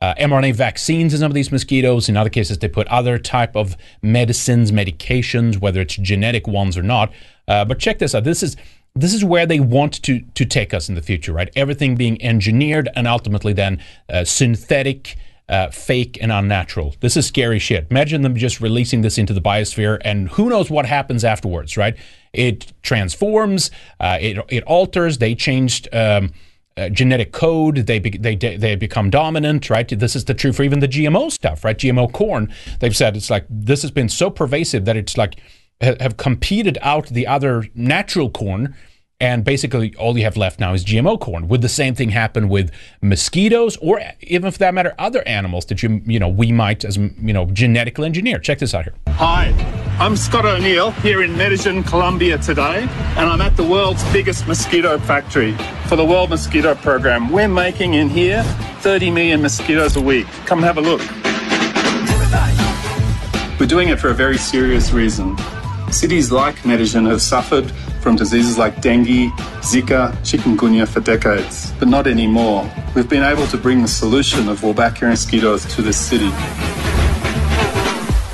[0.00, 2.10] uh, mRNA vaccines in some of these mosquitoes.
[2.10, 6.82] In other cases, they put other type of medicines, medications, whether it's genetic ones or
[6.82, 7.10] not.
[7.48, 8.24] Uh, but check this out.
[8.24, 8.54] This is
[8.94, 11.50] this is where they want to to take us in the future, right?
[11.56, 15.16] Everything being engineered and ultimately then uh, synthetic.
[15.46, 16.94] Uh, fake and unnatural.
[17.00, 17.86] This is scary shit.
[17.90, 21.98] Imagine them just releasing this into the biosphere, and who knows what happens afterwards, right?
[22.32, 25.18] It transforms, uh, it it alters.
[25.18, 26.32] They changed um,
[26.78, 27.76] uh, genetic code.
[27.76, 29.86] They, be, they they become dominant, right?
[29.86, 31.76] This is the true for even the GMO stuff, right?
[31.76, 32.50] GMO corn.
[32.80, 35.36] They've said it's like this has been so pervasive that it's like
[35.80, 38.74] have competed out the other natural corn,
[39.20, 41.46] And basically, all you have left now is GMO corn.
[41.48, 45.82] Would the same thing happen with mosquitoes, or even for that matter, other animals that
[45.82, 48.38] you you know we might as you know genetically engineer?
[48.40, 48.94] Check this out here.
[49.08, 49.54] Hi,
[50.00, 52.80] I'm Scott O'Neill here in Medellin, Colombia today,
[53.16, 55.56] and I'm at the world's biggest mosquito factory
[55.86, 57.30] for the World Mosquito Program.
[57.30, 58.42] We're making in here
[58.80, 60.26] 30 million mosquitoes a week.
[60.44, 61.00] Come have a look.
[63.60, 65.36] We're doing it for a very serious reason.
[65.94, 67.70] Cities like Medellin have suffered
[68.02, 69.30] from diseases like dengue,
[69.62, 72.68] Zika, chikungunya for decades, but not anymore.
[72.96, 76.30] We've been able to bring the solution of Wolbachia mosquitoes to this city.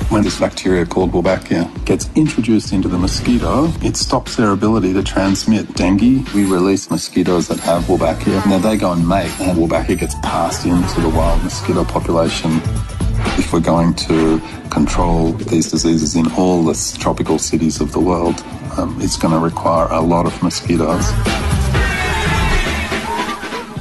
[0.09, 5.03] When this bacteria called Wolbachia gets introduced into the mosquito, it stops their ability to
[5.03, 6.27] transmit dengue.
[6.33, 8.43] We release mosquitoes that have Wolbachia.
[8.47, 12.59] Now they go and mate, and Wolbachia gets passed into the wild mosquito population.
[13.37, 18.43] If we're going to control these diseases in all the tropical cities of the world,
[18.77, 21.11] um, it's going to require a lot of mosquitoes.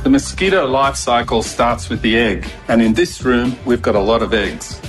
[0.02, 4.00] The mosquito life cycle starts with the egg, and in this room, we've got a
[4.00, 4.80] lot of eggs.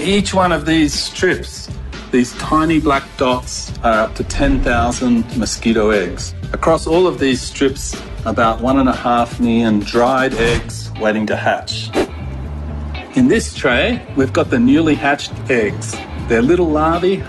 [0.00, 1.68] Each one of these strips,
[2.10, 6.34] these tiny black dots, are up to 10,000 mosquito eggs.
[6.52, 7.94] Across all of these strips,
[8.24, 11.90] about one and a half million dried eggs waiting to hatch.
[13.18, 15.96] In this tray, we've got the newly hatched eggs.
[16.28, 17.24] They're little larvae,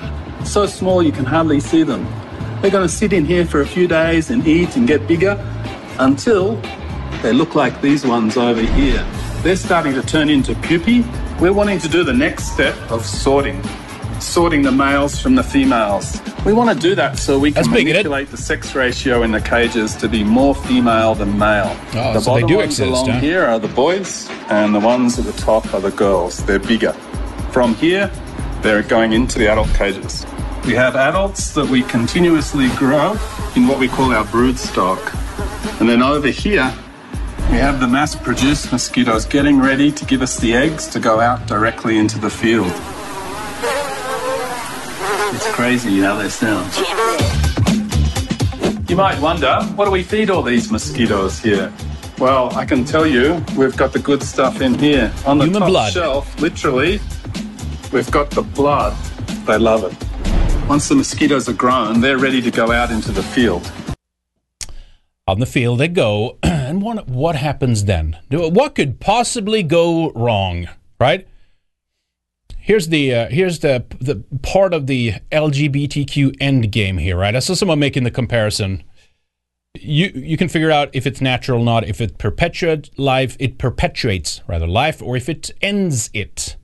[0.45, 2.05] so small you can hardly see them.
[2.61, 5.35] They're going to sit in here for a few days and eat and get bigger
[5.97, 6.61] until
[7.23, 9.03] they look like these ones over here.
[9.41, 11.03] They're starting to turn into pupae.
[11.41, 13.59] We're wanting to do the next step of sorting,
[14.21, 16.21] sorting the males from the females.
[16.45, 17.93] We want to do that so we can That's big, isn't it?
[17.93, 21.75] manipulate the sex ratio in the cages to be more female than male.
[21.93, 23.19] Oh, the so they bottom do ones exist, along huh?
[23.19, 26.43] here are the boys, and the ones at the top are the girls.
[26.45, 26.93] They're bigger.
[27.51, 28.11] From here,
[28.61, 30.25] they're going into the adult cages.
[30.65, 33.13] We have adults that we continuously grow
[33.55, 34.99] in what we call our brood stock.
[35.79, 36.71] And then over here,
[37.49, 41.19] we have the mass produced mosquitoes getting ready to give us the eggs to go
[41.19, 42.71] out directly into the field.
[45.31, 46.71] It's crazy how they sound.
[48.89, 51.71] You might wonder, what do we feed all these mosquitoes here?
[52.17, 55.13] Well, I can tell you, we've got the good stuff in here.
[55.25, 55.93] On the Human top blood.
[55.93, 56.99] shelf, literally,
[57.93, 58.97] we've got the blood.
[59.45, 59.95] They love it.
[60.67, 63.71] Once the mosquitoes are grown, they're ready to go out into the field.
[65.27, 68.17] On the field they go, and what, what happens then?
[68.31, 70.67] What could possibly go wrong,
[70.99, 71.27] right?
[72.69, 77.35] Here's the uh, here's the the part of the LGBTQ end game here, right?
[77.35, 78.83] I saw someone making the comparison.
[79.73, 83.57] You you can figure out if it's natural or not, if it perpetuates life, it
[83.57, 86.57] perpetuates rather life, or if it ends it.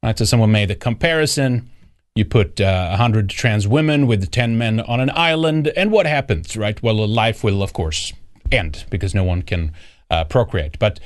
[0.00, 0.16] Right?
[0.16, 1.68] So someone made the comparison.
[2.14, 6.56] You put uh, 100 trans women with 10 men on an island, and what happens,
[6.56, 6.80] right?
[6.84, 8.12] Well, life will, of course,
[8.52, 9.72] end because no one can
[10.08, 10.78] uh, procreate.
[10.78, 11.00] But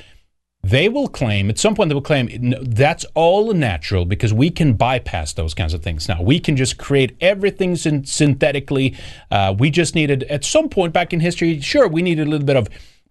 [0.64, 4.74] they will claim, at some point, they will claim that's all natural because we can
[4.74, 6.22] bypass those kinds of things now.
[6.22, 8.96] We can just create everything syn- synthetically.
[9.30, 12.46] Uh, we just needed, at some point back in history, sure, we needed a little
[12.46, 12.68] bit of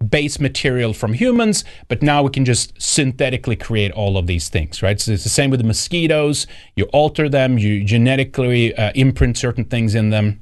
[0.10, 4.82] base material from humans, but now we can just synthetically create all of these things,
[4.82, 5.00] right?
[5.00, 6.48] So it's the same with the mosquitoes.
[6.76, 10.41] You alter them, you genetically uh, imprint certain things in them.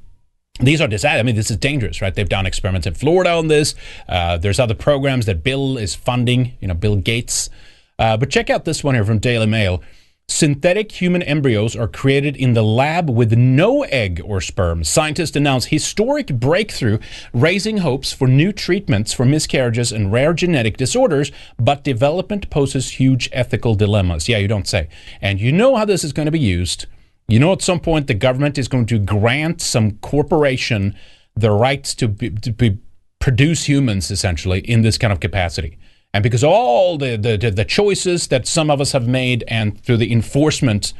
[0.60, 1.20] These are disastrous.
[1.20, 2.14] I mean, this is dangerous, right?
[2.14, 3.76] They've done experiments in Florida on this.
[4.08, 7.50] Uh, there's other programs that Bill is funding, you know, Bill Gates.
[7.98, 9.82] Uh, but check out this one here from Daily Mail.
[10.28, 14.84] Synthetic human embryos are created in the lab with no egg or sperm.
[14.84, 17.00] Scientists announce historic breakthrough,
[17.34, 23.28] raising hopes for new treatments for miscarriages and rare genetic disorders, but development poses huge
[23.34, 24.30] ethical dilemmas.
[24.30, 24.88] Yeah, you don't say.
[25.20, 26.86] And you know how this is going to be used.
[27.30, 30.96] You know, at some point, the government is going to grant some corporation
[31.36, 32.80] the rights to, be, to be,
[33.20, 35.78] produce humans, essentially, in this kind of capacity.
[36.14, 39.98] And because all the, the, the, choices that some of us have made and through
[39.98, 40.94] the enforcement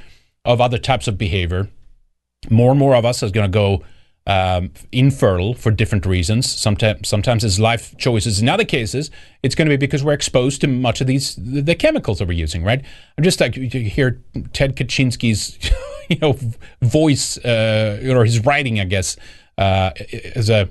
[0.46, 1.68] of other types of behavior,
[2.50, 3.84] more and more of us is going to go
[4.28, 6.48] um, infertile for different reasons.
[6.48, 8.40] Sometimes, sometimes it's life choices.
[8.40, 9.10] In other cases,
[9.42, 12.28] it's going to be because we're exposed to much of these the, the chemicals that
[12.28, 12.64] we're using.
[12.64, 12.84] Right?
[13.18, 14.22] I'm just like you hear
[14.54, 15.58] Ted Kaczynski's,
[16.14, 16.38] you know,
[16.82, 19.16] voice uh, or his writing, I guess,
[19.58, 19.92] uh,
[20.36, 20.70] as a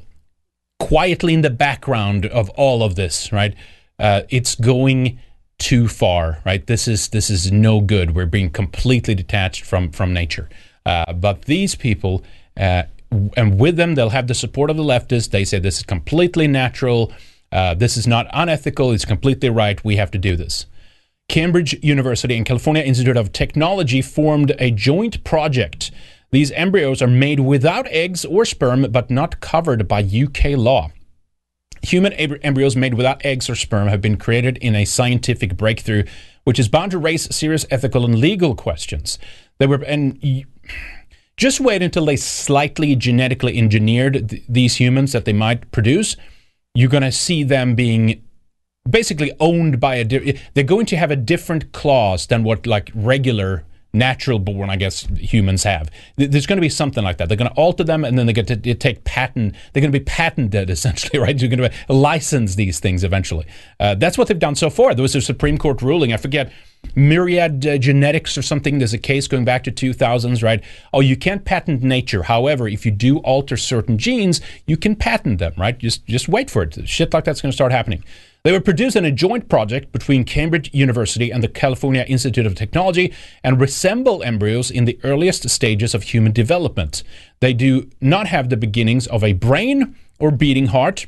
[0.78, 3.32] quietly in the background of all of this.
[3.32, 3.54] Right?
[3.98, 5.18] Uh, it's going
[5.58, 6.40] too far.
[6.44, 6.66] Right?
[6.66, 8.14] This is this is no good.
[8.14, 10.48] We're being completely detached from from nature.
[10.84, 12.24] Uh, but these people.
[12.56, 12.84] Uh,
[13.38, 15.30] and with them, they'll have the support of the leftists.
[15.30, 17.10] They say this is completely natural.
[17.50, 18.92] Uh, this is not unethical.
[18.92, 19.82] It's completely right.
[19.82, 20.66] We have to do this.
[21.28, 25.90] Cambridge University and California Institute of Technology formed a joint project
[26.30, 30.90] These embryos are made without eggs or sperm, but not covered by UK law.
[31.82, 36.04] Human ab- embryos made without eggs or sperm have been created in a scientific breakthrough,
[36.44, 39.18] which is bound to raise serious ethical and legal questions.
[39.58, 40.18] They were and.
[40.22, 40.44] y-
[41.38, 46.16] just wait until they slightly genetically engineered th- these humans that they might produce.
[46.74, 48.24] You're going to see them being
[48.88, 50.04] basically owned by a.
[50.04, 54.76] Di- they're going to have a different clause than what like regular natural born, I
[54.76, 55.90] guess, humans have.
[56.16, 57.28] There's going to be something like that.
[57.28, 59.54] They're going to alter them, and then they get to take patent.
[59.72, 61.40] They're going to be patented, essentially, right?
[61.40, 63.46] You're going to license these things eventually.
[63.80, 64.94] Uh, that's what they've done so far.
[64.94, 66.12] There was a Supreme Court ruling.
[66.12, 66.52] I forget.
[66.94, 68.78] Myriad uh, Genetics or something.
[68.78, 70.62] There's a case going back to 2000s, right?
[70.92, 72.22] Oh, you can't patent nature.
[72.22, 75.76] However, if you do alter certain genes, you can patent them, right?
[75.76, 76.88] Just just wait for it.
[76.88, 78.04] Shit like that's going to start happening.
[78.44, 82.54] They were produced in a joint project between Cambridge University and the California Institute of
[82.54, 83.12] Technology
[83.42, 87.02] and resemble embryos in the earliest stages of human development.
[87.40, 91.06] They do not have the beginnings of a brain or beating heart,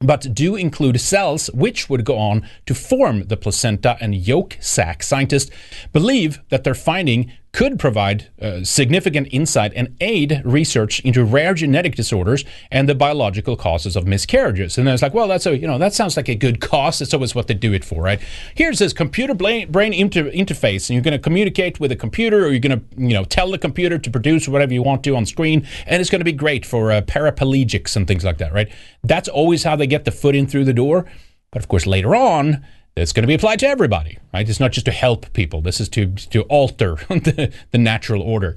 [0.00, 5.02] but do include cells which would go on to form the placenta and yolk sac.
[5.02, 5.50] Scientists
[5.92, 11.94] believe that their finding could provide uh, significant insight and aid research into rare genetic
[11.94, 14.76] disorders and the biological causes of miscarriages.
[14.76, 16.98] And then it's like, well, that's a you know that sounds like a good cause.
[16.98, 18.20] That's always what they do it for, right?
[18.54, 22.44] Here's this computer brain, brain inter- interface, and you're going to communicate with a computer,
[22.44, 25.16] or you're going to you know tell the computer to produce whatever you want to
[25.16, 28.52] on screen, and it's going to be great for uh, paraplegics and things like that,
[28.52, 28.70] right?
[29.02, 31.06] That's always how they get the foot in through the door.
[31.50, 32.64] But of course, later on,
[32.98, 34.48] it's going to be applied to everybody, right?
[34.48, 35.60] It's not just to help people.
[35.60, 38.56] This is to to alter the, the natural order.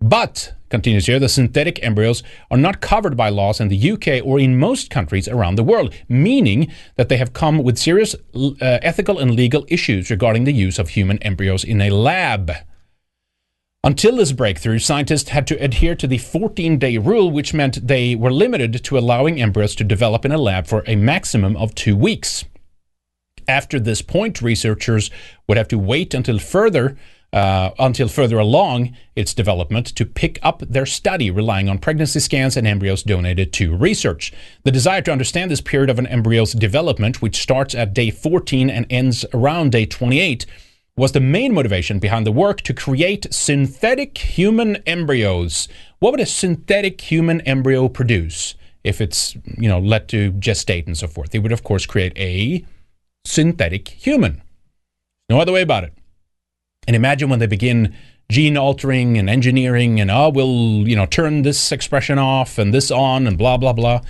[0.00, 4.38] But continues here, the synthetic embryos are not covered by laws in the UK or
[4.38, 9.18] in most countries around the world, meaning that they have come with serious uh, ethical
[9.18, 12.52] and legal issues regarding the use of human embryos in a lab.
[13.82, 18.14] Until this breakthrough, scientists had to adhere to the 14 day rule, which meant they
[18.14, 21.96] were limited to allowing embryos to develop in a lab for a maximum of two
[21.96, 22.44] weeks.
[23.48, 25.10] After this point, researchers
[25.48, 26.96] would have to wait until further
[27.32, 32.56] uh, until further along its development to pick up their study, relying on pregnancy scans
[32.56, 34.32] and embryos donated to research.
[34.64, 38.70] The desire to understand this period of an embryo's development, which starts at day 14
[38.70, 40.46] and ends around day 28,
[40.96, 45.68] was the main motivation behind the work to create synthetic human embryos.
[46.00, 50.96] What would a synthetic human embryo produce if it's, you know, let to gestate and
[50.96, 51.34] so forth?
[51.34, 52.64] It would, of course, create a
[53.24, 54.42] synthetic human.
[55.28, 55.92] No other way about it.
[56.86, 57.94] And imagine when they begin
[58.30, 62.90] gene altering and engineering and, oh, we'll, you know, turn this expression off and this
[62.90, 64.00] on and blah, blah, blah.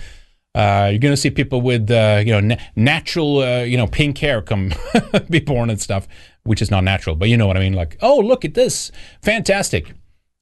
[0.55, 3.87] Uh, you're going to see people with, uh, you know, na- natural, uh, you know,
[3.87, 4.73] pink hair come
[5.29, 6.07] be born and stuff,
[6.43, 7.15] which is not natural.
[7.15, 7.73] But you know what I mean?
[7.73, 8.91] Like, oh, look at this.
[9.21, 9.93] Fantastic.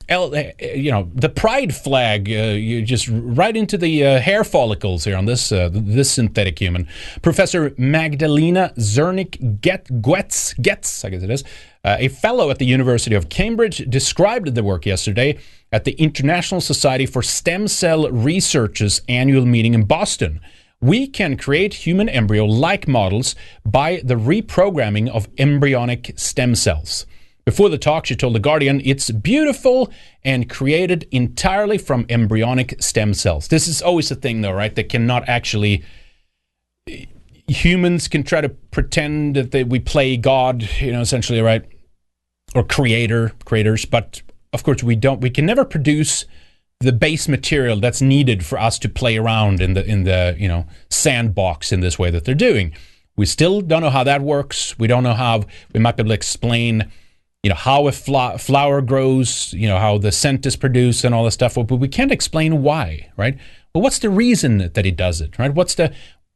[0.10, 5.04] Uh, you know, the pride flag, uh, you just right into the uh, hair follicles
[5.04, 6.88] here on this uh, this synthetic human.
[7.22, 11.44] Professor Magdalena Zernick Get, Getz, Getz, I guess it is,
[11.84, 15.38] uh, a fellow at the University of Cambridge, described the work yesterday
[15.74, 20.40] at the International Society for Stem Cell Research's annual meeting in Boston.
[20.80, 23.36] We can create human embryo like models
[23.66, 27.06] by the reprogramming of embryonic stem cells.
[27.48, 29.90] Before the talk, she told The Guardian, it's beautiful
[30.26, 33.48] and created entirely from embryonic stem cells.
[33.48, 34.76] This is always a thing, though, right?
[34.76, 35.82] They cannot actually.
[37.48, 41.64] Humans can try to pretend that they, we play God, you know, essentially, right?
[42.54, 44.22] Or creator, creators, but
[44.52, 45.22] of course we don't.
[45.22, 46.26] We can never produce
[46.82, 50.50] the base material that's needed for us to play around in the in the you
[50.50, 52.74] know sandbox in this way that they're doing.
[53.16, 54.78] We still don't know how that works.
[54.78, 56.92] We don't know how we might be able to explain
[57.48, 61.24] you know how a flower grows, you know how the scent is produced and all
[61.24, 63.38] this stuff, but we can't explain why, right?
[63.72, 65.54] But what's the reason that he does it, right?
[65.54, 65.94] What's the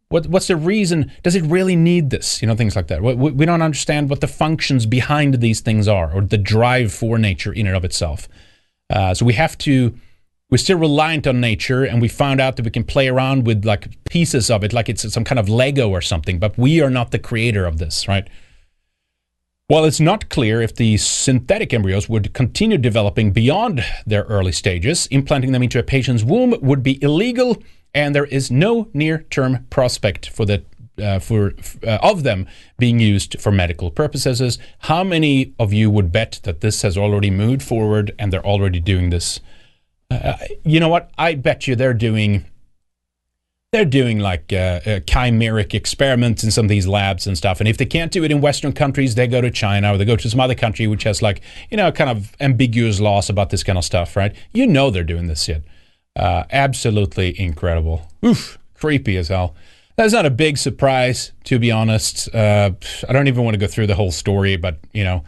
[0.08, 1.12] what, what's the reason?
[1.22, 2.42] Does it really need this?
[2.42, 3.04] You know, things like that.
[3.04, 7.18] We, we don't understand what the functions behind these things are, or the drive for
[7.18, 8.30] nature in and of itself.
[8.90, 9.94] Uh, so we have to.
[10.50, 13.66] We're still reliant on nature, and we found out that we can play around with
[13.66, 16.40] like pieces of it, like it's some kind of Lego or something.
[16.40, 18.30] But we are not the creator of this, right?
[19.72, 25.08] While it's not clear if the synthetic embryos would continue developing beyond their early stages,
[25.08, 27.56] implanting them into a patient's womb would be illegal,
[27.94, 30.66] and there is no near-term prospect for the
[31.02, 31.54] uh, for
[31.88, 32.50] uh, of them
[32.80, 34.60] being used for medical purposes.
[34.80, 38.82] How many of you would bet that this has already moved forward and they're already
[38.82, 39.40] doing this?
[40.10, 40.34] Uh,
[40.66, 41.12] you know what?
[41.18, 42.46] I bet you they're doing
[43.72, 47.62] they're doing like uh, uh, chimeric experiments in some of these labs and stuff.
[47.62, 50.04] And if they can't do it in Western countries, they go to China or they
[50.04, 53.50] go to some other country which has like, you know, kind of ambiguous laws about
[53.50, 54.36] this kind of stuff, right?
[54.52, 55.64] You know they're doing this shit.
[56.18, 58.06] Uh, absolutely incredible.
[58.26, 59.56] Oof, creepy as hell.
[59.96, 62.34] That's not a big surprise, to be honest.
[62.36, 62.72] Uh,
[63.08, 65.24] I don't even want to go through the whole story, but you know,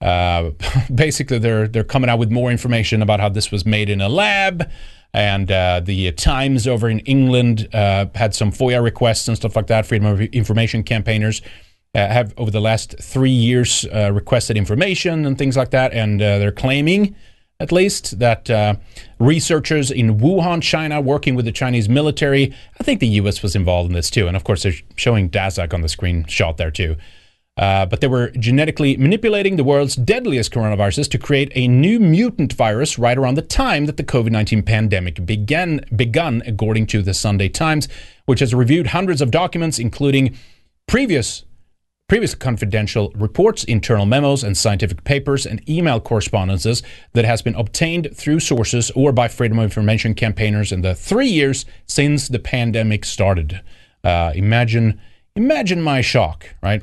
[0.00, 0.50] uh,
[0.94, 4.08] basically they're they're coming out with more information about how this was made in a
[4.08, 4.68] lab.
[5.16, 9.66] And uh, the Times over in England uh, had some FOIA requests and stuff like
[9.68, 9.86] that.
[9.86, 11.40] Freedom of Information campaigners
[11.94, 15.94] uh, have, over the last three years, uh, requested information and things like that.
[15.94, 17.16] And uh, they're claiming,
[17.60, 18.74] at least, that uh,
[19.18, 23.42] researchers in Wuhan, China, working with the Chinese military, I think the U.S.
[23.42, 24.28] was involved in this too.
[24.28, 26.94] And of course, they're showing Daszak on the screenshot there too.
[27.56, 32.52] Uh, but they were genetically manipulating the world's deadliest coronaviruses to create a new mutant
[32.52, 37.14] virus right around the time that the COVID 19 pandemic began, begun, according to the
[37.14, 37.88] Sunday Times,
[38.26, 40.36] which has reviewed hundreds of documents, including
[40.86, 41.44] previous.
[42.08, 46.80] Previous confidential reports, internal memos, and scientific papers and email correspondences
[47.14, 51.26] that has been obtained through sources or by Freedom of Information campaigners in the three
[51.26, 53.60] years since the pandemic started.
[54.04, 55.00] Uh, imagine,
[55.34, 56.80] imagine my shock, right?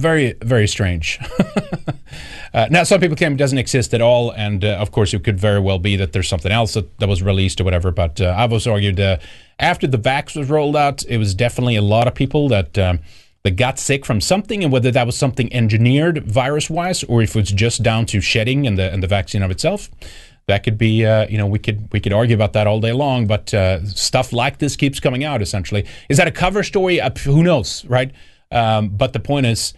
[0.00, 1.18] Very very strange.
[2.52, 5.22] Uh, now some people claim it doesn't exist at all and uh, of course it
[5.22, 8.20] could very well be that there's something else that, that was released or whatever but
[8.20, 9.16] uh, i've also argued uh,
[9.60, 12.98] after the vax was rolled out it was definitely a lot of people that um,
[13.44, 17.36] that got sick from something and whether that was something engineered virus wise or if
[17.36, 19.88] it's just down to shedding and the and the vaccine of itself
[20.50, 22.92] that could be uh, you know we could we could argue about that all day
[22.92, 25.86] long but uh, stuff like this keeps coming out essentially.
[26.08, 27.00] Is that a cover story?
[27.24, 28.10] Who knows right?
[28.50, 29.74] Um, but the point is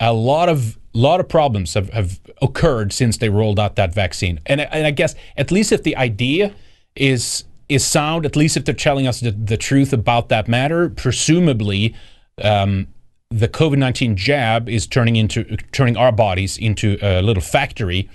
[0.00, 4.40] a lot of lot of problems have, have occurred since they rolled out that vaccine.
[4.46, 6.54] And, and I guess at least if the idea
[6.96, 10.88] is is sound, at least if they're telling us the, the truth about that matter,
[10.88, 11.94] presumably
[12.42, 12.86] um,
[13.30, 18.08] the COVID nineteen jab is turning into turning our bodies into a little factory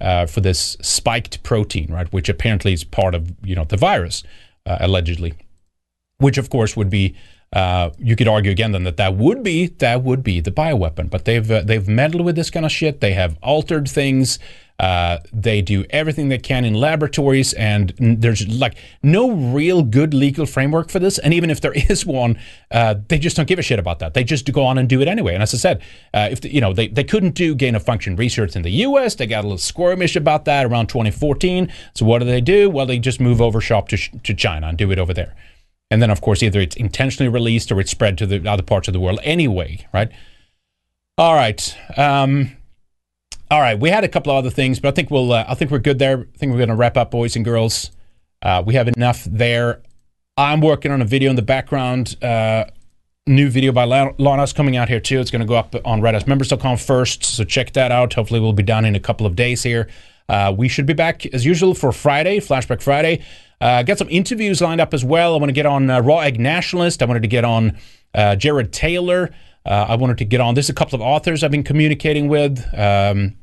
[0.00, 2.12] uh, for this spiked protein, right?
[2.12, 4.22] Which apparently is part of you know the virus,
[4.66, 5.34] uh, allegedly,
[6.18, 7.16] which of course would be
[7.52, 11.08] uh, you could argue again then that that would be that would be the bioweapon,
[11.08, 13.00] but they've uh, they've meddled with this kind of shit.
[13.00, 14.38] They have altered things.
[14.78, 20.46] Uh, they do everything they can in laboratories, and there's like no real good legal
[20.46, 21.18] framework for this.
[21.18, 22.38] And even if there is one,
[22.70, 24.14] uh, they just don't give a shit about that.
[24.14, 25.34] They just go on and do it anyway.
[25.34, 27.82] And as I said, uh, if the, you know they, they couldn't do gain of
[27.82, 31.72] function research in the U.S., they got a little squirmish about that around 2014.
[31.94, 32.68] So what do they do?
[32.68, 35.34] Well, they just move over shop to to China and do it over there.
[35.90, 38.88] And then, of course, either it's intentionally released or it's spread to the other parts
[38.88, 40.10] of the world anyway, right?
[41.16, 41.76] All right.
[41.96, 42.56] Um,
[43.50, 43.78] all right.
[43.78, 45.32] We had a couple of other things, but I think we'll.
[45.32, 46.20] Uh, I think we're good there.
[46.20, 47.90] I think we're going to wrap up, boys and girls.
[48.42, 49.82] Uh, we have enough there.
[50.36, 52.22] I'm working on a video in the background.
[52.22, 52.66] Uh,
[53.26, 55.18] new video by Lana's coming out here too.
[55.18, 58.12] It's going to go up on redicemembers.com first, so check that out.
[58.12, 59.88] Hopefully, we'll be done in a couple of days here.
[60.28, 63.24] Uh, we should be back as usual for Friday, Flashback Friday.
[63.60, 65.34] Uh, got some interviews lined up as well.
[65.34, 67.02] I want to get on uh, Raw Egg Nationalist.
[67.02, 67.78] I wanted to get on
[68.14, 69.30] uh, Jared Taylor.
[69.64, 70.54] Uh, I wanted to get on.
[70.54, 72.64] There's a couple of authors I've been communicating with.
[72.76, 73.36] Um,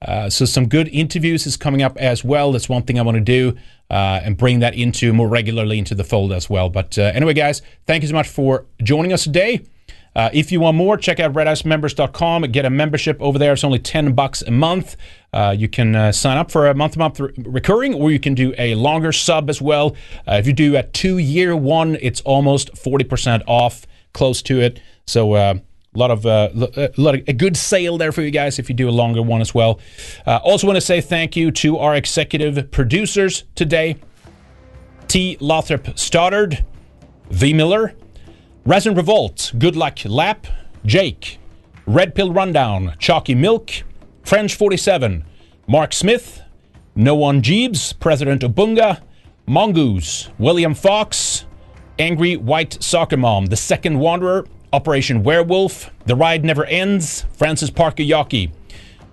[0.00, 2.50] uh, so some good interviews is coming up as well.
[2.52, 3.56] That's one thing I want to do
[3.88, 6.70] and bring that into more regularly into the fold as well.
[6.70, 9.60] But anyway, guys, thank you so much for joining us today.
[10.14, 12.42] Uh, if you want more, check out redicemembers.com.
[12.52, 13.52] Get a membership over there.
[13.52, 14.96] It's only 10 bucks a month.
[15.34, 18.34] Uh, you can uh, sign up for a month to month recurring, or you can
[18.34, 19.96] do a longer sub as well.
[20.28, 24.80] Uh, if you do a two year one, it's almost 40% off, close to it.
[25.06, 25.54] So, uh,
[25.94, 28.70] a lot of uh, a lot of a good sale there for you guys if
[28.70, 29.78] you do a longer one as well.
[30.26, 33.96] also, want to say thank you to our executive producers today:
[35.06, 35.36] T.
[35.38, 36.64] Lothrop Stoddard,
[37.30, 37.52] V.
[37.52, 37.94] Miller,
[38.64, 40.46] Resin Revolt, Good Luck Lap,
[40.86, 41.38] Jake,
[41.84, 43.82] Red Pill Rundown, Chalky Milk,
[44.24, 45.24] French 47,
[45.66, 46.42] Mark Smith,
[46.94, 49.00] No One Jeeves, President Obunga,
[49.46, 51.44] Mongoose, William Fox,
[51.98, 58.02] Angry White Soccer Mom, The Second Wanderer, Operation Werewolf, The Ride Never Ends, Francis Parker
[58.02, 58.52] Yockey,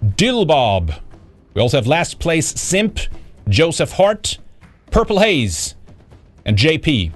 [0.04, 1.00] Dillbob.
[1.54, 3.00] We also have Last Place Simp,
[3.50, 4.38] Joseph Hart,
[4.92, 5.76] Purple Haze,
[6.46, 7.12] and JP.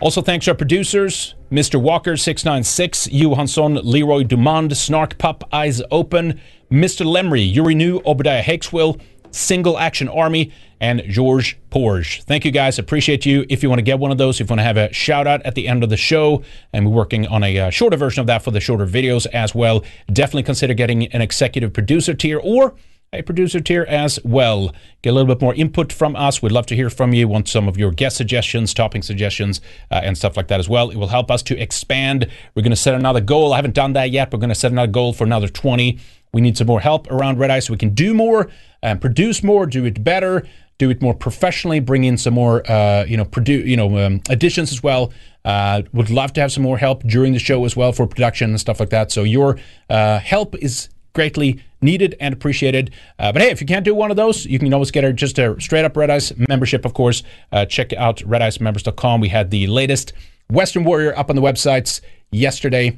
[0.00, 1.80] Also, thanks to our producers, Mr.
[1.80, 6.40] Walker696, Johansson, Leroy Dumond, Snark Pup, Eyes Open,
[6.70, 7.04] Mr.
[7.04, 9.00] Lemry, Yuri New, Obadiah Hakeswill,
[9.32, 12.22] Single Action Army, and George Porge.
[12.24, 12.78] Thank you guys.
[12.78, 13.44] Appreciate you.
[13.48, 15.26] If you want to get one of those, if you want to have a shout
[15.26, 16.42] out at the end of the show,
[16.72, 19.54] and we're working on a uh, shorter version of that for the shorter videos as
[19.54, 22.74] well, definitely consider getting an executive producer tier or
[23.12, 24.72] a producer tier as well.
[25.02, 26.40] Get a little bit more input from us.
[26.40, 27.26] We'd love to hear from you.
[27.26, 29.60] Want some of your guest suggestions, topping suggestions,
[29.90, 30.90] uh, and stuff like that as well.
[30.90, 32.28] It will help us to expand.
[32.54, 33.52] We're going to set another goal.
[33.52, 34.32] I haven't done that yet.
[34.32, 35.98] We're going to set another goal for another 20.
[36.32, 38.48] We need some more help around Red Ice so we can do more
[38.82, 40.46] and produce more, do it better,
[40.78, 44.20] do it more professionally, bring in some more, uh, you know, produce, you know, um,
[44.28, 45.12] additions as well.
[45.44, 48.50] Uh, would love to have some more help during the show as well for production
[48.50, 49.10] and stuff like that.
[49.10, 49.58] So your
[49.88, 52.92] uh, help is greatly needed and appreciated.
[53.18, 55.12] Uh, but hey, if you can't do one of those, you can always get a,
[55.12, 57.22] just a straight up Red Ice membership, of course.
[57.52, 59.20] Uh, check out redicemembers.com.
[59.20, 60.12] We had the latest
[60.50, 62.00] Weekend Warrior up on the websites
[62.30, 62.96] yesterday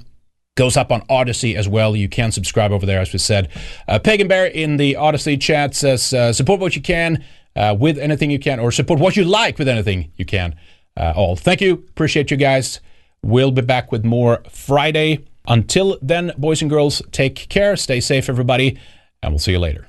[0.55, 1.97] goes up on Odysee as well.
[1.97, 3.49] You can subscribe over there, as we said.
[3.89, 7.25] Uh, Pagan Bear in the Odysee chat says, uh, support what you can
[7.57, 10.55] uh, with anything you can, or support what you like with anything you can.
[10.97, 11.37] Uh, all.
[11.37, 11.73] Thank you.
[11.73, 12.81] Appreciate you guys.
[13.23, 15.25] We'll be back with more Friday.
[15.49, 17.77] Until then, boys and girls, take care.
[17.77, 18.79] Stay safe, everybody,
[19.23, 19.89] and we'll see you later.